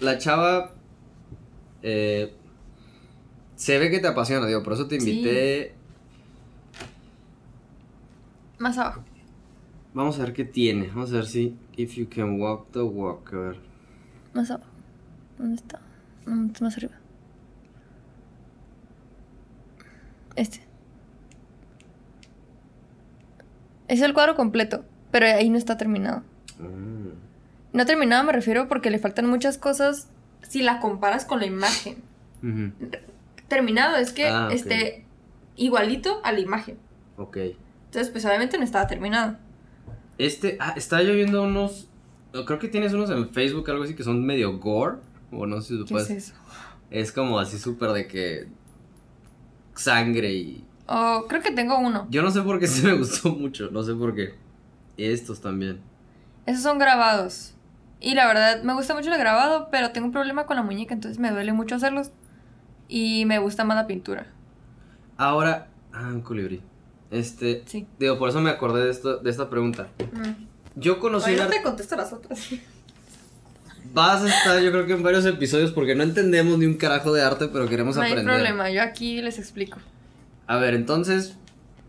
la 0.00 0.18
chava 0.18 0.72
eh, 1.82 2.32
se 3.56 3.78
ve 3.78 3.90
que 3.90 4.00
te 4.00 4.06
apasiona, 4.08 4.46
digo, 4.46 4.62
por 4.62 4.74
eso 4.74 4.86
te 4.86 5.00
Sí. 5.00 5.10
invité. 5.10 5.74
Más 8.58 8.76
abajo. 8.78 9.02
Vamos 9.94 10.18
a 10.18 10.22
ver 10.22 10.32
qué 10.32 10.44
tiene. 10.44 10.88
Vamos 10.88 11.10
a 11.12 11.16
ver 11.16 11.26
si 11.26 11.56
If 11.82 11.94
You 11.94 12.08
Can 12.08 12.40
Walk 12.40 12.72
the 12.72 12.82
Walk. 12.82 13.32
A 13.32 13.36
ver. 13.38 13.56
Más 14.34 14.50
abajo. 14.50 14.70
¿Dónde 15.38 15.56
está? 15.56 15.80
Está 16.26 16.64
más 16.64 16.76
arriba. 16.76 16.92
Este. 20.36 20.60
Es 23.88 24.00
el 24.02 24.14
cuadro 24.14 24.36
completo, 24.36 24.84
pero 25.10 25.26
ahí 25.26 25.48
no 25.50 25.58
está 25.58 25.76
terminado. 25.76 26.22
Mm. 26.58 27.08
No 27.72 27.86
terminado 27.86 28.24
me 28.24 28.32
refiero 28.32 28.68
porque 28.68 28.90
le 28.90 28.98
faltan 28.98 29.26
muchas 29.26 29.58
cosas 29.58 30.08
si 30.42 30.62
la 30.62 30.80
comparas 30.80 31.24
con 31.24 31.40
la 31.40 31.46
imagen. 31.46 32.02
Terminado 33.48 33.96
es 33.96 34.12
que 34.12 34.26
Ah, 34.26 34.48
esté 34.52 35.04
igualito 35.56 36.20
a 36.24 36.32
la 36.32 36.40
imagen. 36.40 36.78
Ok. 37.16 37.36
Entonces, 37.86 38.10
pues 38.10 38.24
obviamente 38.24 38.56
no 38.58 38.64
estaba 38.64 38.86
terminado. 38.86 39.36
Este, 40.20 40.58
ah, 40.60 40.74
estaba 40.76 41.02
yo 41.02 41.14
viendo 41.14 41.42
unos. 41.42 41.88
Creo 42.44 42.58
que 42.58 42.68
tienes 42.68 42.92
unos 42.92 43.08
en 43.08 43.30
Facebook, 43.30 43.70
algo 43.70 43.84
así 43.84 43.94
que 43.94 44.04
son 44.04 44.22
medio 44.22 44.58
gore. 44.58 44.98
O 45.32 45.46
no 45.46 45.62
sé 45.62 45.68
si 45.68 45.78
tú 45.78 45.86
¿Qué 45.86 45.94
puedes. 45.94 46.10
es 46.10 46.24
eso? 46.28 46.34
Es 46.90 47.10
como 47.10 47.38
así 47.38 47.58
súper 47.58 47.92
de 47.92 48.06
que. 48.06 48.46
Sangre 49.74 50.30
y. 50.34 50.64
Oh, 50.86 51.24
creo 51.26 51.40
que 51.40 51.52
tengo 51.52 51.78
uno. 51.78 52.06
Yo 52.10 52.22
no 52.22 52.30
sé 52.30 52.42
por 52.42 52.60
qué 52.60 52.66
se 52.68 52.86
me 52.86 52.98
gustó 52.98 53.30
mucho. 53.30 53.70
No 53.70 53.82
sé 53.82 53.94
por 53.94 54.14
qué. 54.14 54.34
Estos 54.98 55.40
también. 55.40 55.80
Esos 56.44 56.64
son 56.64 56.78
grabados. 56.78 57.54
Y 57.98 58.14
la 58.14 58.26
verdad, 58.26 58.62
me 58.62 58.74
gusta 58.74 58.94
mucho 58.94 59.10
el 59.10 59.18
grabado, 59.18 59.68
pero 59.70 59.90
tengo 59.92 60.06
un 60.06 60.12
problema 60.12 60.44
con 60.44 60.56
la 60.56 60.62
muñeca, 60.62 60.92
entonces 60.92 61.18
me 61.18 61.30
duele 61.30 61.54
mucho 61.54 61.76
hacerlos. 61.76 62.10
Y 62.88 63.24
me 63.24 63.38
gusta 63.38 63.64
más 63.64 63.76
la 63.76 63.86
pintura. 63.86 64.26
Ahora. 65.16 65.68
Ah, 65.94 66.08
un 66.08 66.20
colibrí. 66.20 66.60
Este, 67.10 67.62
Sí. 67.66 67.86
digo, 67.98 68.18
por 68.18 68.28
eso 68.28 68.40
me 68.40 68.50
acordé 68.50 68.84
de 68.84 68.90
esto, 68.90 69.16
de 69.18 69.30
esta 69.30 69.50
pregunta. 69.50 69.88
Mm. 70.12 70.44
Yo 70.76 71.00
conocí 71.00 71.30
Ay, 71.30 71.36
no 71.36 71.48
te 71.48 71.62
contesto 71.62 71.96
las 71.96 72.12
otras. 72.12 72.40
Vas 73.92 74.22
a 74.22 74.28
estar, 74.28 74.60
yo 74.62 74.70
creo 74.70 74.86
que 74.86 74.92
en 74.92 75.02
varios 75.02 75.26
episodios 75.26 75.72
porque 75.72 75.96
no 75.96 76.04
entendemos 76.04 76.56
ni 76.58 76.66
un 76.66 76.74
carajo 76.74 77.12
de 77.12 77.22
arte, 77.22 77.48
pero 77.48 77.68
queremos 77.68 77.96
No 77.96 78.02
hay 78.02 78.12
aprender. 78.12 78.34
problema, 78.36 78.70
yo 78.70 78.82
aquí 78.82 79.20
les 79.20 79.38
explico. 79.38 79.78
A 80.46 80.58
ver, 80.58 80.74
entonces, 80.74 81.34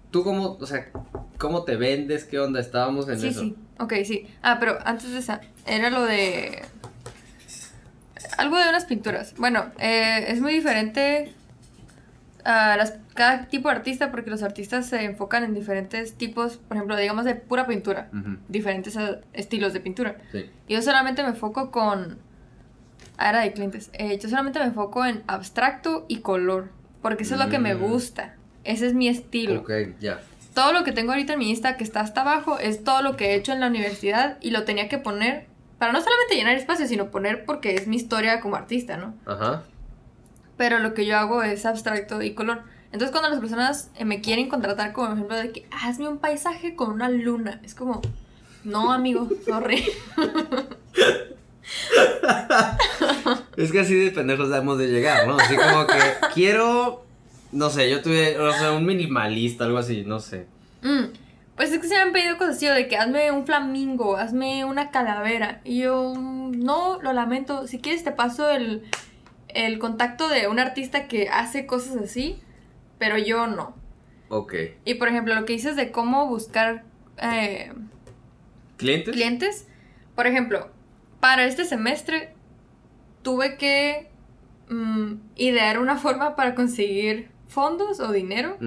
¿tú 0.10 0.24
cómo, 0.24 0.58
o 0.60 0.66
sea, 0.66 0.90
cómo 1.38 1.64
te 1.64 1.76
vendes? 1.76 2.24
¿Qué 2.26 2.40
onda? 2.40 2.60
Estábamos 2.60 3.08
en 3.10 3.20
Sí, 3.20 3.28
eso. 3.28 3.42
sí. 3.42 3.56
Ok, 3.80 3.94
sí. 4.06 4.26
Ah, 4.42 4.58
pero 4.60 4.80
antes 4.84 5.12
de 5.12 5.20
esa, 5.20 5.42
era 5.68 5.92
lo 5.92 6.02
de. 6.04 6.64
Algo 8.38 8.58
de 8.58 8.70
unas 8.70 8.86
pinturas. 8.86 9.36
Bueno, 9.38 9.66
eh, 9.80 10.26
es 10.30 10.42
muy 10.42 10.54
diferente 10.54 11.34
a 12.46 12.76
las, 12.78 12.98
cada 13.14 13.46
tipo 13.48 13.70
de 13.70 13.76
artista 13.76 14.12
porque 14.12 14.30
los 14.30 14.44
artistas 14.44 14.86
se 14.88 15.04
enfocan 15.04 15.44
en 15.44 15.54
diferentes 15.54 16.16
tipos, 16.16 16.58
por 16.58 16.78
ejemplo, 16.78 16.96
digamos 16.98 17.26
de 17.26 17.36
pura 17.36 17.68
pintura. 17.68 18.10
Diferentes 18.48 18.98
estilos 19.34 19.74
de 19.74 19.80
pintura. 19.80 20.16
sí. 20.32 20.50
Yo 20.70 20.82
solamente 20.82 21.22
me 21.24 21.30
enfoco 21.30 21.72
con. 21.72 22.20
Ah, 23.18 23.30
era 23.30 23.42
de 23.42 23.52
clientes. 23.54 23.90
Eh, 23.94 24.18
yo 24.22 24.30
solamente 24.30 24.60
me 24.60 24.66
enfoco 24.66 25.06
en 25.06 25.24
abstracto 25.28 26.06
y 26.08 26.18
color. 26.22 26.70
Porque 27.02 27.24
eso 27.24 27.36
es 27.36 27.42
lo 27.42 27.50
que 27.50 27.60
me 27.60 27.76
Mm. 27.76 27.80
gusta. 27.80 28.36
Ese 28.64 28.88
es 28.88 28.94
mi 28.94 29.08
estilo. 29.08 29.62
Ok, 29.62 29.72
ya. 30.00 30.20
Todo 30.54 30.72
lo 30.74 30.84
que 30.84 30.92
tengo 30.92 31.12
ahorita 31.12 31.34
en 31.34 31.40
mi 31.40 31.50
Insta 31.50 31.78
que 31.78 31.84
está 31.84 32.02
hasta 32.02 32.22
abajo 32.22 32.60
es 32.60 32.84
todo 32.84 33.02
lo 33.02 33.16
que 33.18 33.32
he 33.32 33.36
hecho 33.36 33.54
en 33.54 33.60
la 33.60 33.68
universidad 33.68 34.38
y 34.42 34.52
lo 34.52 34.64
tenía 34.66 34.88
que 34.90 34.98
poner 34.98 35.46
para 35.78 35.94
no 35.94 36.02
solamente 36.02 36.36
llenar 36.36 36.56
espacio, 36.56 36.88
sino 36.88 37.10
poner 37.10 37.46
porque 37.46 37.74
es 37.76 37.88
mi 37.88 37.96
historia 37.96 38.40
como 38.40 38.56
artista, 38.56 38.98
¿no? 38.98 39.16
Ajá. 39.26 39.64
Pero 40.62 40.78
lo 40.78 40.94
que 40.94 41.08
yo 41.08 41.18
hago 41.18 41.42
es 41.42 41.66
abstracto 41.66 42.22
y 42.22 42.36
color. 42.36 42.62
Entonces 42.92 43.10
cuando 43.10 43.32
las 43.32 43.40
personas 43.40 43.90
eh, 43.96 44.06
me 44.06 44.22
quieren 44.22 44.48
contratar 44.48 44.94
como 44.94 45.12
ejemplo 45.12 45.36
de 45.36 45.52
que 45.52 45.66
"Ah, 45.72 45.88
hazme 45.88 46.08
un 46.08 46.20
paisaje 46.20 46.76
con 46.76 46.92
una 46.92 47.10
luna, 47.10 47.60
es 47.64 47.74
como, 47.74 48.00
no 48.64 48.94
amigo, 48.94 49.28
sorry. 49.44 49.84
Es 53.58 53.72
que 53.72 53.80
así 53.80 53.96
de 53.96 54.12
pendejos 54.12 54.50
debemos 54.50 54.78
de 54.78 54.90
llegar, 54.90 55.28
¿no? 55.28 55.38
Así 55.38 55.56
como 55.56 55.88
que 55.88 55.98
quiero, 56.36 57.06
no 57.52 57.72
sé, 57.72 57.90
yo 57.90 58.04
tuve, 58.04 58.38
o 58.40 58.54
sea, 58.54 58.74
un 58.74 58.86
minimalista, 58.86 59.66
algo 59.66 59.80
así, 59.80 60.04
no 60.06 60.20
sé. 60.20 60.46
Mm, 60.84 61.06
Pues 61.56 61.72
es 61.72 61.80
que 61.80 61.88
se 61.88 61.96
me 61.96 62.02
han 62.02 62.12
pedido 62.12 62.38
cosas 62.38 62.58
así, 62.58 62.68
de 62.68 62.88
que 62.88 62.98
hazme 62.98 63.32
un 63.32 63.46
flamingo, 63.48 64.16
hazme 64.18 64.64
una 64.66 64.92
calavera. 64.92 65.62
Y 65.64 65.80
yo, 65.80 66.14
mm, 66.16 66.64
no, 66.64 67.02
lo 67.02 67.14
lamento. 67.14 67.66
Si 67.68 67.80
quieres 67.80 68.04
te 68.04 68.12
paso 68.12 68.50
el, 68.50 68.84
el 69.56 69.80
contacto 69.80 70.28
de 70.28 70.48
un 70.48 70.60
artista 70.60 71.08
que 71.08 71.30
hace 71.30 71.66
cosas 71.66 71.98
así, 71.98 72.40
pero 72.98 73.18
yo 73.18 73.48
no. 73.48 73.76
Ok. 74.30 74.54
Y 74.86 74.94
por 74.96 75.08
ejemplo, 75.08 75.36
lo 75.36 75.46
que 75.46 75.54
dices 75.54 75.76
de 75.76 75.92
cómo 75.92 76.28
buscar 76.28 76.84
eh, 77.22 77.72
¿Clientes? 78.78 79.14
clientes, 79.14 79.68
por 80.16 80.28
ejemplo, 80.28 80.70
para 81.20 81.46
este 81.46 81.66
semestre 81.66 82.34
tuve 83.22 83.58
que 83.58 84.10
mm, 84.70 85.14
idear 85.36 85.80
una 85.80 85.98
forma 85.98 86.36
para 86.36 86.56
conseguir 86.56 87.30
fondos 87.48 88.00
o 88.00 88.12
dinero 88.12 88.58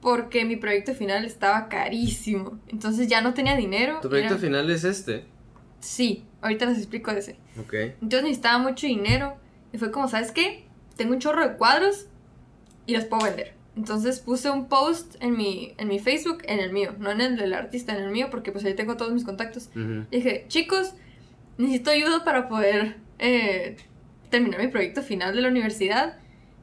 porque 0.00 0.44
mi 0.44 0.56
proyecto 0.56 0.94
final 0.94 1.24
estaba 1.24 1.68
carísimo. 1.68 2.58
Entonces 2.68 3.08
ya 3.08 3.20
no 3.22 3.32
tenía 3.34 3.56
dinero. 3.56 3.98
Tu 4.02 4.08
proyecto 4.08 4.34
Era- 4.34 4.40
final 4.40 4.70
es 4.70 4.84
este. 4.84 5.24
Sí, 5.80 6.24
ahorita 6.42 6.66
les 6.66 6.78
explico 6.78 7.10
ese. 7.10 7.38
Ok. 7.58 7.72
Entonces 7.74 8.22
necesitaba 8.22 8.58
mucho 8.58 8.86
dinero 8.86 9.36
y 9.74 9.78
fue 9.78 9.90
como, 9.90 10.08
¿sabes 10.08 10.30
qué? 10.30 10.64
Tengo 10.96 11.12
un 11.12 11.18
chorro 11.18 11.46
de 11.46 11.56
cuadros 11.56 12.06
y 12.86 12.94
los 12.94 13.04
puedo 13.04 13.24
vender. 13.24 13.52
Entonces 13.76 14.20
puse 14.20 14.48
un 14.50 14.68
post 14.68 15.16
en 15.18 15.36
mi, 15.36 15.74
en 15.78 15.88
mi 15.88 15.98
Facebook, 15.98 16.38
en 16.44 16.60
el 16.60 16.72
mío, 16.72 16.94
no 16.98 17.10
en 17.10 17.20
el 17.20 17.36
del 17.36 17.52
artista, 17.52 17.92
en 17.96 18.04
el 18.04 18.10
mío, 18.10 18.28
porque 18.30 18.52
pues 18.52 18.64
ahí 18.64 18.74
tengo 18.74 18.96
todos 18.96 19.12
mis 19.12 19.24
contactos. 19.24 19.68
Ujú. 19.70 20.06
Dije, 20.12 20.44
chicos, 20.46 20.94
necesito 21.58 21.90
ayuda 21.90 22.22
para 22.24 22.48
poder 22.48 22.96
eh, 23.18 23.76
terminar 24.30 24.60
mi 24.60 24.68
proyecto 24.68 25.02
final 25.02 25.34
de 25.34 25.42
la 25.42 25.48
universidad. 25.48 26.18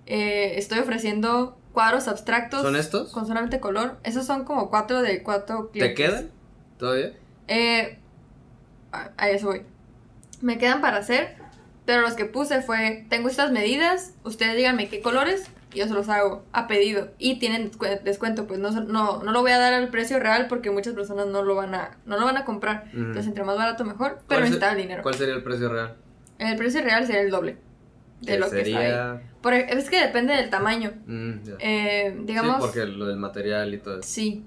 Eh, 0.05 0.53
estoy 0.57 0.79
ofreciendo 0.79 1.57
cuadros 1.73 2.07
abstractos. 2.07 2.61
¿Son 2.61 2.77
estos? 2.77 3.11
Con 3.11 3.27
solamente 3.27 3.59
color. 3.59 3.97
Esos 4.05 4.25
son 4.25 4.45
como 4.45 4.69
cuatro 4.69 5.01
de 5.01 5.21
cuatro 5.21 5.65
¿Te 5.73 5.79
clientes. 5.79 5.97
quedan? 5.97 6.31
¿Todavía? 6.77 7.11
Eh, 7.49 7.97
a, 8.93 9.11
a 9.17 9.29
eso 9.29 9.47
voy. 9.47 9.63
Me 10.39 10.57
quedan 10.57 10.79
para 10.79 10.97
hacer, 10.97 11.35
pero 11.85 12.01
los 12.01 12.13
que 12.13 12.25
puse 12.25 12.61
fue, 12.61 13.05
tengo 13.09 13.27
estas 13.29 13.51
medidas, 13.51 14.13
ustedes 14.23 14.55
díganme 14.55 14.87
qué 14.89 15.01
colores 15.01 15.49
y 15.73 15.79
yo 15.79 15.87
se 15.87 15.93
los 15.93 16.09
hago 16.09 16.43
a 16.51 16.67
pedido. 16.67 17.09
Y 17.17 17.39
tienen 17.39 17.71
descu- 17.71 18.01
descuento, 18.01 18.45
pues 18.47 18.59
no, 18.59 18.71
no, 18.71 19.23
no 19.23 19.31
lo 19.31 19.41
voy 19.41 19.51
a 19.51 19.57
dar 19.57 19.73
al 19.73 19.87
precio 19.89 20.19
real 20.19 20.47
porque 20.47 20.69
muchas 20.71 20.93
personas 20.93 21.27
no 21.27 21.43
lo 21.43 21.55
van 21.55 21.73
a, 21.75 21.97
no 22.05 22.17
lo 22.19 22.25
van 22.25 22.37
a 22.37 22.45
comprar. 22.45 22.85
Ujú. 22.89 22.97
Entonces, 22.97 23.27
entre 23.27 23.43
más 23.43 23.57
barato 23.57 23.83
mejor, 23.85 24.19
pero 24.27 24.27
¿Cuál 24.27 24.39
se- 24.39 24.43
necesitaba 24.45 24.71
el 24.73 24.77
dinero. 24.79 25.03
¿Cuál 25.03 25.15
sería 25.15 25.33
el 25.35 25.43
precio 25.43 25.69
real? 25.69 25.95
El 26.39 26.55
precio 26.57 26.81
real 26.81 27.05
sería 27.05 27.21
el 27.21 27.31
doble 27.31 27.57
de 28.21 28.37
lo 28.37 28.49
que 28.51 28.61
está 28.61 28.77
ahí. 28.79 28.85
sería... 28.85 29.21
Por- 29.41 29.53
es 29.53 29.89
que 29.89 29.99
depende 29.99 30.33
del 30.35 30.49
tamaño. 30.49 30.91
Mm. 31.07 31.31
Eh, 31.59 32.15
digamos... 32.25 32.55
Sí, 32.57 32.61
porque 32.61 32.85
lo 32.85 33.05
del 33.07 33.17
material 33.17 33.73
y 33.73 33.77
todo 33.79 33.99
eso. 33.99 34.07
Sí. 34.07 34.43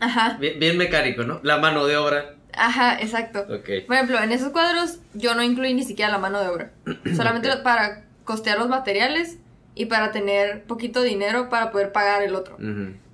Ajá, 0.00 0.36
Bien, 0.40 0.58
bien 0.58 0.76
mecánico, 0.76 1.22
¿no? 1.22 1.38
La 1.44 1.58
mano 1.58 1.86
de 1.86 1.96
obra. 1.96 2.34
Ajá, 2.56 3.00
exacto. 3.00 3.46
Por 3.46 3.96
ejemplo, 3.96 4.22
en 4.22 4.32
esos 4.32 4.50
cuadros 4.50 5.00
yo 5.14 5.34
no 5.34 5.42
incluí 5.42 5.74
ni 5.74 5.84
siquiera 5.84 6.10
la 6.10 6.18
mano 6.18 6.40
de 6.40 6.48
obra. 6.48 6.72
Solamente 7.16 7.48
para 7.62 8.04
costear 8.24 8.58
los 8.58 8.68
materiales 8.68 9.38
y 9.74 9.86
para 9.86 10.12
tener 10.12 10.64
poquito 10.64 11.02
dinero 11.02 11.48
para 11.48 11.70
poder 11.70 11.92
pagar 11.92 12.22
el 12.22 12.34
otro. 12.34 12.56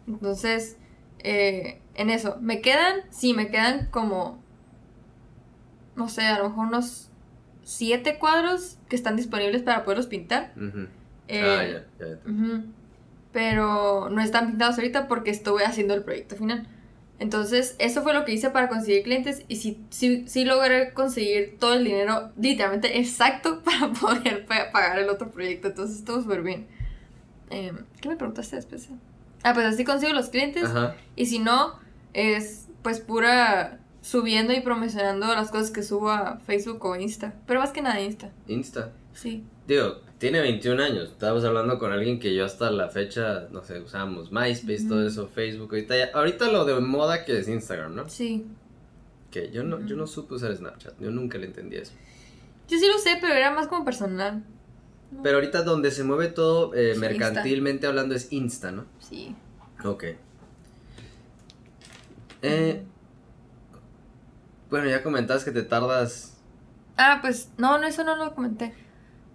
Entonces, 0.06 0.76
eh, 1.20 1.80
en 1.94 2.10
eso, 2.10 2.38
¿me 2.40 2.60
quedan? 2.60 3.00
Sí, 3.10 3.34
me 3.34 3.48
quedan 3.48 3.86
como, 3.90 4.42
no 5.96 6.08
sé, 6.08 6.26
a 6.26 6.38
lo 6.38 6.48
mejor 6.48 6.66
unos 6.66 7.10
siete 7.62 8.18
cuadros 8.18 8.78
que 8.88 8.96
están 8.96 9.16
disponibles 9.16 9.62
para 9.62 9.84
poderlos 9.84 10.06
pintar. 10.06 10.52
Eh, 11.28 11.42
ah, 11.42 11.64
ya, 11.64 11.86
ya, 11.98 12.14
ya. 12.14 12.62
Pero 13.32 14.08
no 14.08 14.20
están 14.20 14.48
pintados 14.48 14.76
ahorita 14.76 15.06
porque 15.06 15.30
estuve 15.30 15.64
haciendo 15.64 15.94
el 15.94 16.02
proyecto 16.02 16.36
final. 16.36 16.66
Entonces, 17.20 17.74
eso 17.80 18.02
fue 18.02 18.14
lo 18.14 18.24
que 18.24 18.32
hice 18.32 18.50
para 18.50 18.68
conseguir 18.68 19.02
clientes 19.02 19.42
y 19.48 19.56
sí, 19.56 19.80
sí, 19.90 20.24
sí 20.28 20.44
logré 20.44 20.92
conseguir 20.92 21.56
todo 21.58 21.74
el 21.74 21.84
dinero 21.84 22.30
literalmente 22.40 22.98
exacto 22.98 23.62
para 23.64 23.92
poder 23.92 24.46
pa- 24.46 24.70
pagar 24.70 24.98
el 25.00 25.08
otro 25.08 25.30
proyecto. 25.30 25.68
Entonces, 25.68 25.98
estuvo 25.98 26.20
súper 26.22 26.42
bien. 26.42 26.66
Em, 27.50 27.78
¿Qué 28.00 28.08
me 28.08 28.16
preguntaste 28.16 28.56
después? 28.56 28.88
Ah, 29.42 29.52
pues 29.54 29.66
así 29.66 29.84
consigo 29.84 30.12
los 30.12 30.28
clientes 30.28 30.64
Ajá. 30.64 30.94
y 31.16 31.26
si 31.26 31.38
no, 31.38 31.74
es 32.12 32.66
pues 32.82 33.00
pura 33.00 33.78
subiendo 34.00 34.52
y 34.52 34.60
promocionando 34.60 35.26
las 35.34 35.50
cosas 35.50 35.70
que 35.70 35.82
subo 35.82 36.10
a 36.10 36.38
Facebook 36.46 36.84
o 36.84 36.94
Insta. 36.96 37.34
Pero 37.46 37.60
más 37.60 37.70
que 37.72 37.82
nada 37.82 38.00
Insta, 38.00 38.30
Insta. 38.46 38.92
sí. 39.12 39.44
Digo, 39.66 39.96
tiene 40.18 40.40
21 40.40 40.82
años. 40.82 41.10
Estábamos 41.10 41.44
hablando 41.44 41.78
con 41.78 41.92
alguien 41.92 42.18
que 42.18 42.34
yo 42.34 42.44
hasta 42.44 42.70
la 42.70 42.88
fecha, 42.88 43.48
no 43.50 43.62
sé, 43.62 43.80
usábamos 43.80 44.32
MySpace, 44.32 44.86
todo 44.88 45.06
eso, 45.06 45.28
Facebook. 45.28 45.70
Ahorita, 45.72 45.96
ya- 45.96 46.10
ahorita 46.14 46.50
lo 46.50 46.64
de 46.64 46.80
moda 46.80 47.24
que 47.24 47.38
es 47.38 47.48
Instagram, 47.48 47.94
¿no? 47.94 48.08
Sí. 48.08 48.46
Que 49.30 49.50
yo 49.50 49.62
no, 49.62 49.84
yo 49.86 49.94
no 49.96 50.06
supe 50.06 50.34
usar 50.34 50.54
Snapchat. 50.56 50.94
Yo 51.00 51.10
nunca 51.10 51.38
le 51.38 51.46
entendí 51.46 51.76
eso. 51.76 51.92
Yo 52.68 52.78
sí 52.78 52.86
lo 52.86 52.98
sé, 52.98 53.18
pero 53.20 53.34
era 53.34 53.50
más 53.52 53.66
como 53.68 53.84
personal. 53.84 54.42
No. 55.10 55.22
Pero 55.22 55.36
ahorita 55.38 55.62
donde 55.62 55.90
se 55.90 56.04
mueve 56.04 56.28
todo 56.28 56.74
eh, 56.74 56.92
Sí, 56.94 57.00
mercantilmente 57.00 57.86
hablando 57.86 58.14
es 58.14 58.32
Insta, 58.32 58.72
¿no? 58.72 58.84
Sí. 59.00 59.34
Ok. 59.84 60.04
Eh, 62.42 62.82
bueno, 64.70 64.88
ya 64.88 65.02
comentabas 65.02 65.44
que 65.44 65.50
te 65.50 65.62
tardas. 65.62 66.34
Ah, 66.96 67.18
pues 67.22 67.50
no, 67.56 67.78
no, 67.78 67.86
eso 67.86 68.04
no 68.04 68.16
lo 68.16 68.34
comenté. 68.34 68.74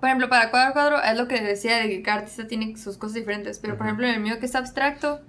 Por 0.03 0.09
ejemplo, 0.09 0.27
para 0.27 0.51
cuadro 0.51 0.69
a 0.69 0.73
cuadro 0.73 1.01
es 1.01 1.17
lo 1.17 1.29
que 1.29 1.39
decía 1.41 1.77
de 1.77 1.87
que 1.87 2.01
cada 2.01 2.17
artista 2.17 2.45
tiene 2.45 2.75
sus 2.75 2.97
cosas 2.97 3.13
diferentes. 3.13 3.57
Pero 3.59 3.77
por 3.77 3.85
ejemplo, 3.85 4.05
en 4.05 4.15
el 4.15 4.19
mío 4.19 4.37
que 4.37 4.47
es 4.47 4.53
abstracto, 4.53 5.21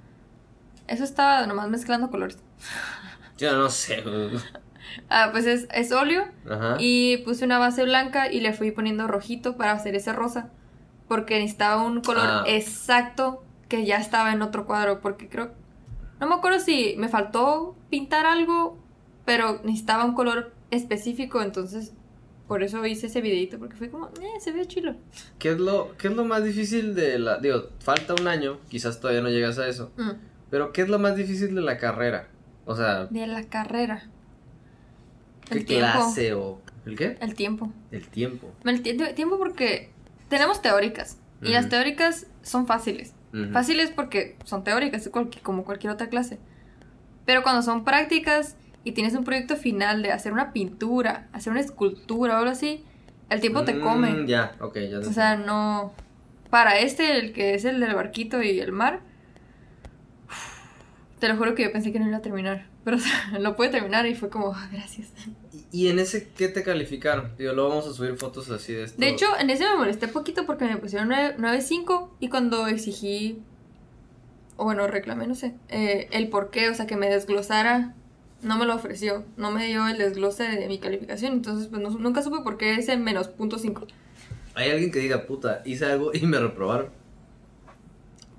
eso 0.89 1.05
estaba 1.05 1.47
nomás 1.47 1.69
mezclando 1.69 2.11
colores. 2.11 2.39
Yo 3.39 3.53
no 3.57 3.71
sé. 3.71 4.03
Ah, 5.09 5.29
pues 5.31 5.47
es, 5.47 5.69
es 5.73 5.93
óleo 5.93 6.25
y 6.81 7.19
puse 7.19 7.45
una 7.45 7.61
base 7.61 7.85
blanca 7.85 8.33
y 8.33 8.41
le 8.41 8.53
fui 8.53 8.73
poniendo 8.73 9.07
rojito 9.07 9.57
para 9.57 9.71
hacer 9.71 9.95
ese 9.95 10.13
rosa. 10.13 10.51
Porque 11.07 11.39
necesitaba 11.39 11.81
un 11.81 12.01
color 12.01 12.27
Ah. 12.27 12.45
exacto 12.49 13.45
que 13.69 13.87
ya 13.87 13.99
estaba 13.99 14.33
en 14.33 14.43
otro 14.43 14.67
cuadro. 14.67 15.01
Porque 15.01 15.29
creo. 15.29 15.53
No 16.19 16.27
me 16.27 16.35
acuerdo 16.35 16.59
si 16.59 16.97
me 16.99 17.07
faltó 17.09 17.77
pintar 17.91 18.27
algo, 18.27 18.77
pero 19.25 19.61
necesitaba 19.63 20.05
un 20.05 20.15
color 20.15 20.53
específico. 20.73 21.43
Entonces, 21.43 21.93
por 22.49 22.63
eso 22.63 22.85
hice 22.87 23.07
ese 23.07 23.21
videito. 23.21 23.59
Porque 23.59 23.77
fue 23.77 23.91
como, 23.91 24.09
eh, 24.09 24.41
se 24.41 24.53
ve 24.53 24.67
chilo. 24.67 24.97
¿Qué 25.39 25.53
es 25.53 25.59
lo, 25.59 25.97
qué 25.97 26.09
es 26.09 26.15
lo 26.15 26.25
más 26.25 26.45
difícil 26.45 26.95
de 26.95 27.19
la... 27.19 27.39
Digo, 27.39 27.69
falta 27.81 28.15
un 28.15 28.29
año, 28.29 28.59
quizás 28.69 29.01
todavía 29.01 29.23
no 29.23 29.29
llegas 29.31 29.59
a 29.59 29.67
eso. 29.69 29.91
Mm, 29.97 30.11
Pero 30.51 30.73
¿qué 30.73 30.83
es 30.83 30.89
lo 30.89 30.99
más 30.99 31.17
difícil 31.17 31.55
de 31.55 31.61
la 31.63 31.79
carrera? 31.79 32.29
O 32.67 32.75
sea, 32.77 33.07
de 33.07 33.27
la 33.27 33.45
carrera. 33.45 34.09
¿qué 35.51 35.59
El 35.59 35.65
tiempo. 35.65 35.93
clase 35.93 36.35
o... 36.35 36.61
¿El 36.87 36.97
qué? 36.97 37.17
El 37.21 37.35
tiempo. 37.35 37.71
El 37.91 38.07
tiempo. 38.09 38.51
El 38.65 38.83
tie- 38.83 39.15
tiempo 39.15 39.39
porque 39.39 39.91
tenemos 40.29 40.61
teóricas. 40.63 41.19
Y 41.43 41.49
las 41.53 41.69
teóricas 41.69 42.27
son 42.43 42.67
fáciles. 42.67 43.15
Fáciles 43.53 43.91
porque 43.91 44.37
son 44.45 44.65
teóricas, 44.65 45.11
como 45.43 45.65
cualquier 45.65 45.93
otra 45.93 46.09
clase. 46.09 46.39
Pero 47.27 47.43
cuando 47.43 47.63
son 47.63 47.85
prácticas 47.85 48.57
y 48.85 48.93
tienes 48.93 49.15
un 49.15 49.25
proyecto 49.25 49.57
final 49.57 50.03
de 50.03 50.13
hacer 50.13 50.33
una 50.33 50.53
pintura, 50.53 51.29
hacer 51.33 51.51
una 51.51 51.61
escultura 51.61 52.35
o 52.35 52.39
algo 52.39 52.51
así, 52.51 52.85
el 53.31 53.41
tiempo 53.41 53.65
te 53.65 53.75
Mm, 53.75 53.81
come. 53.81 54.27
Ya, 54.27 54.55
ok, 54.61 54.77
ya 54.91 54.99
O 54.99 55.13
sea, 55.13 55.37
no. 55.37 55.93
Para 56.51 56.79
este, 56.79 57.19
el 57.19 57.33
que 57.33 57.55
es 57.55 57.65
el 57.65 57.81
del 57.81 57.95
barquito 57.95 58.43
y 58.43 58.61
el 58.61 58.71
mar, 58.73 59.01
te 61.19 61.29
lo 61.29 61.37
juro 61.37 61.55
que 61.55 61.63
yo 61.65 61.73
pensé 61.73 61.93
que 61.93 61.99
no 61.99 62.07
iba 62.09 62.19
a 62.19 62.23
terminar. 62.23 62.67
Pero 62.85 62.99
o 62.99 63.01
sea, 63.01 63.39
lo 63.39 63.57
pude 63.57 63.71
terminar 63.71 64.07
y 64.07 64.15
fue 64.15 64.29
como, 64.29 64.53
"Ah, 64.55 64.69
gracias. 64.71 65.09
¿Y 65.73 65.89
en 65.89 65.99
ese 65.99 66.29
qué 66.37 66.49
te 66.49 66.63
calificaron? 66.63 67.33
Digo, 67.39 67.53
luego 67.55 67.71
vamos 67.71 67.87
a 67.89 67.93
subir 67.95 68.15
fotos 68.17 68.51
así 68.51 68.75
de 68.75 68.85
esto. 68.85 69.01
De 69.01 69.09
hecho, 69.09 69.27
en 69.41 69.49
ese 69.51 69.65
me 69.71 69.77
molesté 69.77 70.07
poquito 70.07 70.45
porque 70.47 70.67
me 70.67 70.77
pusieron 70.77 71.09
nueve- 71.09 71.35
9.5 71.39 72.11
y 72.21 72.29
cuando 72.29 72.67
exigí, 72.67 73.41
o 74.57 74.65
bueno, 74.65 74.87
reclamé, 74.87 75.27
no 75.27 75.35
sé, 75.35 75.55
eh, 75.71 76.09
el 76.13 76.29
por 76.29 76.51
qué, 76.51 76.69
o 76.69 76.75
sea, 76.75 76.87
que 76.87 76.97
me 76.97 77.09
desglosara, 77.09 77.95
no 78.45 78.57
me 78.59 78.67
lo 78.67 78.75
ofreció, 78.75 79.25
no 79.37 79.51
me 79.51 79.67
dio 79.67 79.87
el 79.89 79.99
desglose 79.99 80.45
de 80.45 80.69
mi 80.69 80.79
calificación, 80.79 81.33
entonces 81.33 81.69
pues 81.69 81.81
no- 81.83 81.91
nunca 81.91 82.23
supe 82.23 82.41
por 82.43 82.57
qué 82.59 82.75
ese 82.77 82.97
menos 82.97 83.29
punto 83.29 83.59
cinco. 83.59 83.87
hay 84.55 84.71
alguien 84.71 84.93
que 84.93 85.01
diga, 85.01 85.27
puta, 85.27 85.63
hice 85.65 85.87
algo 85.87 86.13
y 86.15 86.21
me 86.27 86.39
reprobaron. 86.39 86.89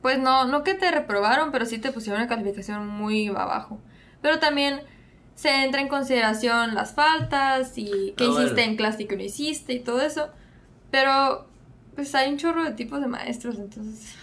Pues 0.01 0.19
no, 0.19 0.45
no 0.45 0.63
que 0.63 0.75
te 0.75 0.91
reprobaron, 0.91 1.51
pero 1.51 1.65
sí 1.65 1.79
te 1.79 1.91
pusieron 1.91 2.21
una 2.21 2.29
calificación 2.29 2.87
muy 2.87 3.27
abajo. 3.27 3.79
Pero 4.21 4.39
también 4.39 4.81
se 5.33 5.63
entra 5.63 5.81
en 5.81 5.87
consideración 5.87 6.75
las 6.75 6.93
faltas 6.93 7.77
y 7.77 8.13
qué 8.15 8.25
Ah, 8.25 8.27
hiciste 8.27 8.53
bueno. 8.53 8.61
en 8.71 8.75
clase 8.77 9.03
y 9.03 9.05
qué 9.07 9.17
no 9.17 9.23
hiciste 9.23 9.73
y 9.73 9.79
todo 9.79 10.01
eso. 10.01 10.29
Pero 10.91 11.47
pues 11.95 12.13
hay 12.13 12.31
un 12.31 12.37
chorro 12.37 12.63
de 12.63 12.71
tipos 12.71 13.01
de 13.01 13.07
maestros, 13.07 13.57
entonces 13.57 14.13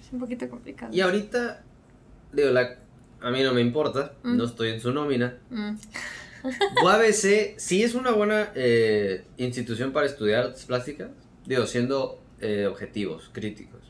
es 0.00 0.12
un 0.12 0.20
poquito 0.20 0.48
complicado. 0.50 0.92
Y 0.94 1.00
ahorita, 1.00 1.62
digo, 2.32 2.50
la, 2.50 2.76
a 3.20 3.30
mí 3.30 3.42
no 3.42 3.52
me 3.54 3.60
importa, 3.60 4.12
Mm. 4.22 4.36
no 4.36 4.44
estoy 4.44 4.70
en 4.70 4.80
su 4.80 4.92
nómina. 4.92 5.36
Mm. 5.50 5.76
UABC 6.84 7.58
sí 7.58 7.82
es 7.82 7.94
una 7.94 8.12
buena 8.12 8.50
eh, 8.54 9.24
institución 9.36 9.92
para 9.92 10.06
estudiar 10.06 10.44
artes 10.44 10.64
plásticas, 10.64 11.10
digo, 11.44 11.66
siendo 11.66 12.22
eh, 12.40 12.66
objetivos, 12.66 13.30
críticos. 13.32 13.80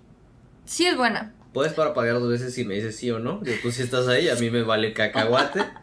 Sí 0.65 0.87
es 0.87 0.97
buena. 0.97 1.33
Puedes 1.53 1.73
para 1.73 1.95
pagar 1.95 2.15
dos 2.21 2.29
veces 2.29 2.55
si 2.55 2.65
me 2.65 2.75
dices 2.75 2.97
sí 2.97 3.11
o 3.11 3.19
no. 3.19 3.41
Digo, 3.41 3.57
tú 3.63 3.71
si 3.73 3.83
estás 3.83 4.09
ahí, 4.09 4.29
a 4.29 4.35
mí 4.37 4.51
me 4.51 4.63
vale 4.63 4.93
cacahuate. 4.93 5.61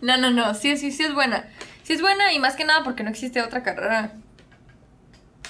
No, 0.00 0.16
no, 0.16 0.30
no, 0.30 0.54
sí, 0.54 0.74
sí, 0.78 0.90
sí 0.90 1.02
es 1.02 1.12
buena. 1.12 1.46
Sí 1.82 1.92
es 1.92 2.00
buena 2.00 2.32
y 2.32 2.38
más 2.38 2.56
que 2.56 2.64
nada 2.64 2.82
porque 2.82 3.02
no 3.02 3.10
existe 3.10 3.42
otra 3.42 3.62
carrera. 3.62 4.14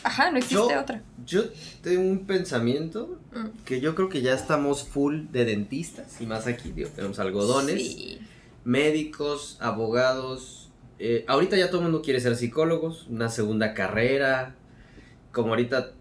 Ajá, 0.03 0.31
no 0.31 0.39
existe 0.39 0.55
Yo- 0.57 0.81
otra. 0.81 1.03
Yo 1.27 1.43
tengo 1.83 2.01
un 2.03 2.27
pensamiento 2.27 3.19
Mm. 3.35 3.65
que 3.65 3.81
yo 3.81 3.95
creo 3.95 4.09
que 4.09 4.23
ya 4.23 4.35
estamos 4.35 4.85
full 4.85 5.27
de 5.31 5.45
dentistas 5.45 6.21
y 6.21 6.27
más 6.27 6.47
aquí, 6.47 6.73
digo, 6.73 6.89
tenemos 6.91 7.19
algodones, 7.19 7.83
Sí. 7.83 8.19
médicos, 8.65 9.57
abogados. 9.61 10.57
eh, 11.03 11.25
ahorita 11.29 11.57
ya 11.57 11.69
todo 11.69 11.79
el 11.79 11.85
mundo 11.85 12.03
quiere 12.03 12.21
ser 12.21 12.37
psicólogos, 12.37 13.07
una 13.09 13.31
segunda 13.31 13.73
carrera, 13.73 14.55
como 15.33 15.49
ahorita... 15.49 15.93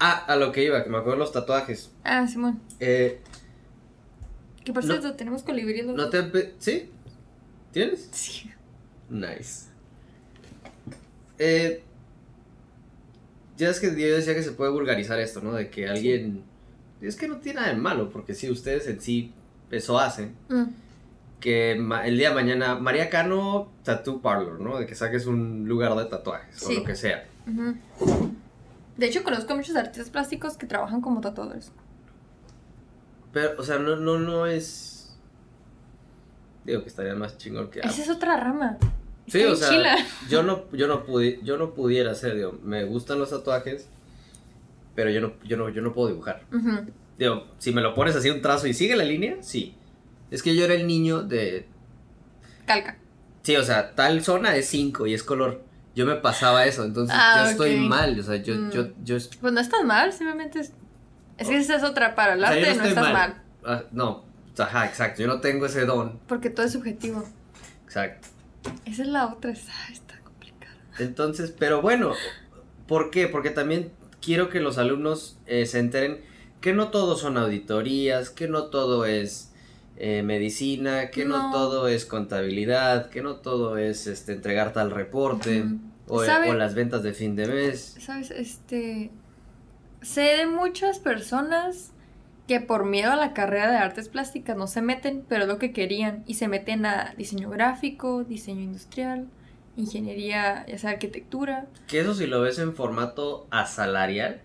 Ah, 0.00 0.24
a 0.26 0.34
lo 0.34 0.50
que 0.50 0.64
iba, 0.64 0.82
que 0.82 0.90
me 0.90 0.98
acuerdo 0.98 1.16
los 1.20 1.30
tatuajes. 1.30 1.92
Ah, 2.02 2.26
Simón. 2.26 2.60
Eh, 2.80 3.20
Que 4.64 4.72
por 4.72 4.84
No- 4.84 4.90
cierto, 4.94 5.14
tenemos 5.14 5.44
colibrí 5.44 5.82
los 5.82 5.94
¿No 5.94 6.10
te... 6.10 6.54
¿Sí? 6.58 6.90
¿Tienes? 7.70 8.08
Sí. 8.10 8.50
Nice. 9.08 9.66
Eh, 11.38 11.82
ya 13.56 13.68
es 13.70 13.80
que 13.80 13.88
yo 13.88 14.16
decía 14.16 14.34
que 14.34 14.42
se 14.42 14.52
puede 14.52 14.70
vulgarizar 14.70 15.18
esto, 15.20 15.40
¿no? 15.40 15.52
De 15.52 15.70
que 15.70 15.88
alguien... 15.88 16.42
Es 17.00 17.16
que 17.16 17.26
no 17.28 17.38
tiene 17.38 17.60
nada 17.60 17.72
de 17.72 17.78
malo, 17.78 18.10
porque 18.10 18.34
si 18.34 18.50
ustedes 18.50 18.86
en 18.86 19.00
sí 19.00 19.32
eso 19.70 19.98
hacen. 19.98 20.34
Mm. 20.48 20.64
Que 21.40 21.72
el 21.72 22.16
día 22.18 22.28
de 22.28 22.34
mañana, 22.34 22.76
María 22.76 23.10
Cano 23.10 23.72
Tattoo 23.82 24.20
Parlor, 24.22 24.60
¿no? 24.60 24.78
De 24.78 24.86
que 24.86 24.94
saques 24.94 25.26
un 25.26 25.66
lugar 25.66 25.94
de 25.96 26.04
tatuajes 26.04 26.62
o 26.62 26.66
Sí. 26.68 26.76
lo 26.76 26.84
que 26.84 26.94
sea. 26.94 27.24
De 28.96 29.06
hecho, 29.06 29.24
conozco 29.24 29.52
a 29.52 29.56
muchos 29.56 29.74
artistas 29.74 30.10
plásticos 30.10 30.56
que 30.56 30.66
trabajan 30.66 31.00
como 31.00 31.20
tatuadores. 31.20 31.72
Pero, 33.32 33.58
o 33.58 33.64
sea, 33.64 33.78
no, 33.78 33.96
no, 33.96 34.18
no 34.20 34.46
es... 34.46 35.16
Digo 36.64 36.82
que 36.82 36.88
estaría 36.88 37.14
más 37.16 37.36
chingón 37.38 37.70
que... 37.70 37.80
Esa 37.80 38.02
es 38.02 38.10
otra 38.10 38.36
rama. 38.36 38.78
Sí, 39.28 39.40
Está 39.40 39.52
o 39.52 39.56
sea, 39.56 39.68
chila. 39.70 39.96
yo 40.28 40.42
no, 40.42 40.70
yo 40.72 40.86
no 40.88 41.06
pudi- 41.06 41.40
yo 41.42 41.56
no 41.56 41.74
pudiera 41.74 42.10
hacer, 42.12 42.34
digo, 42.34 42.58
me 42.64 42.84
gustan 42.84 43.18
los 43.18 43.30
tatuajes, 43.30 43.86
pero 44.94 45.10
yo 45.10 45.20
no, 45.20 45.32
yo 45.44 45.56
no, 45.56 45.68
yo 45.68 45.80
no 45.82 45.92
puedo 45.94 46.08
dibujar. 46.08 46.42
Digo, 47.18 47.46
si 47.58 47.72
me 47.72 47.80
lo 47.82 47.94
pones 47.94 48.16
así 48.16 48.30
un 48.30 48.42
trazo 48.42 48.66
y 48.66 48.74
sigue 48.74 48.96
la 48.96 49.04
línea, 49.04 49.36
sí. 49.42 49.74
Es 50.30 50.42
que 50.42 50.54
yo 50.56 50.64
era 50.64 50.74
el 50.74 50.86
niño 50.86 51.22
de, 51.22 51.66
Calca. 52.66 52.96
sí, 53.42 53.54
o 53.56 53.62
sea, 53.64 53.94
tal 53.94 54.22
zona 54.24 54.56
es 54.56 54.66
5 54.68 55.06
y 55.06 55.14
es 55.14 55.22
color. 55.22 55.62
Yo 55.94 56.06
me 56.06 56.16
pasaba 56.16 56.64
eso, 56.64 56.84
entonces 56.84 57.14
Ah, 57.18 57.42
yo 57.44 57.50
estoy 57.50 57.74
ok. 57.74 57.80
mal, 57.88 58.18
o 58.18 58.22
sea, 58.22 58.36
yo, 58.36 58.54
Mm. 58.54 58.70
yo, 58.70 58.88
yo, 59.04 59.16
Pues 59.40 59.52
no 59.52 59.60
estás 59.60 59.84
mal, 59.84 60.12
simplemente 60.12 60.60
es. 60.60 60.72
Es 61.38 61.48
que 61.48 61.58
esa 61.58 61.76
es 61.76 61.82
otra 61.84 62.14
para 62.14 62.32
el 62.34 62.42
o 62.42 62.46
sea, 62.46 62.56
arte, 62.56 62.62
no, 62.66 62.72
estoy 62.72 62.88
estás 62.88 63.12
mal. 63.12 63.42
Ah, 63.64 63.82
no, 63.92 64.24
ajá, 64.58 64.86
exacto, 64.86 65.22
yo 65.22 65.28
no 65.28 65.40
tengo 65.40 65.66
ese 65.66 65.84
don, 65.84 66.18
Porque 66.26 66.50
todo 66.50 66.64
es 66.66 66.72
subjetivo. 66.72 67.24
exacto. 67.84 68.28
Esa 68.84 69.02
es 69.02 69.08
la 69.08 69.26
otra, 69.32 69.50
está 69.50 70.20
complicado. 70.24 70.76
Entonces, 70.98 71.54
pero 71.56 71.82
bueno, 71.82 72.12
¿por 72.86 73.10
qué? 73.10 73.28
Porque 73.28 73.50
también 73.50 73.92
quiero 74.20 74.48
que 74.48 74.60
los 74.60 74.78
alumnos 74.78 75.38
eh, 75.46 75.66
se 75.66 75.78
enteren 75.78 76.20
que 76.60 76.72
no 76.72 76.88
todo 76.90 77.16
son 77.16 77.36
auditorías, 77.36 78.30
que 78.30 78.48
no 78.48 78.64
todo 78.64 79.04
es 79.04 79.52
eh, 79.96 80.22
medicina, 80.22 81.10
que 81.10 81.24
no. 81.24 81.42
No. 81.44 81.52
todo 81.52 81.88
es 81.88 82.06
contabilidad, 82.06 83.10
que 83.10 83.22
no 83.22 83.36
todo 83.36 83.76
es 83.76 84.06
este 84.06 84.32
entregar 84.32 84.72
tal 84.72 84.90
reporte 84.90 85.64
o, 86.06 86.24
¿Sabe? 86.24 86.50
o 86.50 86.54
las 86.54 86.74
ventas 86.74 87.02
de 87.02 87.12
fin 87.12 87.36
de 87.36 87.46
mes. 87.46 87.96
¿Sabes? 88.00 88.30
Este. 88.30 89.10
Sé 90.00 90.22
de 90.22 90.46
muchas 90.46 90.98
personas 90.98 91.91
que 92.52 92.60
por 92.60 92.84
miedo 92.84 93.12
a 93.12 93.16
la 93.16 93.32
carrera 93.32 93.70
de 93.70 93.78
artes 93.78 94.08
plásticas 94.10 94.56
no 94.58 94.66
se 94.66 94.82
meten, 94.82 95.24
pero 95.28 95.42
es 95.44 95.48
lo 95.48 95.58
que 95.58 95.72
querían. 95.72 96.22
Y 96.26 96.34
se 96.34 96.48
meten 96.48 96.84
a 96.84 97.14
diseño 97.16 97.48
gráfico, 97.48 98.24
diseño 98.24 98.60
industrial, 98.60 99.26
ingeniería, 99.76 100.66
ya 100.66 100.76
sea 100.76 100.90
arquitectura. 100.90 101.66
Que 101.86 102.00
eso 102.00 102.12
si 102.14 102.26
lo 102.26 102.42
ves 102.42 102.58
en 102.58 102.74
formato 102.74 103.46
asalarial 103.50 104.42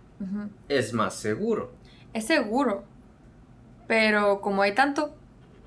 es 0.70 0.93
más 0.93 1.15
seguro. 1.15 1.74
Es 2.13 2.26
seguro. 2.26 2.86
Pero 3.88 4.41
como 4.41 4.62
hay 4.62 4.74
tanto, 4.74 5.13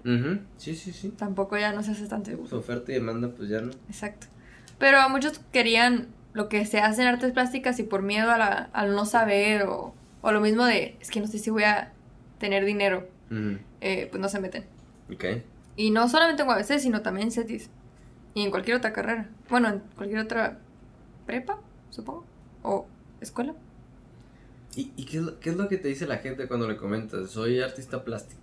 Ujú, 0.04 0.38
Sí, 0.56 0.74
sí, 0.76 0.92
sí. 0.92 1.10
tampoco 1.10 1.58
ya 1.58 1.72
no 1.72 1.82
se 1.82 1.90
hace 1.92 2.06
tan 2.06 2.24
seguro. 2.24 2.48
Su 2.48 2.56
oferta 2.56 2.90
y 2.90 2.94
demanda 2.94 3.28
pues 3.28 3.50
ya 3.50 3.60
no. 3.60 3.70
Exacto. 3.88 4.28
Pero 4.78 5.06
muchos 5.10 5.40
querían 5.52 6.08
lo 6.32 6.48
que 6.48 6.64
se 6.64 6.78
hace 6.80 7.02
en 7.02 7.08
artes 7.08 7.32
plásticas 7.32 7.78
y 7.80 7.82
por 7.82 8.00
miedo 8.02 8.30
a 8.30 8.38
la- 8.38 8.70
al 8.72 8.94
no 8.96 9.04
saber 9.04 9.64
o, 9.64 9.94
o 10.22 10.32
lo 10.32 10.40
mismo 10.40 10.64
de, 10.64 10.96
es 11.00 11.10
que 11.10 11.20
no 11.20 11.26
sé 11.26 11.38
si 11.38 11.50
voy 11.50 11.64
a 11.64 11.92
tener 12.40 12.64
dinero, 12.64 13.06
eh, 13.80 14.08
pues 14.10 14.20
no 14.20 14.28
se 14.28 14.40
meten. 14.40 14.64
Ok. 15.12 15.24
Y 15.76 15.92
no 15.92 16.08
solamente 16.08 16.42
en 16.42 16.48
UABC, 16.48 16.80
sino 16.80 17.02
también 17.02 17.28
en 17.28 17.32
CETIS. 17.32 17.70
Y 18.34 18.42
en 18.42 18.50
cualquier 18.50 18.76
otra 18.76 18.92
carrera. 18.92 19.28
Bueno, 19.48 19.68
en 19.68 19.78
cualquier 19.94 20.20
otra 20.20 20.58
prepa, 21.26 21.60
supongo. 21.90 22.24
O 22.62 22.86
escuela. 23.20 23.54
¿Y, 24.74 24.92
y 24.96 25.04
qué, 25.04 25.18
es 25.18 25.22
lo, 25.22 25.40
qué 25.40 25.50
es 25.50 25.56
lo 25.56 25.68
que 25.68 25.76
te 25.76 25.88
dice 25.88 26.06
la 26.06 26.18
gente 26.18 26.48
cuando 26.48 26.68
le 26.68 26.76
comentas? 26.76 27.30
Soy 27.30 27.60
artista 27.60 28.02
plástico. 28.04 28.40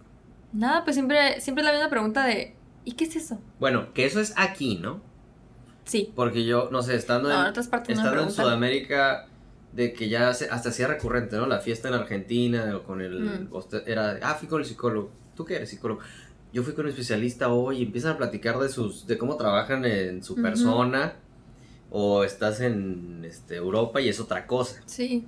Nada, 0.54 0.84
pues 0.84 0.96
siempre, 0.96 1.42
siempre 1.42 1.62
es 1.62 1.66
la 1.66 1.74
misma 1.74 1.90
pregunta 1.90 2.26
de, 2.26 2.56
¿y 2.86 2.94
qué 2.94 3.04
es 3.06 3.16
eso? 3.16 3.40
Bueno, 3.60 3.94
que 3.94 4.06
eso 4.06 4.20
es 4.20 4.34
aquí, 4.38 4.78
¿no? 4.78 5.02
Sí. 5.86 6.12
Porque 6.16 6.46
yo, 6.46 6.70
no 6.72 6.82
sé, 6.82 6.96
estando 6.96 7.30
No, 7.30 7.36
en, 7.36 7.42
en 7.42 7.48
otras 7.48 7.68
partes 7.68 7.98
no 7.98 8.04
me 8.04 8.10
estando 8.10 8.24
en. 8.28 8.32
Sudamérica, 8.32 9.28
de 9.78 9.94
que 9.94 10.10
ya 10.10 10.34
se- 10.34 10.50
hasta 10.50 10.70
hacía 10.70 10.88
recurrente, 10.88 11.38
¿no? 11.38 11.46
La 11.46 11.60
fiesta 11.60 11.88
en 11.88 11.94
Argentina, 11.94 12.76
o 12.76 12.84
con 12.84 13.00
el... 13.00 13.20
Mm. 13.22 13.50
Era, 13.86 14.20
ah, 14.24 14.34
fui 14.36 14.48
con 14.50 14.60
el 14.60 14.66
psicólogo. 14.68 15.10
¿Tú 15.36 15.46
qué 15.46 15.56
eres 15.56 15.70
psicólogo? 15.70 16.02
Yo 16.52 16.64
fui 16.64 16.74
con 16.74 16.86
un 16.86 16.90
especialista 16.90 17.50
hoy 17.50 17.78
y 17.80 17.84
empiezan 17.84 18.14
a 18.14 18.18
platicar 18.18 18.58
de 18.58 18.70
sus, 18.70 19.06
de 19.08 19.18
cómo 19.18 19.38
trabajan 19.38 19.86
en 19.86 20.24
su 20.24 20.36
persona. 20.36 21.14
O 21.92 22.24
estás 22.26 22.60
en 22.60 23.24
este, 23.24 23.56
Europa 23.56 24.02
y 24.02 24.10
es 24.10 24.20
otra 24.20 24.46
cosa. 24.48 24.82
Sí. 24.88 25.26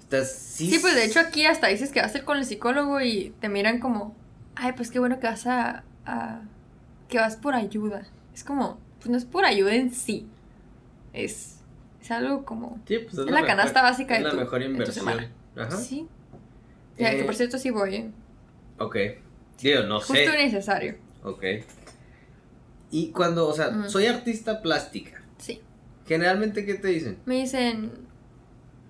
Estás, 0.00 0.30
sí, 0.32 0.70
Sí, 0.70 0.78
pues 0.78 0.94
de 0.94 1.04
hecho 1.04 1.20
aquí 1.20 1.44
hasta 1.44 1.66
dices 1.68 1.90
que 1.90 2.00
vas 2.00 2.14
a 2.14 2.18
ir 2.18 2.24
con 2.24 2.38
el 2.38 2.44
psicólogo 2.44 3.00
y 3.00 3.34
te 3.40 3.48
miran 3.48 3.80
como, 3.80 4.14
ay, 4.54 4.72
pues 4.76 4.90
qué 4.90 4.98
bueno 5.00 5.18
que 5.20 5.26
vas 5.26 5.46
a, 5.46 5.82
a- 6.06 6.42
que 7.08 7.18
vas 7.18 7.36
por 7.36 7.54
ayuda. 7.54 8.06
Es 8.34 8.44
como, 8.44 8.78
pues 9.00 9.10
no 9.10 9.16
es 9.18 9.24
por 9.24 9.44
ayuda 9.44 9.74
en 9.74 9.92
sí. 9.92 10.26
Es, 11.12 11.53
es 12.04 12.10
algo 12.10 12.44
como, 12.44 12.78
Sí, 12.86 12.98
pues, 12.98 13.18
es 13.18 13.30
la 13.30 13.44
canasta 13.46 13.82
básica 13.82 14.14
es 14.14 14.20
de 14.20 14.24
la 14.24 14.30
tu- 14.32 14.36
mejor 14.36 14.58
de 14.60 14.64
tu 14.66 14.70
inversión. 14.72 15.08
Ajá. 15.56 15.70
sí. 15.76 16.06
Ya, 16.98 17.10
que 17.10 17.20
Eh, 17.20 17.24
por 17.24 17.34
cierto 17.34 17.58
sí 17.58 17.70
voy, 17.70 17.94
¿eh? 17.96 18.10
Ok. 18.78 18.96
Digo, 19.60 19.82
no 19.84 19.98
Justo 19.98 20.14
sé. 20.14 20.36
necesario. 20.36 20.96
Ok. 21.22 21.42
Y 22.90 23.10
cuando, 23.10 23.48
o 23.48 23.52
sea, 23.52 23.70
Mm. 23.70 23.88
soy 23.88 24.06
artista 24.06 24.62
plástica. 24.62 25.22
Sí. 25.38 25.60
Generalmente, 26.06 26.64
¿qué 26.66 26.74
te 26.74 26.88
dicen? 26.88 27.18
Me 27.24 27.36
dicen, 27.36 27.90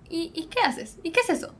¿y, 0.09 0.31
¿y 0.35 0.45
qué 0.47 0.59
haces? 0.61 0.99
¿Y 1.03 1.11
qué 1.11 1.21
es 1.21 1.29
eso? 1.29 1.53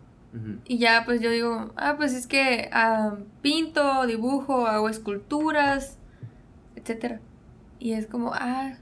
Y 0.65 0.79
ya 0.79 1.03
pues 1.05 1.21
yo 1.21 1.29
digo, 1.31 1.71
ah, 1.77 1.93
pues 1.95 2.13
es 2.13 2.27
que 2.27 2.67
ah, 2.73 3.15
pinto, 3.41 4.05
dibujo, 4.05 4.67
hago 4.67 4.89
esculturas, 4.89 5.97
etcétera. 6.75 7.21
Y 7.79 7.93
es 7.93 8.05
como, 8.05 8.31
ah, 8.33 8.73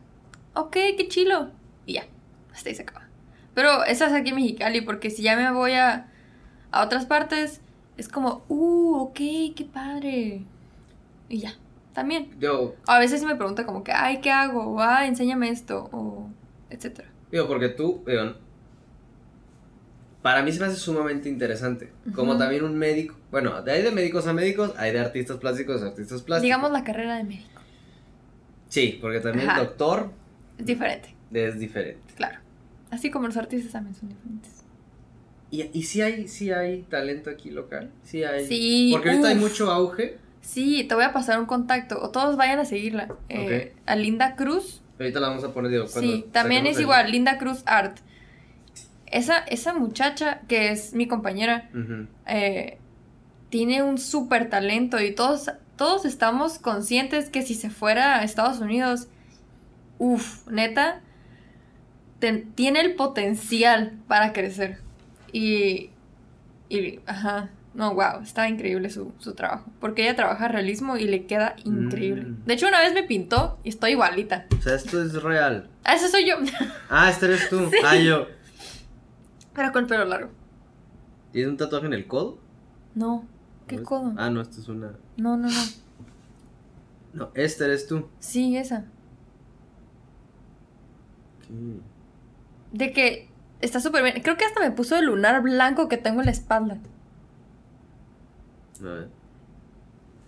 ok, 0.55 0.71
qué 0.97 1.07
chilo. 1.09 1.51
Y 1.85 1.93
ya, 1.93 2.05
hasta 2.53 2.69
ahí 2.69 2.75
se 2.75 2.83
acaba. 2.83 3.07
Pero 3.53 3.83
eso 3.85 4.05
es 4.05 4.13
aquí 4.13 4.29
en 4.29 4.35
Mexicali, 4.35 4.81
porque 4.81 5.09
si 5.09 5.21
ya 5.23 5.35
me 5.35 5.51
voy 5.51 5.73
a, 5.73 6.07
a 6.71 6.83
otras 6.83 7.05
partes, 7.05 7.61
es 7.97 8.07
como, 8.07 8.43
uh, 8.49 8.95
ok, 8.97 9.15
qué 9.55 9.67
padre. 9.71 10.41
Y 11.29 11.39
ya, 11.39 11.53
también. 11.93 12.31
Digo, 12.39 12.75
A 12.87 12.99
veces 12.99 13.19
sí 13.19 13.25
me 13.25 13.35
pregunta 13.35 13.65
como 13.65 13.83
que, 13.83 13.91
ay, 13.91 14.21
¿qué 14.21 14.31
hago? 14.31 14.65
O, 14.73 14.79
ah, 14.79 15.05
enséñame 15.05 15.49
esto, 15.49 15.89
o 15.91 16.29
etcétera. 16.69 17.09
digo, 17.31 17.47
porque 17.47 17.69
tú, 17.69 18.03
digo, 18.07 18.33
para 20.23 20.41
mí 20.41 20.51
se 20.51 20.59
me 20.61 20.67
hace 20.67 20.77
sumamente 20.77 21.27
interesante. 21.29 21.91
Como 22.15 22.37
también 22.37 22.63
un 22.63 22.77
médico. 22.77 23.15
Bueno, 23.29 23.61
de 23.61 23.71
hay 23.73 23.81
de 23.83 23.91
médicos 23.91 24.25
a 24.25 24.33
médicos, 24.33 24.73
hay 24.77 24.91
de 24.93 24.99
artistas 24.99 25.37
plásticos 25.37 25.83
a 25.83 25.87
artistas 25.87 26.21
plásticos. 26.21 26.43
Digamos 26.43 26.71
la 26.71 26.83
carrera 26.83 27.17
de 27.17 27.23
médico. 27.25 27.61
Sí, 28.69 28.97
porque 29.01 29.19
también 29.19 29.49
Ajá. 29.49 29.59
doctor 29.59 30.09
Es 30.57 30.65
diferente, 30.65 31.13
es 31.33 31.59
diferente. 31.59 32.13
claro. 32.15 32.39
Así 32.93 33.09
como 33.11 33.27
los 33.27 33.37
artistas 33.37 33.71
también 33.71 33.95
son 33.95 34.09
diferentes. 34.09 34.51
¿Y, 35.51 35.69
y 35.73 35.83
sí 35.83 36.01
hay, 36.01 36.27
sí 36.27 36.51
hay 36.51 36.83
talento 36.83 37.29
aquí 37.29 37.49
local? 37.51 37.89
Sí 38.03 38.23
hay. 38.23 38.45
Sí, 38.47 38.89
Porque 38.93 39.09
ahorita 39.11 39.29
hay 39.29 39.35
mucho 39.35 39.71
auge. 39.71 40.17
Sí, 40.41 40.83
te 40.83 40.95
voy 40.95 41.03
a 41.05 41.13
pasar 41.13 41.39
un 41.39 41.45
contacto. 41.45 42.01
O 42.01 42.09
todos 42.09 42.35
vayan 42.37 42.59
a 42.59 42.65
seguirla. 42.65 43.07
Eh, 43.29 43.73
A 43.85 43.95
Linda 43.95 44.35
Cruz. 44.35 44.81
Ahorita 44.99 45.19
la 45.19 45.29
vamos 45.29 45.43
a 45.43 45.53
poner, 45.53 45.71
digo, 45.71 45.87
Sí, 45.87 46.25
también 46.31 46.67
es 46.67 46.75
el- 46.77 46.83
igual, 46.83 47.11
Linda 47.11 47.37
Cruz 47.37 47.63
Art. 47.65 47.97
Esa, 49.07 49.37
esa 49.39 49.73
muchacha 49.73 50.41
que 50.47 50.69
es 50.71 50.93
mi 50.93 51.07
compañera 51.07 51.69
eh, 52.27 52.77
tiene 53.49 53.83
un 53.83 53.97
súper 53.99 54.49
talento 54.49 54.99
y 54.99 55.13
todos, 55.13 55.51
todos 55.75 56.05
estamos 56.05 56.57
conscientes 56.57 57.29
que 57.29 57.43
si 57.43 57.53
se 57.53 57.69
fuera 57.69 58.19
a 58.19 58.23
Estados 58.23 58.59
Unidos, 58.59 59.07
uff, 59.99 60.47
neta, 60.47 61.01
tiene 62.55 62.81
el 62.81 62.95
potencial 62.95 63.93
para 64.07 64.33
crecer. 64.33 64.79
Y, 65.31 65.89
y, 66.69 66.99
ajá, 67.05 67.49
no, 67.73 67.95
wow, 67.95 68.21
está 68.21 68.47
increíble 68.47 68.89
su, 68.89 69.11
su 69.17 69.33
trabajo. 69.33 69.65
Porque 69.79 70.03
ella 70.03 70.15
trabaja 70.15 70.47
realismo 70.47 70.95
y 70.95 71.05
le 71.05 71.25
queda 71.25 71.55
increíble. 71.63 72.23
Mm. 72.23 72.45
De 72.45 72.53
hecho, 72.53 72.67
una 72.67 72.79
vez 72.79 72.93
me 72.93 73.03
pintó 73.03 73.57
y 73.63 73.69
estoy 73.69 73.91
igualita. 73.91 74.45
O 74.57 74.61
sea, 74.61 74.75
esto 74.75 75.01
es 75.01 75.21
real. 75.21 75.69
Ah, 75.83 75.95
ese 75.95 76.09
soy 76.09 76.27
yo. 76.27 76.35
Ah, 76.89 77.09
este 77.09 77.25
eres 77.25 77.49
tú. 77.49 77.69
Ah, 77.83 77.97
yo. 77.97 78.27
Pero 79.53 79.71
con 79.71 79.83
el 79.83 79.89
pelo 79.89 80.05
largo. 80.05 80.29
¿Tienes 81.31 81.49
un 81.49 81.57
tatuaje 81.57 81.87
en 81.87 81.93
el 81.93 82.07
codo? 82.07 82.37
No, 82.93 83.27
¿qué 83.67 83.81
codo? 83.81 84.13
Ah, 84.17 84.29
no, 84.29 84.41
esta 84.41 84.59
es 84.59 84.67
una. 84.67 84.93
No, 85.17 85.35
no, 85.35 85.47
no. 85.49 85.63
No, 87.13 87.31
este 87.33 87.65
eres 87.65 87.87
tú. 87.87 88.07
Sí, 88.19 88.55
esa. 88.55 88.85
¿Qué? 91.47 91.53
De 92.73 92.91
que 92.91 93.29
está 93.61 93.79
súper 93.79 94.03
bien. 94.03 94.21
Creo 94.21 94.35
que 94.35 94.43
hasta 94.43 94.59
me 94.59 94.71
puso 94.71 94.97
el 94.97 95.05
lunar 95.05 95.41
blanco 95.41 95.87
que 95.87 95.95
tengo 95.95 96.19
en 96.19 96.25
la 96.25 96.31
espalda. 96.31 96.77
A 98.81 98.83
ver. 98.83 99.09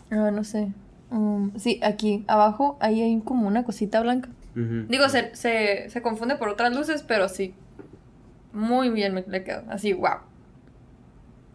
No, 0.10 0.32
no 0.32 0.44
sé. 0.46 0.72
Um, 1.10 1.54
sí, 1.58 1.80
aquí 1.84 2.24
abajo, 2.28 2.78
ahí 2.80 3.02
hay 3.02 3.20
como 3.22 3.48
una 3.48 3.64
cosita 3.66 4.00
blanca. 4.02 4.30
Digo, 4.56 5.10
se, 5.10 5.36
se, 5.36 5.90
se 5.90 6.02
confunde 6.02 6.38
por 6.38 6.48
otras 6.48 6.74
luces, 6.74 7.04
pero 7.04 7.28
sí. 7.28 7.54
Muy 8.54 8.90
bien 8.90 9.14
me 9.14 9.22
le 9.28 9.44
quedó. 9.44 9.64
Así, 9.70 9.92
wow. 9.92 10.20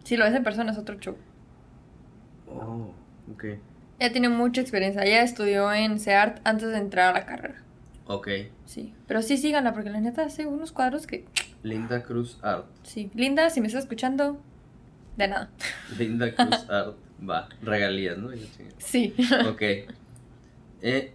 Si 0.03 0.17
lo 0.17 0.25
ves 0.25 0.35
en 0.35 0.43
persona 0.43 0.71
es 0.71 0.77
otro 0.77 0.99
show. 0.99 1.15
Oh, 2.47 2.91
ok. 3.33 3.45
Ella 3.97 4.11
tiene 4.11 4.29
mucha 4.29 4.61
experiencia. 4.61 5.01
Ella 5.03 5.23
estudió 5.23 5.73
en 5.73 5.99
CEART 5.99 6.41
antes 6.43 6.69
de 6.69 6.77
entrar 6.77 7.09
a 7.09 7.19
la 7.19 7.25
carrera. 7.25 7.63
Ok. 8.13 8.27
Sí. 8.65 8.93
Pero 9.07 9.21
sí, 9.21 9.37
síganla, 9.37 9.73
porque 9.73 9.89
la 9.89 9.99
neta 10.01 10.23
hace 10.25 10.45
unos 10.45 10.71
cuadros 10.71 11.07
que. 11.07 11.25
Linda 11.63 12.03
Cruz 12.03 12.37
Art. 12.41 12.65
Sí. 12.83 13.09
Linda, 13.13 13.49
si 13.49 13.61
me 13.61 13.67
estás 13.67 13.83
escuchando, 13.83 14.41
de 15.17 15.27
nada. 15.27 15.49
Linda 15.97 16.33
Cruz 16.35 16.69
Art. 16.69 16.95
Va. 17.27 17.47
Regalías, 17.61 18.17
¿no? 18.17 18.29
Sí. 18.79 19.13
Ok. 19.47 19.61
Eh, 20.81 21.13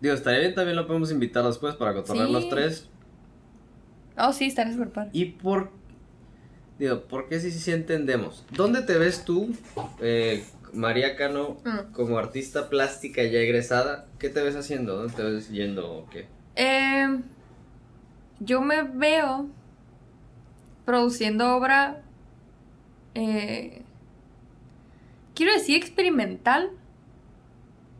digo, 0.00 0.14
estaría 0.14 0.40
bien 0.40 0.54
también 0.54 0.76
lo 0.76 0.86
podemos 0.86 1.10
invitar 1.12 1.44
después 1.44 1.76
para 1.76 1.94
cotorrear 1.94 2.26
Sí. 2.26 2.32
los 2.32 2.48
tres. 2.48 2.88
Oh, 4.18 4.32
sí, 4.32 4.46
estará 4.46 4.72
súper. 4.72 5.08
¿Y 5.12 5.26
por 5.26 5.70
Digo, 6.78 7.04
porque 7.08 7.40
sí, 7.40 7.50
sí, 7.50 7.58
sí 7.58 7.70
entendemos. 7.72 8.44
¿Dónde 8.50 8.82
te 8.82 8.98
ves 8.98 9.24
tú, 9.24 9.54
eh, 10.00 10.44
María 10.72 11.16
Cano, 11.16 11.56
Mm. 11.64 11.92
como 11.92 12.18
artista 12.18 12.68
plástica 12.68 13.22
ya 13.22 13.38
egresada? 13.38 14.06
¿Qué 14.18 14.28
te 14.28 14.42
ves 14.42 14.56
haciendo? 14.56 14.96
¿Dónde 14.96 15.14
te 15.14 15.22
ves 15.22 15.50
yendo 15.50 15.90
o 15.90 16.10
qué? 16.10 16.26
Eh, 16.56 17.20
yo 18.40 18.60
me 18.60 18.82
veo 18.82 19.46
produciendo 20.84 21.56
obra, 21.56 22.02
eh, 23.14 23.82
quiero 25.34 25.52
decir 25.52 25.76
experimental, 25.76 26.70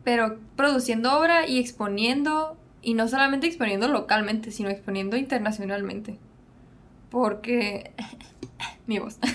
pero 0.03 0.39
produciendo 0.55 1.17
obra 1.19 1.47
y 1.47 1.59
exponiendo, 1.59 2.57
y 2.81 2.93
no 2.93 3.07
solamente 3.07 3.47
exponiendo 3.47 3.87
localmente, 3.89 4.51
sino 4.51 4.69
exponiendo 4.69 5.17
internacionalmente. 5.17 6.17
Porque... 7.09 7.91
mi 8.87 8.99
voz. 8.99 9.17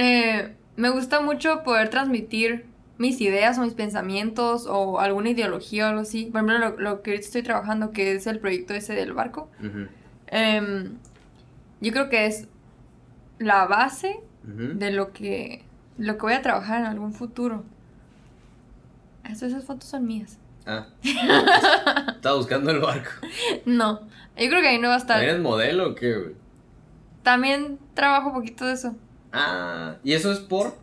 Eh, 0.00 0.54
me 0.78 0.90
gusta 0.90 1.20
mucho 1.20 1.64
poder 1.64 1.88
transmitir 1.90 2.64
mis 2.98 3.20
ideas 3.20 3.58
o 3.58 3.62
mis 3.62 3.74
pensamientos 3.74 4.66
o 4.68 5.00
alguna 5.00 5.30
ideología 5.30 5.86
o 5.86 5.88
algo 5.88 6.00
así. 6.02 6.26
Por 6.26 6.40
ejemplo, 6.40 6.58
lo, 6.58 6.78
lo 6.78 7.02
que 7.02 7.10
ahorita 7.10 7.26
estoy 7.26 7.42
trabajando, 7.42 7.90
que 7.90 8.12
es 8.12 8.28
el 8.28 8.38
proyecto 8.38 8.74
ese 8.74 8.94
del 8.94 9.12
barco. 9.12 9.50
Em, 10.28 10.96
yo 11.80 11.92
creo 11.92 12.08
que 12.08 12.26
es 12.26 12.46
la 13.40 13.66
base 13.66 14.20
de 14.44 14.92
lo 14.92 15.12
que, 15.12 15.64
lo 15.98 16.16
que 16.16 16.22
voy 16.22 16.32
a 16.34 16.42
trabajar 16.42 16.80
en 16.80 16.86
algún 16.86 17.12
futuro. 17.12 17.64
Eso, 19.28 19.46
esas 19.46 19.64
fotos 19.64 19.88
son 19.88 20.06
mías. 20.06 20.38
Ah. 20.64 20.86
Estaba 22.14 22.36
buscando 22.36 22.70
el 22.70 22.78
barco. 22.78 23.10
No, 23.66 24.02
yo 24.36 24.48
creo 24.48 24.62
que 24.62 24.68
ahí 24.68 24.78
no 24.78 24.88
va 24.88 24.94
a 24.94 24.98
estar. 24.98 25.20
¿Eres 25.20 25.40
modelo 25.40 25.90
o 25.90 25.94
qué, 25.96 26.14
güey? 26.16 26.34
También 27.24 27.80
trabajo 27.94 28.28
un 28.28 28.34
poquito 28.34 28.64
de 28.64 28.74
eso. 28.74 28.94
Ah, 29.32 29.96
¿y 30.04 30.12
eso 30.12 30.32
es 30.32 30.38
por? 30.38 30.76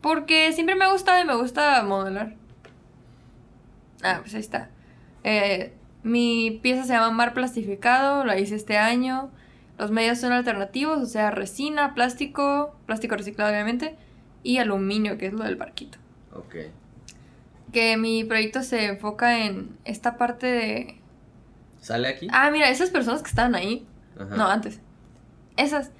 Porque 0.00 0.52
siempre 0.52 0.74
me 0.74 0.84
ha 0.84 0.92
gustado 0.92 1.22
y 1.22 1.26
me 1.26 1.34
gusta 1.34 1.82
modelar. 1.82 2.34
Ah, 4.02 4.18
pues 4.20 4.34
ahí 4.34 4.40
está. 4.40 4.68
Eh, 5.22 5.72
mi 6.02 6.60
pieza 6.62 6.84
se 6.84 6.92
llama 6.92 7.10
Mar 7.10 7.32
Plastificado, 7.32 8.24
la 8.24 8.38
hice 8.38 8.54
este 8.54 8.76
año. 8.76 9.30
Los 9.78 9.90
medios 9.90 10.18
son 10.18 10.32
alternativos, 10.32 10.98
o 10.98 11.06
sea, 11.06 11.30
resina, 11.30 11.94
plástico, 11.94 12.76
plástico 12.86 13.16
reciclado 13.16 13.50
obviamente, 13.50 13.96
y 14.42 14.58
aluminio, 14.58 15.18
que 15.18 15.26
es 15.26 15.32
lo 15.32 15.44
del 15.44 15.56
barquito. 15.56 15.98
Ok. 16.34 16.56
Que 17.72 17.96
mi 17.96 18.24
proyecto 18.24 18.62
se 18.62 18.84
enfoca 18.84 19.46
en 19.46 19.76
esta 19.84 20.16
parte 20.16 20.46
de... 20.46 21.00
¿Sale 21.80 22.08
aquí? 22.08 22.28
Ah, 22.30 22.50
mira, 22.50 22.68
esas 22.68 22.90
personas 22.90 23.22
que 23.22 23.30
estaban 23.30 23.54
ahí. 23.54 23.86
Ajá. 24.18 24.36
No, 24.36 24.46
antes. 24.46 24.80
Esas. 25.56 25.90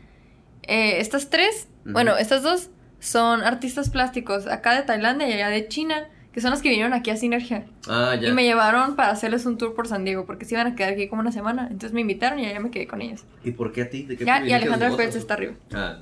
Eh, 0.66 1.00
estas 1.00 1.30
tres, 1.30 1.68
bueno, 1.84 2.16
estas 2.16 2.42
dos 2.42 2.70
son 3.00 3.42
artistas 3.42 3.90
plásticos 3.90 4.46
acá 4.46 4.74
de 4.74 4.82
Tailandia 4.82 5.28
y 5.28 5.32
allá 5.34 5.48
de 5.48 5.68
China, 5.68 6.08
que 6.32 6.40
son 6.40 6.50
los 6.50 6.62
que 6.62 6.70
vinieron 6.70 6.94
aquí 6.94 7.10
a 7.10 7.16
Sinergia. 7.16 7.66
Ah, 7.86 8.16
ya. 8.20 8.28
Y 8.28 8.32
me 8.32 8.44
llevaron 8.44 8.96
para 8.96 9.10
hacerles 9.10 9.46
un 9.46 9.58
tour 9.58 9.74
por 9.74 9.86
San 9.86 10.04
Diego, 10.04 10.24
porque 10.26 10.44
se 10.44 10.54
iban 10.54 10.66
a 10.66 10.74
quedar 10.74 10.94
aquí 10.94 11.06
como 11.08 11.20
una 11.20 11.30
semana. 11.32 11.64
Entonces 11.64 11.92
me 11.92 12.00
invitaron 12.00 12.38
y 12.38 12.46
allá 12.46 12.60
me 12.60 12.70
quedé 12.70 12.86
con 12.86 13.02
ellos. 13.02 13.24
¿Y 13.44 13.52
por 13.52 13.72
qué 13.72 13.82
a 13.82 13.90
ti? 13.90 14.02
¿De 14.04 14.16
qué 14.16 14.24
Ya, 14.24 14.44
y 14.44 14.52
Alejandra? 14.52 14.96
Pérez 14.96 15.14
está 15.16 15.34
arriba. 15.34 15.54
Ah, 15.72 15.98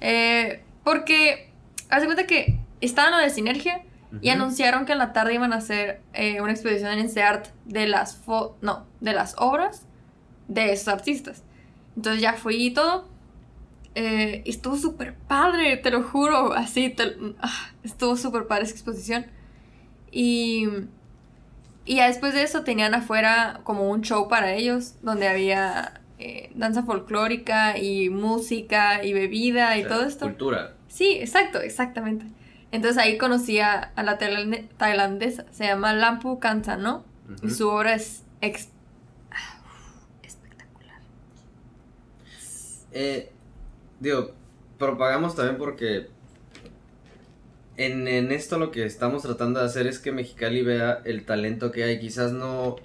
Eh, 0.00 0.62
porque, 0.84 1.50
haz 1.88 2.02
de 2.02 2.06
cuenta 2.06 2.26
que 2.26 2.60
estaban 2.80 3.12
lo 3.12 3.18
de 3.18 3.30
Sinergia 3.30 3.82
y 4.22 4.30
anunciaron 4.30 4.86
que 4.86 4.92
en 4.92 4.98
la 4.98 5.12
tarde 5.12 5.34
iban 5.34 5.52
a 5.52 5.56
hacer 5.56 6.00
eh, 6.14 6.40
una 6.40 6.52
exposición 6.52 6.92
en 6.92 7.00
Enseart 7.00 7.48
de 7.66 7.86
las 7.86 8.16
fo 8.16 8.56
no, 8.62 8.86
de 9.00 9.12
las 9.12 9.34
obras 9.38 9.82
de 10.46 10.72
esos 10.72 10.88
artistas. 10.88 11.42
Entonces 11.96 12.22
ya 12.22 12.34
fui 12.34 12.56
y 12.56 12.70
todo. 12.70 13.08
Eh, 14.00 14.42
y 14.44 14.50
estuvo 14.50 14.76
súper 14.76 15.14
padre, 15.14 15.76
te 15.76 15.90
lo 15.90 16.04
juro. 16.04 16.52
Así, 16.52 16.88
te- 16.90 17.16
ah, 17.40 17.70
estuvo 17.82 18.16
súper 18.16 18.46
padre 18.46 18.62
esa 18.64 18.72
exposición. 18.74 19.26
Y, 20.12 20.68
y 21.84 21.96
ya 21.96 22.06
después 22.06 22.32
de 22.32 22.44
eso 22.44 22.62
tenían 22.62 22.94
afuera 22.94 23.60
como 23.64 23.90
un 23.90 24.02
show 24.02 24.28
para 24.28 24.54
ellos, 24.54 24.94
donde 25.02 25.26
había 25.26 26.00
eh, 26.20 26.52
danza 26.54 26.84
folclórica 26.84 27.76
y 27.76 28.08
música 28.08 29.02
y 29.04 29.12
bebida 29.14 29.76
y 29.76 29.80
o 29.82 29.88
sea, 29.88 29.96
todo 29.96 30.06
esto. 30.06 30.26
Cultura. 30.26 30.74
Sí, 30.86 31.18
exacto, 31.20 31.60
exactamente. 31.60 32.24
Entonces 32.70 32.98
ahí 33.02 33.18
conocí 33.18 33.58
a, 33.58 33.80
a 33.96 34.02
la 34.04 34.16
tailande- 34.18 34.68
tailandesa, 34.76 35.44
se 35.50 35.64
llama 35.64 35.92
Lampu 35.92 36.38
Kansano, 36.38 37.02
y 37.42 37.46
Ujú. 37.46 37.50
su 37.50 37.68
obra 37.68 37.94
es 37.94 38.22
ex- 38.42 38.68
ah, 39.32 39.58
espectacular. 40.22 41.00
Eh, 42.92 43.32
digo, 44.00 44.32
propagamos 44.78 45.34
también 45.34 45.58
porque 45.58 46.08
en, 47.76 48.08
en 48.08 48.32
esto 48.32 48.58
lo 48.58 48.70
que 48.70 48.84
estamos 48.84 49.22
tratando 49.22 49.60
de 49.60 49.66
hacer 49.66 49.86
es 49.86 49.98
que 49.98 50.12
Mexicali 50.12 50.62
vea 50.62 51.00
el 51.04 51.24
talento 51.24 51.70
que 51.70 51.84
hay. 51.84 52.00
Quizás 52.00 52.32
no 52.32 52.76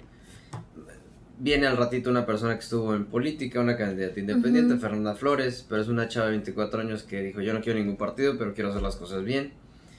viene 1.38 1.66
al 1.66 1.76
ratito 1.76 2.10
una 2.10 2.26
persona 2.26 2.54
que 2.54 2.60
estuvo 2.60 2.94
en 2.94 3.06
política, 3.06 3.60
una 3.60 3.76
candidata 3.76 4.18
independiente. 4.18 4.76
Fernanda 4.76 5.14
Flores, 5.14 5.66
pero 5.68 5.82
es 5.82 5.88
una 5.88 6.08
chava 6.08 6.26
de 6.26 6.32
24 6.32 6.80
años 6.80 7.02
que 7.02 7.22
dijo, 7.22 7.40
yo 7.40 7.52
no 7.52 7.60
quiero 7.60 7.78
ningún 7.78 7.96
partido, 7.96 8.38
pero 8.38 8.54
quiero 8.54 8.70
hacer 8.70 8.82
las 8.82 8.96
cosas 8.96 9.24
bien. 9.24 9.52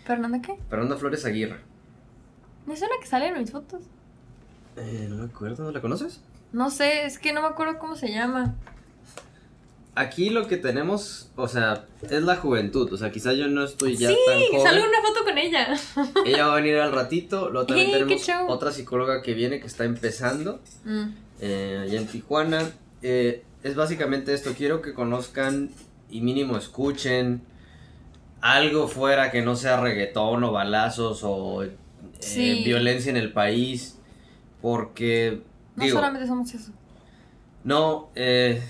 ¿Fernanda 0.05 0.41
qué? 0.41 0.55
Fernanda 0.70 0.97
Flores 0.97 1.26
Aguirre. 1.26 1.59
¿Me 2.66 2.76
suena 2.76 2.95
que 2.99 3.05
sale 3.07 3.28
en 3.28 3.38
mis 3.38 3.51
fotos? 3.51 3.84
Eh, 4.78 5.07
no 5.09 5.18
me 5.18 5.26
acuerdo, 5.26 5.72
¿la 5.72 5.82
conoces? 5.82 6.22
No 6.51 6.70
sé, 6.70 7.05
es 7.05 7.20
que 7.20 7.34
no 7.34 7.41
me 7.41 7.47
acuerdo 7.47 7.78
cómo 7.80 7.95
se 7.95 8.11
llama. 8.11 8.55
Aquí 9.98 10.30
lo 10.30 10.48
que 10.48 10.58
tenemos, 10.58 11.32
o 11.38 11.48
sea, 11.48 11.86
es 12.10 12.22
la 12.24 12.36
juventud, 12.36 12.91
o 12.91 12.98
sea, 12.98 13.12
quizás 13.12 13.38
yo 13.38 13.48
no 13.48 13.64
estoy 13.64 13.96
ya 13.96 14.10
sí, 14.10 14.18
tan 14.28 14.39
joven. 14.52 14.62
sale 14.62 14.82
una 14.82 15.02
foto 15.02 15.24
con 15.24 15.38
ella. 15.38 15.68
Ella 16.26 16.48
va 16.48 16.54
a 16.54 16.56
venir 16.58 16.76
al 16.78 16.91
ratito, 16.91 17.50
luego 17.50 17.66
también 17.68 17.88
¡Ey, 17.91 18.06
qué 18.06 18.18
tenemos 18.18 18.50
otra 18.52 18.72
psicóloga 18.74 19.22
que 19.22 19.34
viene 19.34 19.62
que 19.62 19.68
está 19.68 19.86
empezando. 19.86 20.60
Mm, 20.84 21.04
eh, 21.39 21.80
allá 21.84 22.00
en 22.00 22.08
Tijuana. 22.08 22.70
Eh, 23.02 23.43
es 23.64 23.76
básicamente 23.76 24.34
esto, 24.34 24.54
quiero 24.58 24.82
que 24.82 24.93
conozcan 24.93 25.70
y 26.10 26.20
mínimo 26.22 26.58
escuchen 26.58 27.41
algo 28.41 28.88
fuera 28.89 29.32
que 29.32 29.41
no 29.41 29.56
sea 29.56 29.80
reggaetón 29.80 30.43
o 30.43 30.52
balazos 30.52 31.22
o 31.24 31.64
eh, 31.64 31.72
Sí. 32.20 32.64
violencia 32.66 33.10
en 33.10 33.18
el 33.18 33.32
país, 33.34 33.98
porque 34.62 35.41
No 35.76 35.84
digo, 35.86 35.98
solamente 35.98 36.28
somos 36.28 36.54
eso. 36.54 36.72
no, 37.64 38.10
eh, 38.16 38.62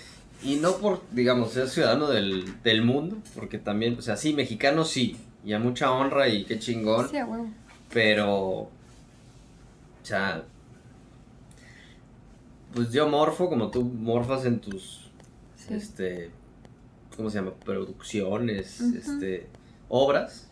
y 0.45 0.55
no 0.57 0.77
por, 0.77 1.01
digamos, 1.11 1.51
ser 1.51 1.67
ciudadano 1.69 2.07
del, 2.07 2.61
del 2.63 2.83
mundo, 2.83 3.17
porque 3.35 3.57
también, 3.57 3.97
o 3.97 4.01
sea, 4.01 4.15
sí, 4.17 4.33
mexicano 4.33 4.85
sí, 4.85 5.17
y 5.43 5.53
a 5.53 5.59
mucha 5.59 5.91
honra 5.91 6.27
y 6.29 6.45
qué 6.45 6.59
chingón, 6.59 7.09
Sí, 7.09 7.17
a 7.17 7.25
huevo. 7.25 7.49
pero, 7.91 8.31
o 8.31 8.69
sea, 10.03 10.43
pues 12.73 12.91
yo 12.91 13.07
morfo 13.07 13.49
como 13.49 13.69
tú 13.71 13.83
morfas 13.83 14.45
en 14.45 14.59
tus, 14.59 15.09
Sí. 15.55 15.73
este, 15.73 16.29
¿cómo 17.15 17.29
se 17.29 17.39
llama? 17.39 17.53
Producciones, 17.63 18.81
este, 18.81 19.47
obras. 19.89 20.47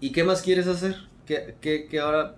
¿Y 0.00 0.10
qué 0.12 0.24
más 0.24 0.42
quieres 0.42 0.66
hacer? 0.66 0.96
¿Qué, 1.26 1.54
qué, 1.60 1.86
qué 1.90 2.00
ahora 2.00 2.34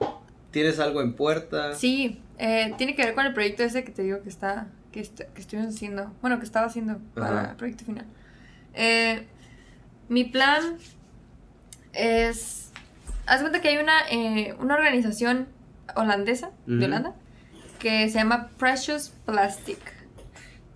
tienes 0.50 0.78
algo 0.80 1.00
en 1.02 1.14
puerta? 1.14 1.74
Sí, 1.74 2.20
eh, 2.38 2.74
tiene 2.76 2.94
que 2.96 3.04
ver 3.04 3.14
con 3.14 3.24
el 3.26 3.32
proyecto 3.34 3.62
ese 3.62 3.84
que 3.84 3.92
te 3.92 4.02
digo 4.02 4.22
que 4.22 4.28
está, 4.28 4.68
que, 4.94 5.00
est- 5.00 5.20
que 5.34 5.40
estuvimos 5.40 5.74
haciendo, 5.74 6.12
bueno, 6.22 6.38
que 6.38 6.44
estaba 6.44 6.66
haciendo 6.66 6.98
para 7.16 7.40
Ajá. 7.40 7.50
el 7.50 7.56
proyecto 7.56 7.84
final. 7.84 8.06
Eh, 8.74 9.26
mi 10.08 10.22
plan 10.24 10.76
es, 11.92 12.70
haz 13.26 13.40
cuenta 13.40 13.60
que 13.60 13.68
hay 13.68 13.78
una, 13.78 14.00
eh, 14.10 14.54
una 14.60 14.74
organización 14.74 15.48
holandesa, 15.96 16.50
de 16.66 16.84
Holanda, 16.86 17.14
que 17.78 18.08
se 18.08 18.18
llama 18.18 18.48
Precious 18.58 19.10
Plastic. 19.26 19.78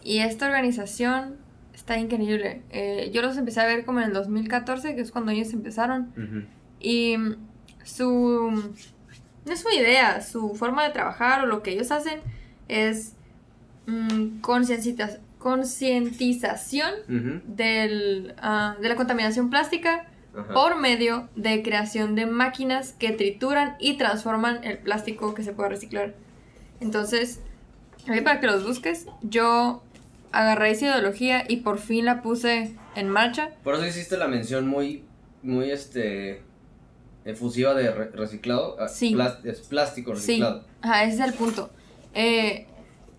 Y 0.03 0.19
esta 0.19 0.47
organización 0.47 1.37
está 1.75 1.97
increíble. 1.99 2.63
Eh, 2.71 3.11
yo 3.13 3.23
los 3.23 3.37
empecé 3.37 3.61
a 3.61 3.67
ver 3.67 3.85
como 3.85 4.01
en 4.01 4.07
el 4.07 4.13
2014, 4.13 4.95
que 4.95 5.01
es 5.01 5.11
cuando 5.11 5.33
ellos 5.33 5.53
empezaron. 5.53 6.13
Y 6.81 7.17
mm, 7.17 7.37
su. 7.85 8.73
No 9.47 9.53
es 9.53 9.61
su 9.61 9.71
idea, 9.71 10.21
su 10.21 10.55
forma 10.55 10.85
de 10.85 10.91
trabajar 10.91 11.43
o 11.43 11.47
lo 11.47 11.63
que 11.63 11.71
ellos 11.73 11.91
hacen 11.91 12.21
es 12.69 13.15
mm, 13.89 14.41
consciencita- 14.41 15.19
concientización 15.39 16.91
del, 17.47 18.35
ah, 18.39 18.77
de 18.81 18.89
la 18.89 18.97
contaminación 18.97 19.51
plástica 19.51 20.07
Ajá. 20.37 20.53
por 20.53 20.79
medio 20.79 21.29
de 21.37 21.63
creación 21.63 22.15
de 22.15 22.27
máquinas 22.27 22.93
que 22.93 23.11
trituran 23.13 23.77
y 23.81 23.97
transforman 23.97 24.63
el 24.65 24.79
plástico 24.79 25.35
que 25.35 25.43
se 25.43 25.53
puede 25.53 25.71
reciclar. 25.71 26.15
Entonces, 26.81 27.41
ahí 28.09 28.21
para 28.21 28.41
que 28.41 28.47
los 28.47 28.65
busques, 28.67 29.07
yo 29.23 29.83
agarré 30.33 30.71
esa 30.73 30.87
ideología 30.87 31.45
y 31.49 31.59
por 31.59 31.79
fin 31.79 32.05
la 32.05 32.21
puse 32.23 32.75
en 32.95 33.09
marcha. 33.09 33.51
Por 33.65 33.75
eso 33.75 33.87
hiciste 33.87 34.17
la 34.17 34.29
mención 34.29 34.67
muy, 34.69 35.05
muy, 35.43 35.71
este, 35.71 36.43
efusiva 37.25 37.75
de 37.75 37.91
re- 37.91 38.11
reciclado. 38.11 38.77
Ah, 38.79 38.89
Sí. 38.89 39.17
es 39.45 39.61
plástico 39.61 40.15
Sí, 40.17 40.33
reciclado. 40.33 40.65
ajá, 40.83 41.05
ese 41.05 41.15
es 41.23 41.29
el 41.29 41.35
punto. 41.35 41.71
Eh, 42.15 42.67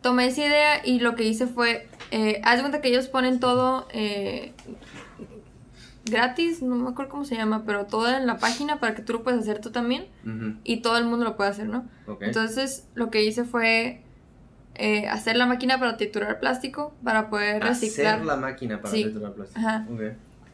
tomé 0.02 0.28
esa 0.28 0.42
idea 0.42 0.86
y 0.86 1.00
lo 1.00 1.16
que 1.16 1.24
hice 1.24 1.48
fue, 1.48 1.88
eh, 2.12 2.42
haz 2.44 2.56
de 2.58 2.62
cuenta 2.62 2.82
que 2.82 2.90
ellos 2.90 3.08
ponen 3.08 3.40
todo 3.40 3.88
eh, 3.92 4.54
gratis, 6.06 6.62
no 6.62 6.76
me 6.76 6.90
acuerdo 6.90 7.12
cómo 7.12 7.26
se 7.26 7.36
llama, 7.36 7.64
pero 7.66 7.86
todo 7.86 8.10
en 8.10 8.26
la 8.26 8.38
página 8.38 8.80
para 8.80 8.96
que 8.96 9.02
tú 9.02 9.14
lo 9.14 9.24
puedas 9.24 9.42
hacer 9.42 9.60
tú 9.62 9.72
también 9.72 10.08
y 10.64 10.78
todo 10.82 10.98
el 10.98 11.06
mundo 11.06 11.24
lo 11.26 11.36
puede 11.36 11.50
hacer, 11.52 11.68
¿no? 11.68 11.86
Entonces 12.22 12.86
lo 12.96 13.12
que 13.12 13.24
hice 13.24 13.44
fue 13.44 14.02
eh, 14.76 15.08
hacer 15.08 15.36
la 15.36 15.46
máquina 15.46 15.78
para 15.78 15.98
triturar 15.98 16.40
plástico 16.40 16.94
para 17.04 17.30
poder 17.30 17.62
reciclar. 17.62 18.16
Hacer 18.16 18.26
la 18.26 18.36
máquina 18.38 18.82
para 18.82 18.94
Sí. 18.94 19.04
triturar 19.04 19.34
plástico. 19.34 19.60
Ajá. 19.60 19.86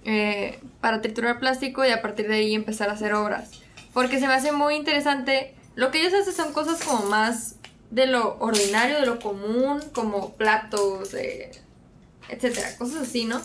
Eh, 0.04 0.60
para 0.82 1.02
triturar 1.02 1.40
plástico 1.40 1.86
y 1.86 1.90
a 1.90 2.02
partir 2.02 2.28
de 2.28 2.36
ahí 2.36 2.54
empezar 2.56 2.90
a 2.90 2.94
hacer 2.94 3.14
obras. 3.14 3.52
Porque 3.94 4.20
se 4.20 4.28
me 4.28 4.34
hace 4.34 4.52
muy 4.52 4.76
interesante. 4.76 5.54
Lo 5.76 5.92
que 5.92 6.02
ellos 6.02 6.14
hacen 6.14 6.34
son 6.34 6.54
cosas 6.54 6.84
como 6.84 7.06
más 7.10 7.55
de 7.96 8.08
lo 8.08 8.38
ordinario, 8.40 9.00
de 9.00 9.06
lo 9.06 9.20
común, 9.20 9.80
como 9.94 10.34
platos, 10.36 11.14
eh, 11.14 11.50
etcétera, 12.30 12.76
cosas 12.78 13.04
así, 13.04 13.24
¿no? 13.26 13.42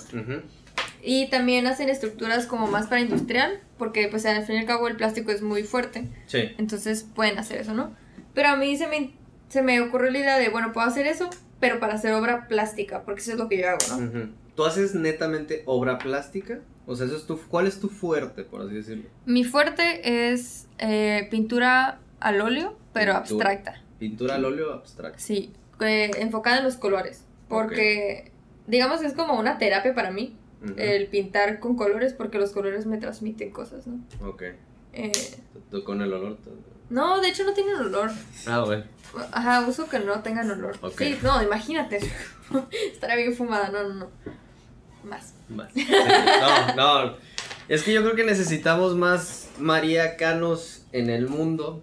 Y 1.03 1.31
también 1.31 1.67
hacen 1.67 1.89
estructuras 1.89 2.47
como 2.47 2.67
más 2.67 2.89
para 2.89 3.01
industrial, 3.01 3.61
porque 3.79 4.09
pues 4.09 4.27
al 4.27 4.45
fin 4.45 4.57
y 4.57 4.59
al 4.59 4.67
cabo 4.67 4.89
el 4.89 4.97
plástico 4.97 5.31
es 5.31 5.41
muy 5.41 5.63
fuerte, 5.63 6.09
Sí. 6.27 6.51
entonces 6.59 7.07
pueden 7.15 7.39
hacer 7.39 7.61
eso, 7.61 7.75
¿no? 7.75 7.95
Pero 8.35 8.49
a 8.49 8.57
mí 8.57 8.77
se 8.77 8.87
me, 8.87 9.13
se 9.49 9.63
me 9.63 9.81
ocurrió 9.81 10.11
la 10.11 10.19
idea 10.19 10.39
de, 10.39 10.49
bueno, 10.51 10.73
puedo 10.73 10.87
hacer 10.87 11.07
eso, 11.07 11.31
pero 11.61 11.79
para 11.79 11.95
hacer 11.95 12.13
obra 12.13 12.49
plástica, 12.49 13.03
porque 13.05 13.21
eso 13.21 13.33
es 13.33 13.39
lo 13.39 13.49
que 13.49 13.59
yo 13.59 13.69
hago, 13.71 13.79
¿no? 14.01 14.29
¿Tú 14.57 14.65
haces 14.65 14.95
netamente 14.95 15.63
obra 15.65 15.99
plástica? 15.99 16.59
O 16.87 16.97
sea, 16.97 17.07
eso 17.07 17.17
es 17.17 17.25
tu, 17.27 17.39
¿cuál 17.49 17.67
es 17.69 17.79
tu 17.81 17.89
fuerte, 17.89 18.43
por 18.43 18.63
así 18.63 18.75
decirlo? 18.75 19.05
Mi 19.25 19.45
fuerte 19.45 20.33
es 20.33 20.67
eh, 20.79 21.29
pintura 21.31 22.01
al 22.19 22.41
óleo, 22.41 22.77
pero 22.93 23.13
Pintura. 23.23 23.51
abstracta. 23.51 23.83
Pintura 24.01 24.35
al 24.35 24.45
óleo 24.45 24.73
abstracto. 24.73 25.21
Sí, 25.21 25.53
eh, 25.81 26.11
enfocada 26.19 26.59
en 26.59 26.65
los 26.65 26.75
colores. 26.77 27.23
Porque, 27.49 28.33
digamos, 28.67 29.03
es 29.03 29.13
como 29.13 29.39
una 29.39 29.59
terapia 29.59 29.95
para 29.95 30.11
mí 30.11 30.37
el 30.77 31.07
pintar 31.07 31.59
con 31.61 31.75
colores, 31.77 32.13
porque 32.13 32.39
los 32.39 32.51
colores 32.51 32.85
me 32.87 32.99
transmiten 32.99 33.51
cosas, 33.51 33.87
¿no? 33.87 34.01
Ok. 34.29 34.43
Eh, 34.93 35.13
Tú 35.71 35.85
con 35.85 36.03
el 36.03 36.13
olor. 36.13 36.37
no, 36.91 37.21
de 37.21 37.29
hecho 37.29 37.45
no 37.45 37.53
tienen 37.55 37.77
olor. 37.77 38.11
Ah, 38.47 38.61
bueno. 38.65 38.85
Ajá, 39.33 39.67
uso 39.67 39.89
que 39.89 39.99
no 40.01 40.21
tengan 40.23 40.51
olor. 40.51 40.77
Sí, 40.99 41.17
no, 41.23 41.43
imagínate. 41.43 41.99
Estaría 42.93 43.17
bien 43.17 43.35
fumada, 43.35 43.71
no, 43.71 43.83
no, 43.89 43.95
no. 43.95 44.11
Más. 45.05 45.35
Sí, 45.75 45.87
No, 46.77 47.05
no. 47.07 47.17
Es 47.69 47.83
que 47.83 47.93
yo 47.93 48.03
creo 48.03 48.15
que 48.17 48.25
necesitamos 48.25 48.97
más 48.97 49.49
mariacanos 49.59 50.85
en 50.93 51.09
el 51.11 51.29
mundo. 51.29 51.83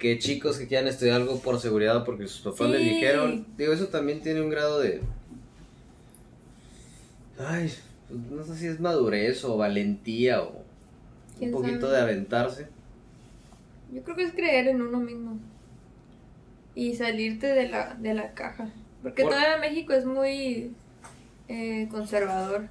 Que 0.00 0.18
chicos 0.18 0.58
que 0.58 0.66
quieran 0.66 0.88
estudiar 0.88 1.16
algo 1.20 1.38
por 1.38 1.60
seguridad 1.60 2.04
porque 2.04 2.26
sus 2.26 2.40
papás 2.40 2.70
les 2.70 2.82
Sí. 2.82 2.88
dijeron. 2.88 3.46
Digo, 3.56 3.72
eso 3.72 3.86
también 3.86 4.20
tiene 4.20 4.40
un 4.40 4.50
grado 4.50 4.80
de. 4.80 5.00
Ay, 7.38 7.72
pues, 8.08 8.20
no 8.30 8.42
sé 8.44 8.56
si 8.56 8.66
es 8.66 8.80
madurez 8.80 9.44
o 9.44 9.56
valentía 9.56 10.42
o 10.42 10.48
un 10.50 11.38
¿Quién 11.38 11.52
poquito 11.52 11.82
sabe? 11.86 11.92
de 11.92 12.00
aventarse. 12.02 12.66
Yo 13.92 14.02
creo 14.02 14.16
que 14.16 14.24
es 14.24 14.32
creer 14.32 14.68
en 14.68 14.82
uno 14.82 14.98
mismo. 15.00 15.38
Y 16.74 16.94
salirte 16.94 17.46
de 17.48 17.68
la, 17.68 17.94
de 17.94 18.14
la 18.14 18.32
caja. 18.34 18.70
Porque 19.02 19.22
Por- 19.22 19.32
todavía 19.32 19.56
México 19.58 19.92
es 19.92 20.04
muy 20.04 20.72
eh, 21.48 21.88
conservador. 21.90 22.66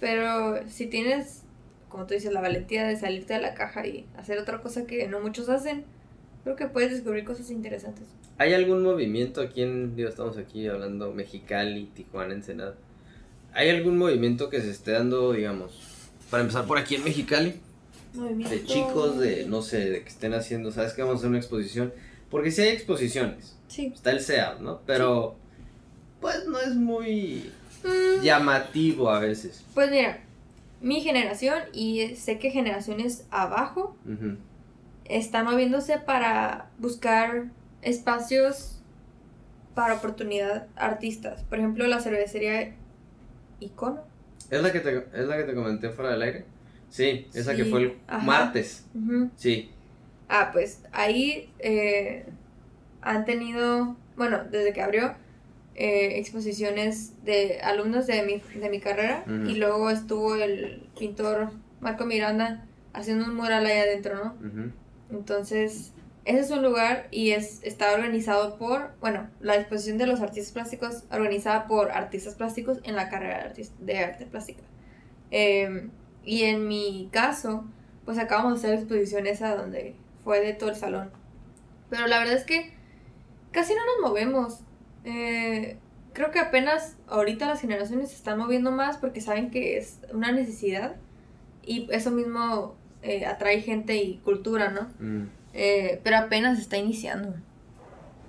Pero 0.00 0.68
si 0.68 0.86
tienes, 0.86 1.42
como 1.88 2.06
tú 2.06 2.14
dices, 2.14 2.32
la 2.32 2.40
valentía 2.42 2.86
de 2.86 2.96
salirte 2.96 3.34
de 3.34 3.40
la 3.40 3.54
caja 3.54 3.86
y 3.86 4.04
hacer 4.18 4.38
otra 4.38 4.60
cosa 4.60 4.84
que 4.86 5.08
no 5.08 5.20
muchos 5.20 5.48
hacen, 5.48 5.84
creo 6.46 6.54
que 6.54 6.66
puedes 6.68 6.92
descubrir 6.92 7.24
cosas 7.24 7.50
interesantes. 7.50 8.04
¿Hay 8.38 8.54
algún 8.54 8.80
movimiento 8.84 9.40
aquí 9.40 9.62
en, 9.62 9.96
digo, 9.96 10.08
estamos 10.08 10.38
aquí 10.38 10.68
hablando 10.68 11.12
Mexicali, 11.12 11.86
Tijuana, 11.92 12.34
Ensenada? 12.34 12.76
¿Hay 13.52 13.68
algún 13.68 13.98
movimiento 13.98 14.48
que 14.48 14.60
se 14.60 14.70
esté 14.70 14.92
dando, 14.92 15.32
digamos, 15.32 15.72
para 16.30 16.42
empezar 16.44 16.64
por 16.64 16.78
aquí 16.78 16.94
en 16.94 17.02
Mexicali? 17.02 17.54
Movimiento. 18.14 18.54
De 18.54 18.64
chicos, 18.64 19.18
de, 19.18 19.44
no 19.46 19.60
sé, 19.60 19.90
de 19.90 20.02
que 20.04 20.08
estén 20.08 20.34
haciendo, 20.34 20.70
¿sabes 20.70 20.92
que 20.92 21.02
vamos 21.02 21.16
a 21.16 21.18
hacer 21.18 21.30
una 21.30 21.38
exposición? 21.38 21.92
Porque 22.30 22.52
sí 22.52 22.62
hay 22.62 22.68
exposiciones, 22.68 23.56
Sí. 23.66 23.90
está 23.92 24.12
el 24.12 24.20
SEAD, 24.20 24.60
¿no? 24.60 24.82
Pero, 24.86 25.34
pues 26.20 26.46
no 26.46 26.60
es 26.60 26.76
muy 26.76 27.50
Mm, 27.82 28.22
llamativo 28.22 29.10
a 29.10 29.18
veces. 29.18 29.64
Pues 29.74 29.90
mira, 29.90 30.20
mi 30.80 31.00
generación 31.00 31.58
y 31.72 32.14
sé 32.14 32.38
que 32.38 32.50
generaciones 32.52 33.26
abajo 33.32 33.96
Ujú. 34.06 34.36
Están 35.08 35.44
moviéndose 35.46 35.98
para 35.98 36.70
buscar 36.78 37.46
espacios 37.82 38.80
para 39.74 39.94
oportunidad 39.94 40.66
artistas. 40.76 41.42
Por 41.44 41.58
ejemplo, 41.58 41.86
la 41.86 42.00
cervecería 42.00 42.74
Icono. 43.60 44.02
¿Es 44.50 44.62
la 44.62 44.72
que 44.72 44.80
te, 44.80 45.06
es 45.14 45.26
la 45.26 45.36
que 45.36 45.44
te 45.44 45.54
comenté 45.54 45.90
fuera 45.90 46.12
del 46.12 46.22
aire? 46.22 46.44
Sí, 46.88 47.26
esa 47.34 47.54
que 47.54 47.64
fue 47.64 47.82
el 47.82 47.96
ajá. 48.06 48.24
martes. 48.24 48.86
Sí. 49.36 49.70
Ah, 50.28 50.50
pues 50.52 50.82
ahí 50.92 51.50
eh, 51.58 52.24
han 53.02 53.24
tenido, 53.24 53.96
bueno, 54.16 54.44
desde 54.50 54.72
que 54.72 54.82
abrió, 54.82 55.14
eh, 55.74 56.18
exposiciones 56.18 57.12
de 57.24 57.60
alumnos 57.60 58.06
de 58.06 58.22
mi, 58.22 58.42
de 58.58 58.70
mi 58.70 58.80
carrera 58.80 59.24
y 59.26 59.56
luego 59.56 59.90
estuvo 59.90 60.34
el 60.36 60.88
pintor 60.98 61.50
Marco 61.80 62.06
Miranda 62.06 62.64
haciendo 62.94 63.26
un 63.26 63.34
mural 63.34 63.66
ahí 63.66 63.78
adentro, 63.78 64.14
¿no? 64.14 64.34
Entonces, 65.10 65.92
ese 66.24 66.40
es 66.40 66.50
un 66.50 66.62
lugar 66.62 67.06
y 67.10 67.30
es, 67.30 67.60
está 67.62 67.92
organizado 67.92 68.56
por, 68.56 68.90
bueno, 69.00 69.30
la 69.40 69.56
exposición 69.56 69.98
de 69.98 70.06
los 70.06 70.20
artistas 70.20 70.52
plásticos 70.52 71.04
organizada 71.10 71.66
por 71.68 71.92
artistas 71.92 72.34
plásticos 72.34 72.78
en 72.84 72.96
la 72.96 73.08
carrera 73.08 73.52
de, 73.80 73.98
arte 73.98 74.26
plástica. 74.26 74.62
Eh, 75.30 75.88
y 76.24 76.42
en 76.42 76.66
mi 76.66 77.08
caso, 77.12 77.64
pues 78.04 78.18
acabamos 78.18 78.54
de 78.54 78.58
hacer 78.58 78.70
la 78.70 78.76
exposición 78.76 79.26
esa 79.26 79.54
donde 79.54 79.94
fue 80.24 80.40
de 80.40 80.52
todo 80.52 80.70
el 80.70 80.76
salón. 80.76 81.10
Pero 81.90 82.08
la 82.08 82.18
verdad 82.18 82.34
es 82.34 82.44
que 82.44 82.72
casi 83.52 83.74
no 83.74 83.80
nos 83.86 84.10
movemos. 84.10 84.60
Eh, 85.04 85.78
creo 86.12 86.32
que 86.32 86.40
apenas 86.40 86.96
ahorita 87.06 87.46
las 87.46 87.60
generaciones 87.60 88.10
se 88.10 88.16
están 88.16 88.38
moviendo 88.38 88.72
más 88.72 88.96
porque 88.96 89.20
saben 89.20 89.50
que 89.50 89.78
es 89.78 90.00
una 90.12 90.32
necesidad 90.32 90.96
y 91.64 91.88
eso 91.92 92.10
mismo 92.10 92.74
eh, 93.08 93.26
atrae 93.26 93.60
gente 93.60 93.96
y 93.96 94.16
cultura, 94.18 94.70
¿no? 94.70 94.88
Mm. 94.98 95.28
Eh, 95.54 96.00
pero 96.04 96.18
apenas 96.18 96.58
está 96.58 96.76
iniciando. 96.76 97.34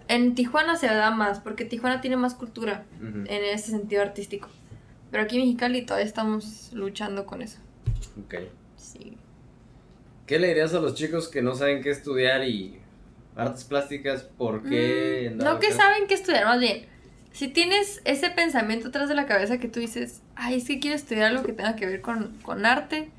En 0.08 0.36
Tijuana 0.36 0.78
se 0.78 0.88
da 0.88 1.12
más 1.12 1.40
porque 1.40 1.66
Tijuana 1.66 2.00
tiene 2.00 2.16
más 2.16 2.34
cultura 2.36 2.86
Ujú. 3.00 3.20
en 3.28 3.44
ese 3.54 3.72
sentido 3.72 4.02
artístico. 4.02 4.48
Pero 5.12 5.24
aquí 5.24 5.36
en 5.38 5.42
Mexicali 5.44 5.86
todavía 5.86 6.06
estamos 6.06 6.72
luchando 6.74 7.26
con 7.26 7.42
eso. 7.42 7.60
Ok. 8.24 8.36
Sí. 8.78 9.18
¿Qué 10.26 10.40
le 10.40 10.48
dirías 10.50 10.74
a 10.74 10.80
los 10.80 10.96
chicos 10.96 11.28
que 11.28 11.42
no 11.42 11.56
saben 11.56 11.82
qué 11.82 11.90
estudiar 11.90 12.44
y 12.48 12.78
artes 13.36 13.64
plásticas? 13.66 14.24
¿Por 14.24 14.64
qué? 14.64 15.32
Mm, 15.34 15.38
no 15.38 15.60
que 15.60 15.68
caso? 15.68 15.80
saben 15.80 16.08
que 16.08 16.14
estudiar, 16.14 16.46
más 16.46 16.60
bien. 16.60 16.86
Si 17.32 17.48
tienes 17.50 18.02
ese 18.06 18.30
pensamiento 18.32 18.88
atrás 18.88 19.10
de 19.10 19.16
la 19.16 19.26
cabeza 19.26 19.58
que 19.60 19.68
tú 19.68 19.80
dices, 19.80 20.22
ay, 20.36 20.58
es 20.58 20.66
que 20.66 20.80
quiero 20.80 20.96
estudiar 20.96 21.26
algo 21.32 21.44
que 21.44 21.54
tenga 21.54 21.76
que 21.76 21.86
ver 21.86 22.02
con, 22.02 22.36
con 22.42 22.66
arte, 22.66 23.10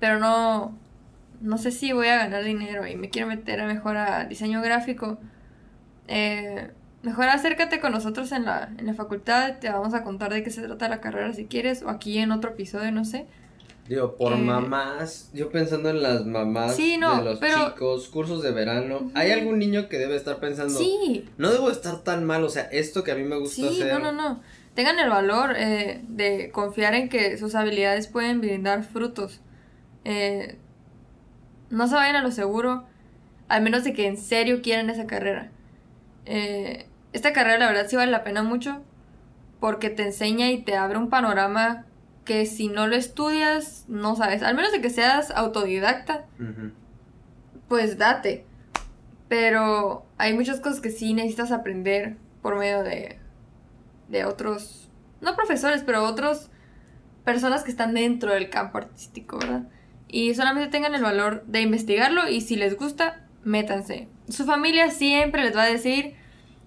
pero 0.00 0.18
no, 0.18 0.76
no 1.40 1.58
sé 1.58 1.70
si 1.70 1.92
voy 1.92 2.08
a 2.08 2.16
ganar 2.18 2.44
dinero 2.44 2.86
y 2.86 2.96
me 2.96 3.08
quiero 3.10 3.28
meter 3.28 3.60
a 3.60 3.66
mejor 3.66 3.96
a 3.96 4.24
diseño 4.24 4.60
gráfico, 4.62 5.18
eh, 6.08 6.70
mejor 7.02 7.26
acércate 7.28 7.80
con 7.80 7.92
nosotros 7.92 8.30
en 8.32 8.44
la, 8.44 8.70
en 8.78 8.86
la 8.86 8.94
facultad, 8.94 9.58
te 9.58 9.70
vamos 9.70 9.94
a 9.94 10.02
contar 10.04 10.32
de 10.32 10.42
qué 10.42 10.50
se 10.50 10.62
trata 10.62 10.88
la 10.88 11.00
carrera 11.00 11.32
si 11.32 11.46
quieres, 11.46 11.82
o 11.82 11.88
aquí 11.88 12.18
en 12.18 12.32
otro 12.32 12.50
episodio, 12.50 12.90
no 12.92 13.04
sé. 13.04 13.26
Digo, 13.88 14.14
por 14.16 14.34
Eh, 14.34 14.36
mamás, 14.36 15.30
yo 15.34 15.50
pensando 15.50 15.90
en 15.90 16.00
las 16.02 16.24
mamás 16.24 16.76
Sí, 16.76 16.96
no, 16.96 17.16
de 17.18 17.24
los 17.24 17.38
pero- 17.40 17.70
chicos, 17.70 18.08
cursos 18.08 18.42
de 18.42 18.52
verano. 18.52 19.10
¿hay 19.14 19.32
algún 19.32 19.58
niño 19.58 19.88
que 19.88 19.98
debe 19.98 20.14
estar 20.14 20.38
pensando, 20.38 20.78
Sí, 20.78 21.28
no 21.38 21.50
debo 21.50 21.70
estar 21.70 22.04
tan 22.04 22.24
mal, 22.24 22.44
o 22.44 22.48
sea, 22.50 22.62
esto 22.70 23.02
que 23.02 23.10
a 23.12 23.14
mí 23.16 23.24
me 23.24 23.36
gusta 23.36 23.56
Sí, 23.56 23.66
hacer? 23.82 23.92
no, 23.92 23.98
no, 23.98 24.12
no. 24.12 24.40
Tengan 24.74 24.98
el 25.00 25.08
valor 25.10 25.54
eh, 25.56 26.02
de 26.06 26.50
confiar 26.52 26.94
en 26.94 27.08
que 27.08 27.36
sus 27.36 27.56
habilidades 27.56 28.06
pueden 28.06 28.40
brindar 28.40 28.84
frutos. 28.84 29.40
Eh, 30.04 30.56
no 31.70 31.88
se 31.88 31.94
vayan 31.94 32.16
a 32.16 32.22
lo 32.22 32.30
seguro, 32.30 32.84
al 33.48 33.62
menos 33.62 33.84
de 33.84 33.92
que 33.92 34.06
en 34.06 34.16
serio 34.16 34.60
quieran 34.62 34.90
esa 34.90 35.06
carrera. 35.06 35.50
Eh, 36.26 36.86
esta 37.12 37.32
carrera 37.32 37.58
la 37.58 37.66
verdad 37.66 37.86
sí 37.88 37.96
vale 37.96 38.12
la 38.12 38.24
pena 38.24 38.42
mucho 38.42 38.82
porque 39.58 39.90
te 39.90 40.04
enseña 40.04 40.50
y 40.50 40.62
te 40.62 40.76
abre 40.76 40.98
un 40.98 41.10
panorama 41.10 41.86
que 42.24 42.46
si 42.46 42.68
no 42.68 42.86
lo 42.86 42.96
estudias 42.96 43.84
no 43.88 44.16
sabes. 44.16 44.42
Al 44.42 44.54
menos 44.54 44.72
de 44.72 44.80
que 44.80 44.90
seas 44.90 45.30
autodidacta, 45.30 46.26
pues 47.68 47.98
date. 47.98 48.44
Pero 49.28 50.04
hay 50.18 50.34
muchas 50.34 50.60
cosas 50.60 50.80
que 50.80 50.90
sí 50.90 51.14
necesitas 51.14 51.52
aprender 51.52 52.16
por 52.42 52.58
medio 52.58 52.82
de, 52.82 53.18
de 54.08 54.24
otros, 54.24 54.88
no 55.20 55.36
profesores, 55.36 55.82
pero 55.84 56.04
otros 56.04 56.50
personas 57.24 57.62
que 57.62 57.70
están 57.70 57.94
dentro 57.94 58.32
del 58.32 58.50
campo 58.50 58.78
artístico, 58.78 59.38
¿verdad? 59.38 59.68
Y 60.12 60.34
solamente 60.34 60.68
tengan 60.70 60.94
el 60.94 61.02
valor 61.02 61.44
de 61.46 61.60
investigarlo 61.60 62.28
y 62.28 62.40
si 62.40 62.56
les 62.56 62.76
gusta, 62.76 63.20
métanse. 63.44 64.08
Su 64.28 64.44
familia 64.44 64.90
siempre 64.90 65.44
les 65.44 65.56
va 65.56 65.62
a 65.62 65.66
decir, 65.70 66.14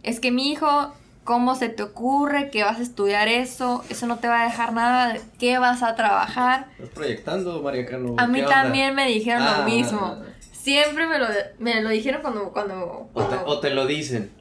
es 0.03 0.19
que 0.21 0.31
mi 0.31 0.49
hijo, 0.51 0.93
¿cómo 1.25 1.55
se 1.55 1.67
te 1.69 1.83
ocurre 1.83 2.49
que 2.51 2.63
vas 2.63 2.79
a 2.79 2.83
estudiar 2.83 3.27
eso? 3.27 3.83
Eso 3.89 4.07
no 4.07 4.17
te 4.19 4.27
va 4.29 4.41
a 4.41 4.45
dejar 4.45 4.71
nada, 4.73 5.17
¿qué 5.39 5.57
vas 5.59 5.83
a 5.83 5.95
trabajar? 5.95 6.67
¿Estás 6.77 6.89
proyectando, 6.91 7.61
María 7.61 7.85
Cano? 7.85 8.15
A 8.17 8.27
mí 8.27 8.41
también 8.43 8.95
me 8.95 9.07
dijeron 9.07 9.43
Ah. 9.43 9.57
lo 9.59 9.65
mismo. 9.65 10.15
Siempre 10.53 11.05
me 11.07 11.19
lo, 11.19 11.27
me 11.59 11.81
lo 11.81 11.89
dijeron 11.89 12.21
cuando... 12.21 12.53
cuando, 12.53 13.09
O 13.13 13.23
te, 13.23 13.35
cuando- 13.35 13.45
o 13.47 13.59
te 13.59 13.69
lo 13.71 13.85
dicen. 13.85 14.31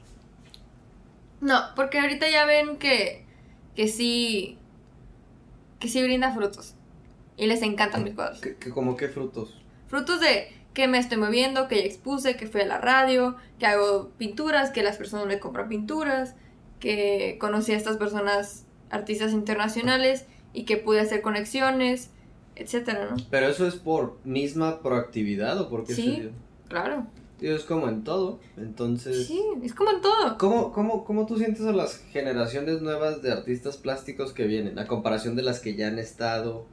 No, 1.41 1.59
porque 1.75 1.99
ahorita 1.99 2.29
ya 2.29 2.45
ven 2.45 2.77
que, 2.77 3.25
que 3.75 3.89
sí... 3.89 4.57
Que 5.79 5.89
sí 5.89 6.01
brinda 6.01 6.31
frutos. 6.31 6.75
Y 7.37 7.47
les 7.47 7.61
encantan 7.61 8.03
mis 8.03 8.13
cuadros. 8.13 8.41
¿Qué, 8.41 8.55
qué- 8.57 8.69
como 8.69 8.95
qué 8.95 9.07
frutos? 9.09 9.59
Frutos 9.87 10.19
de 10.19 10.47
que 10.73 10.87
me 10.87 10.97
estoy 10.97 11.17
moviendo, 11.17 11.67
que 11.67 11.77
ya 11.79 11.85
expuse, 11.85 12.35
que 12.35 12.47
fui 12.47 12.61
a 12.61 12.65
la 12.65 12.79
radio, 12.79 13.35
que 13.59 13.65
hago 13.67 14.09
pinturas, 14.17 14.71
que 14.71 14.81
las 14.83 14.97
personas 14.97 15.27
me 15.27 15.39
compran 15.39 15.69
pinturas, 15.69 16.35
que 16.79 17.37
conocí 17.39 17.71
a 17.73 17.77
estas 17.77 17.97
personas, 17.97 18.65
artistas 18.89 19.31
internacionales, 19.33 20.25
y 20.53 20.65
que 20.65 20.77
pude 20.77 20.99
hacer 20.99 21.21
conexiones, 21.21 22.09
etcétera, 22.55 23.07
¿no? 23.09 23.17
¿Pero 23.31 23.47
eso 23.47 23.67
es 23.67 23.75
por 23.75 24.17
misma 24.23 24.81
proactividad 24.81 25.59
o 25.59 25.69
por 25.69 25.85
qué 25.85 25.95
Sí. 25.95 26.29
Claro. 26.69 27.07
Digo, 27.39 27.55
es 27.55 27.63
como 27.63 27.89
en 27.89 28.03
todo, 28.03 28.39
entonces... 28.57 29.27
Sí, 29.27 29.41
es 29.63 29.73
como 29.73 29.91
en 29.91 30.01
todo. 30.01 30.37
¿Cómo, 30.37 30.71
cómo, 30.71 31.03
¿Cómo 31.05 31.25
tú 31.25 31.37
sientes 31.37 31.65
a 31.65 31.71
las 31.73 31.97
generaciones 32.11 32.81
nuevas 32.81 33.21
de 33.21 33.31
artistas 33.31 33.77
plásticos 33.77 34.31
que 34.33 34.45
vienen, 34.45 34.79
a 34.79 34.87
comparación 34.87 35.35
de 35.35 35.41
las 35.43 35.59
que 35.59 35.75
ya 35.75 35.87
han 35.87 35.99
estado? 35.99 36.65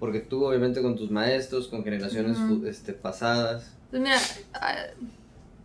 Porque 0.00 0.20
tú, 0.20 0.44
obviamente, 0.44 0.82
con 0.82 0.96
tus 0.96 1.10
maestros, 1.10 1.68
con 1.68 1.84
generaciones 1.84 2.38
este, 2.66 2.94
pasadas. 2.94 3.76
Pues 3.90 4.02
mira, 4.02 4.18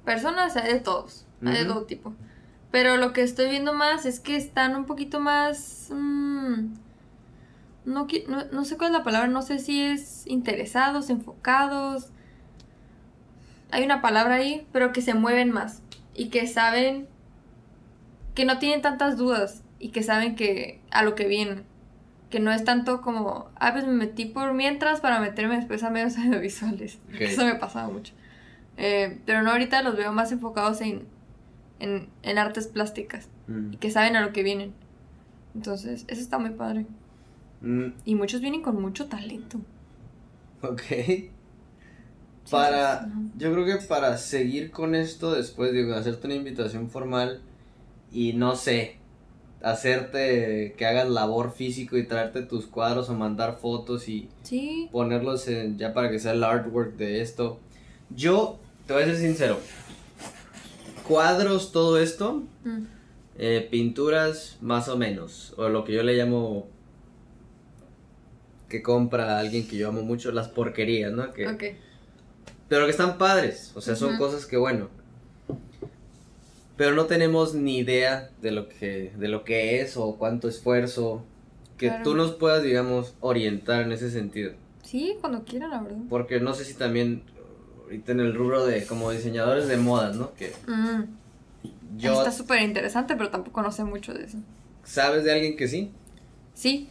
personas 0.03 0.55
hay 0.57 0.73
de 0.73 0.79
todos, 0.81 1.25
hay 1.43 1.59
de 1.59 1.65
todo 1.65 1.85
tipo. 1.85 2.13
Pero 2.69 2.97
lo 2.97 3.13
que 3.13 3.23
estoy 3.23 3.49
viendo 3.49 3.73
más 3.73 4.05
es 4.05 4.19
que 4.19 4.35
están 4.35 4.75
un 4.75 4.85
poquito 4.85 5.19
más... 5.19 5.89
mm, 5.91 6.73
no, 7.85 8.07
no, 8.27 8.45
no 8.51 8.65
sé 8.65 8.77
cuál 8.77 8.91
es 8.91 8.97
la 8.97 9.03
palabra, 9.03 9.27
no 9.27 9.41
sé 9.41 9.59
si 9.59 9.81
es 9.81 10.27
interesados, 10.27 11.09
enfocados. 11.09 12.09
Hay 13.71 13.83
una 13.83 14.01
palabra 14.01 14.35
ahí, 14.35 14.67
pero 14.73 14.91
que 14.91 15.01
se 15.01 15.13
mueven 15.13 15.51
más 15.51 15.81
y 16.13 16.29
que 16.29 16.47
saben 16.47 17.07
que 18.33 18.45
no 18.45 18.59
tienen 18.59 18.81
tantas 18.81 19.17
dudas 19.17 19.63
y 19.79 19.89
que 19.89 20.03
saben 20.03 20.35
que 20.35 20.81
a 20.91 21.03
lo 21.03 21.15
que 21.15 21.27
vienen. 21.27 21.63
Que 22.35 22.41
no 22.41 22.51
es 22.51 22.65
tanto 22.65 22.99
como, 22.99 23.49
ah, 23.55 23.71
pues 23.71 23.87
me 23.87 23.93
metí 23.93 24.25
por 24.25 24.53
mientras 24.53 24.99
para 24.99 25.21
meterme 25.21 25.55
después 25.55 25.81
a 25.83 25.89
medios 25.89 26.17
audiovisuales. 26.17 26.99
Ok. 27.13 27.21
Eso 27.21 27.45
me 27.45 27.55
pasaba 27.55 27.87
mucho. 27.87 28.11
Eh, 28.75 29.21
pero 29.25 29.41
no, 29.41 29.51
ahorita 29.51 29.81
los 29.83 29.95
veo 29.95 30.11
más 30.11 30.33
enfocados 30.33 30.81
en, 30.81 31.03
en, 31.79 32.09
en 32.23 32.37
artes 32.37 32.67
plásticas 32.67 33.29
Mm. 33.47 33.73
y 33.73 33.77
que 33.77 33.89
saben 33.89 34.17
a 34.17 34.21
lo 34.21 34.33
que 34.33 34.43
vienen. 34.43 34.73
Entonces, 35.55 36.03
eso 36.09 36.19
está 36.19 36.39
muy 36.39 36.49
padre. 36.49 36.85
Mm, 37.61 37.91
Y 38.03 38.15
muchos 38.15 38.41
vienen 38.41 38.61
con 38.63 38.81
mucho 38.81 39.05
talento. 39.05 39.59
ok. 40.61 40.81
Para, 42.51 43.07
yo 43.37 43.51
creo 43.53 43.65
que 43.65 43.85
para 43.85 44.17
seguir 44.17 44.71
con 44.71 44.93
esto 44.93 45.31
después, 45.33 45.71
digo, 45.73 45.93
hacerte 45.95 46.27
una 46.27 46.35
invitación 46.35 46.89
formal 46.89 47.41
y 48.11 48.33
no 48.33 48.55
sé, 48.55 48.97
hacerte 49.65 50.75
que 50.77 50.85
hagas 50.85 51.09
labor 51.09 51.51
físico 51.51 51.97
y 51.97 52.05
traerte 52.05 52.43
tus 52.43 52.67
cuadros 52.67 53.09
o 53.09 53.15
mandar 53.15 53.57
fotos 53.57 54.07
y 54.07 54.29
Sí, 54.43 54.87
ponerlos 54.91 55.47
en, 55.47 55.79
ya 55.79 55.91
para 55.91 56.11
que 56.11 56.19
sea 56.19 56.33
el 56.33 56.43
artwork 56.43 56.95
de 56.97 57.21
esto. 57.21 57.59
Yo, 58.15 58.59
te 58.85 58.93
voy 58.93 59.01
a 59.01 59.05
ser 59.07 59.17
sincero, 59.17 59.57
cuadros, 61.07 61.71
todo 61.71 61.97
esto, 61.97 62.43
mm, 62.63 62.83
eh, 63.39 63.67
pinturas 63.71 64.57
más 64.61 64.87
o 64.87 64.97
menos, 64.97 65.55
o 65.57 65.67
lo 65.67 65.83
que 65.83 65.93
yo 65.93 66.03
le 66.03 66.13
llamo 66.13 66.67
que 68.69 68.83
compra 68.83 69.39
alguien 69.39 69.67
que 69.67 69.77
yo 69.77 69.87
amo 69.87 70.03
mucho, 70.03 70.31
las 70.31 70.47
porquerías, 70.47 71.11
¿no? 71.11 71.33
Que. 71.33 71.75
Pero 72.69 72.85
que 72.85 72.91
están 72.91 73.17
padres, 73.17 73.71
o 73.73 73.81
sea, 73.81 73.95
son 73.95 74.17
cosas 74.17 74.45
que 74.45 74.57
bueno. 74.57 74.89
Pero 76.77 76.93
no 76.93 77.05
tenemos 77.05 77.53
ni 77.55 77.77
idea 77.77 78.29
de 78.41 78.51
lo 78.51 78.67
que 78.67 79.11
de 79.17 79.27
lo 79.29 79.43
que 79.43 79.79
es 79.81 79.95
o 79.97 80.17
cuánto 80.17 80.47
esfuerzo 80.49 81.23
que 81.77 81.87
Claro. 81.87 82.03
tú 82.03 82.15
nos 82.15 82.31
puedas, 82.33 82.63
digamos, 82.63 83.15
orientar 83.21 83.81
en 83.83 83.91
ese 83.91 84.09
sentido. 84.11 84.53
Sí, 84.83 85.15
cuando 85.19 85.43
quieran, 85.43 85.71
la 85.71 85.81
verdad. 85.81 85.97
Porque 86.09 86.39
no 86.39 86.53
sé 86.53 86.63
si 86.65 86.73
también 86.75 87.23
ahorita 87.83 88.11
en 88.11 88.19
el 88.19 88.33
rubro 88.33 88.65
de 88.65 88.85
como 88.85 89.11
diseñadores 89.11 89.67
de 89.67 89.77
modas, 89.77 90.15
¿no? 90.15 90.33
Que 90.35 90.51
Mm, 90.67 91.03
yo 91.97 92.13
Está 92.13 92.31
súper 92.31 92.61
interesante, 92.61 93.15
pero 93.15 93.29
tampoco 93.29 93.61
no 93.61 93.71
sé 93.71 93.83
mucho 93.83 94.13
de 94.13 94.25
eso. 94.25 94.37
sabes 94.83 95.23
de 95.23 95.31
alguien 95.33 95.55
que 95.57 95.67
sí. 95.67 95.91
Sí, 96.53 96.87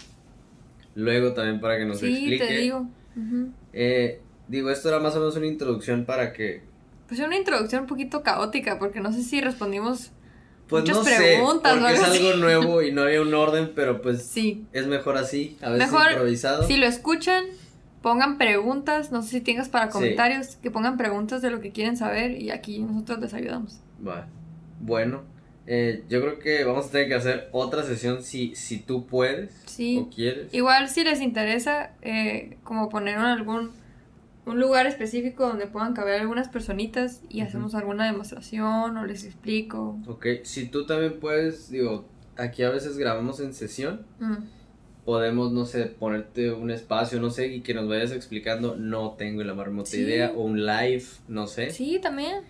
luego 0.94 1.32
también 1.32 1.60
para 1.60 1.78
que 1.78 1.84
nos 1.84 2.00
sí, 2.00 2.06
explique. 2.06 2.46
te 2.46 2.56
digo. 2.58 2.86
Eh, 3.72 4.20
digo, 4.48 4.70
esto 4.70 4.88
era 4.88 4.98
más 4.98 5.14
o 5.16 5.20
menos 5.20 5.36
una 5.36 5.46
introducción 5.46 6.04
para 6.04 6.32
que 6.32 6.62
Pues 7.16 7.24
una 7.28 7.36
introducción 7.36 7.82
un 7.82 7.86
poquito 7.86 8.24
caótica, 8.24 8.78
porque 8.80 8.98
no 9.00 9.12
sé 9.12 9.22
si 9.22 9.40
respondimos. 9.40 10.10
Pues 10.66 10.82
Muchas 10.82 10.96
no 10.96 11.04
preguntas 11.04 11.74
porque 11.78 11.92
es 11.94 12.02
algo 12.02 12.32
nuevo 12.38 12.82
y 12.82 12.90
no 12.90 13.02
había 13.02 13.20
un 13.22 13.32
orden, 13.32 13.70
pero 13.76 14.02
pues 14.02 14.24
Sí. 14.24 14.66
es 14.72 14.88
mejor 14.88 15.16
así, 15.16 15.56
a 15.62 15.70
veces 15.70 15.92
Mejor, 15.92 16.10
improvisado. 16.10 16.64
Si 16.66 16.76
lo 16.76 16.86
escuchan, 16.86 17.44
pongan 18.02 18.36
preguntas. 18.36 19.12
No 19.12 19.22
sé 19.22 19.28
si 19.30 19.40
tengas 19.42 19.68
para 19.68 19.86
Sí. 19.86 19.92
comentarios, 19.92 20.56
que 20.56 20.72
pongan 20.72 20.96
preguntas 20.96 21.40
de 21.40 21.50
lo 21.50 21.60
que 21.60 21.70
quieren 21.70 21.96
saber 21.96 22.32
y 22.40 22.50
aquí 22.50 22.80
nosotros 22.80 23.20
les 23.20 23.32
ayudamos. 23.34 23.78
Bueno, 24.80 25.22
eh, 25.68 26.02
yo 26.08 26.20
creo 26.20 26.38
que 26.40 26.64
vamos 26.64 26.86
a 26.86 26.90
tener 26.90 27.06
que 27.08 27.14
hacer 27.14 27.48
otra 27.52 27.84
sesión 27.84 28.24
si, 28.24 28.56
si 28.56 28.78
tú 28.78 29.06
puedes 29.06 29.52
Sí. 29.66 29.98
o 29.98 30.10
quieres. 30.10 30.52
Igual 30.52 30.88
si 30.88 31.04
les 31.04 31.20
interesa, 31.20 31.92
eh, 32.02 32.56
como 32.64 32.88
poner 32.88 33.18
algún 33.18 33.70
un 34.46 34.60
lugar 34.60 34.86
específico 34.86 35.46
donde 35.46 35.66
puedan 35.66 35.94
caber 35.94 36.20
algunas 36.20 36.48
personitas 36.48 37.22
y 37.28 37.40
hacemos 37.40 37.74
alguna 37.74 38.06
demostración 38.06 38.96
o 38.96 39.06
les 39.06 39.24
explico. 39.24 39.98
Ok, 40.06 40.26
si 40.42 40.66
tú 40.68 40.84
también 40.86 41.18
puedes, 41.20 41.70
digo, 41.70 42.04
aquí 42.36 42.62
a 42.62 42.70
veces 42.70 42.98
grabamos 42.98 43.40
en 43.40 43.54
sesión, 43.54 44.04
Mm, 44.20 44.36
podemos, 45.04 45.52
no 45.52 45.66
sé, 45.66 45.84
ponerte 45.86 46.50
un 46.52 46.70
espacio, 46.70 47.20
no 47.20 47.30
sé, 47.30 47.48
y 47.48 47.60
que 47.60 47.74
nos 47.74 47.88
vayas 47.88 48.10
explicando, 48.12 48.74
no 48.76 49.12
tengo 49.12 49.42
la 49.44 49.52
más 49.54 49.66
remota 49.66 49.90
Sí. 49.90 49.98
idea, 50.00 50.32
o 50.34 50.42
un 50.44 50.64
live, 50.64 51.04
no 51.28 51.46
sé. 51.46 51.70
Sí, 51.70 51.98
también. 52.02 52.42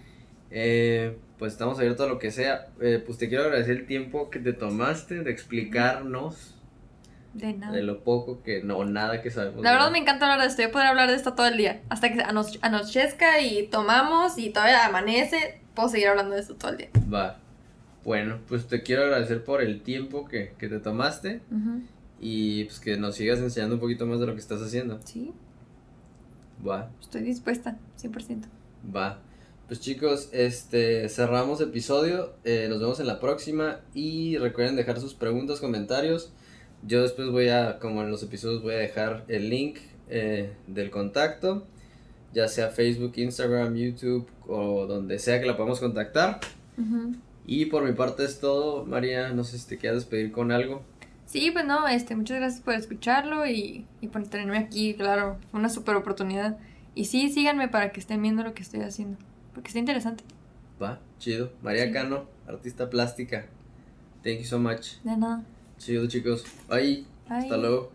Eh, 0.51 1.17
pues 1.39 1.53
estamos 1.53 1.79
abiertos 1.79 2.07
a 2.07 2.09
lo 2.09 2.19
que 2.21 2.31
sea. 2.31 2.69
Eh, 2.81 3.03
pues 3.05 3.19
te 3.19 3.29
quiero 3.29 3.45
agradecer 3.45 3.77
el 3.79 3.87
tiempo 3.87 4.31
que 4.31 4.39
te 4.39 4.53
tomaste 4.53 5.25
de 5.25 5.31
explicarnos 5.33 6.54
De 7.35 7.53
nada. 7.53 7.73
de 7.73 7.83
lo 7.83 8.03
poco 8.05 8.43
que, 8.43 8.63
no, 8.63 8.85
nada 8.85 9.21
que 9.21 9.31
sabemos. 9.31 9.63
La 9.63 9.73
verdad 9.73 9.91
me 9.91 9.99
encanta 9.99 10.25
hablar 10.27 10.41
de 10.41 10.47
esto. 10.47 10.63
Yo 10.63 10.71
podría 10.71 10.91
hablar 10.91 11.11
de 11.11 11.17
esto 11.17 11.35
todo 11.35 11.47
el 11.47 11.57
día. 11.57 11.83
Hasta 11.89 12.13
que 12.13 12.21
anoche- 12.23 12.59
anochezca 12.63 13.41
y 13.41 13.67
tomamos 13.67 14.39
y 14.39 14.51
todavía 14.51 14.87
amanece. 14.87 15.61
Puedo 15.75 15.89
seguir 15.89 16.09
hablando 16.09 16.35
de 16.37 16.41
esto 16.43 16.55
todo 16.55 16.71
el 16.71 16.77
día. 16.79 16.89
Va. 17.13 17.39
Bueno, 18.05 18.39
pues 18.49 18.67
te 18.69 18.83
quiero 18.83 19.03
agradecer 19.03 19.43
por 19.45 19.63
el 19.63 19.81
tiempo 19.83 20.27
que, 20.27 20.53
que 20.59 20.69
te 20.69 20.79
tomaste 20.79 21.41
y 22.21 22.65
pues 22.65 22.79
que 22.79 22.97
nos 22.99 23.17
sigas 23.17 23.39
enseñando 23.41 23.75
un 23.77 23.81
poquito 23.81 24.07
más 24.07 24.21
de 24.21 24.27
lo 24.27 24.35
que 24.35 24.41
estás 24.41 24.61
haciendo. 24.63 25.01
Sí, 25.05 25.33
Va, 26.67 26.91
estoy 27.01 27.23
dispuesta, 27.23 27.77
100%. 28.01 28.45
va. 28.95 29.19
Pues 29.67 29.81
chicos, 29.81 30.29
este 30.33 31.09
cerramos 31.09 31.61
episodio. 31.61 32.35
eh, 32.45 32.67
nos 32.69 32.81
vemos 32.81 33.01
en 33.01 33.07
la 33.07 33.19
próxima 33.21 33.81
y 33.95 34.37
recuerden 34.39 34.77
dejar 34.77 35.01
sus 35.01 35.15
preguntas, 35.15 35.61
comentarios. 35.61 36.33
Yo 36.87 37.03
después 37.03 37.31
voy 37.31 37.49
a, 37.49 37.79
como 37.79 38.03
en 38.03 38.11
los 38.11 38.23
episodios, 38.23 38.63
voy 38.63 38.75
a 38.75 38.79
dejar 38.79 39.25
el 39.29 39.49
link 39.49 39.79
eh, 40.11 40.53
del 40.67 40.91
contacto, 40.91 41.67
ya 42.33 42.49
sea 42.49 42.69
Facebook, 42.69 43.13
Instagram, 43.17 43.75
YouTube 43.75 44.29
o 44.47 44.87
donde 44.87 45.19
sea 45.19 45.41
que 45.41 45.47
la 45.47 45.57
podamos 45.57 45.81
contactar. 45.81 46.41
Y 47.47 47.67
por 47.67 47.85
mi 47.85 47.93
parte 47.93 48.25
es 48.25 48.41
todo, 48.41 48.85
María. 48.85 49.31
No 49.31 49.45
sé 49.45 49.59
si 49.59 49.69
te 49.69 49.79
quieres 49.79 50.01
despedir 50.01 50.33
con 50.33 50.51
algo. 50.53 50.83
Sí, 51.27 51.51
pues 51.51 51.65
no, 51.65 51.87
este, 51.89 52.17
muchas 52.17 52.39
gracias 52.39 52.63
por 52.63 52.75
escucharlo 52.75 53.47
y, 53.47 53.87
y 54.01 54.09
por 54.09 54.27
tenerme 54.29 54.59
aquí, 54.59 54.95
claro, 54.95 55.39
una 55.53 55.69
super 55.69 55.97
oportunidad. 55.97 56.59
Y 56.95 57.07
sí, 57.07 57.31
síganme 57.31 57.69
para 57.69 57.93
que 57.93 58.01
estén 58.01 58.21
viendo 58.23 58.43
lo 58.45 58.55
que 58.55 58.63
estoy 58.63 58.81
haciendo, 58.81 59.19
porque 59.53 59.69
está 59.69 59.79
interesante. 59.79 60.23
Va, 60.83 61.01
chido. 61.19 61.51
María 61.63 61.87
Sí. 61.87 61.93
Cano, 61.93 62.25
artista 62.47 62.91
plástica. 62.91 63.47
Thank 64.23 64.39
you 64.39 64.45
so 64.45 64.59
much. 64.59 65.01
De 65.03 65.17
nada. 65.17 65.45
Chido, 65.85 66.07
chicos. 66.09 66.45
Bye. 66.67 67.05
Bye. 67.29 67.39
Hasta 67.41 67.57
luego. 67.59 67.93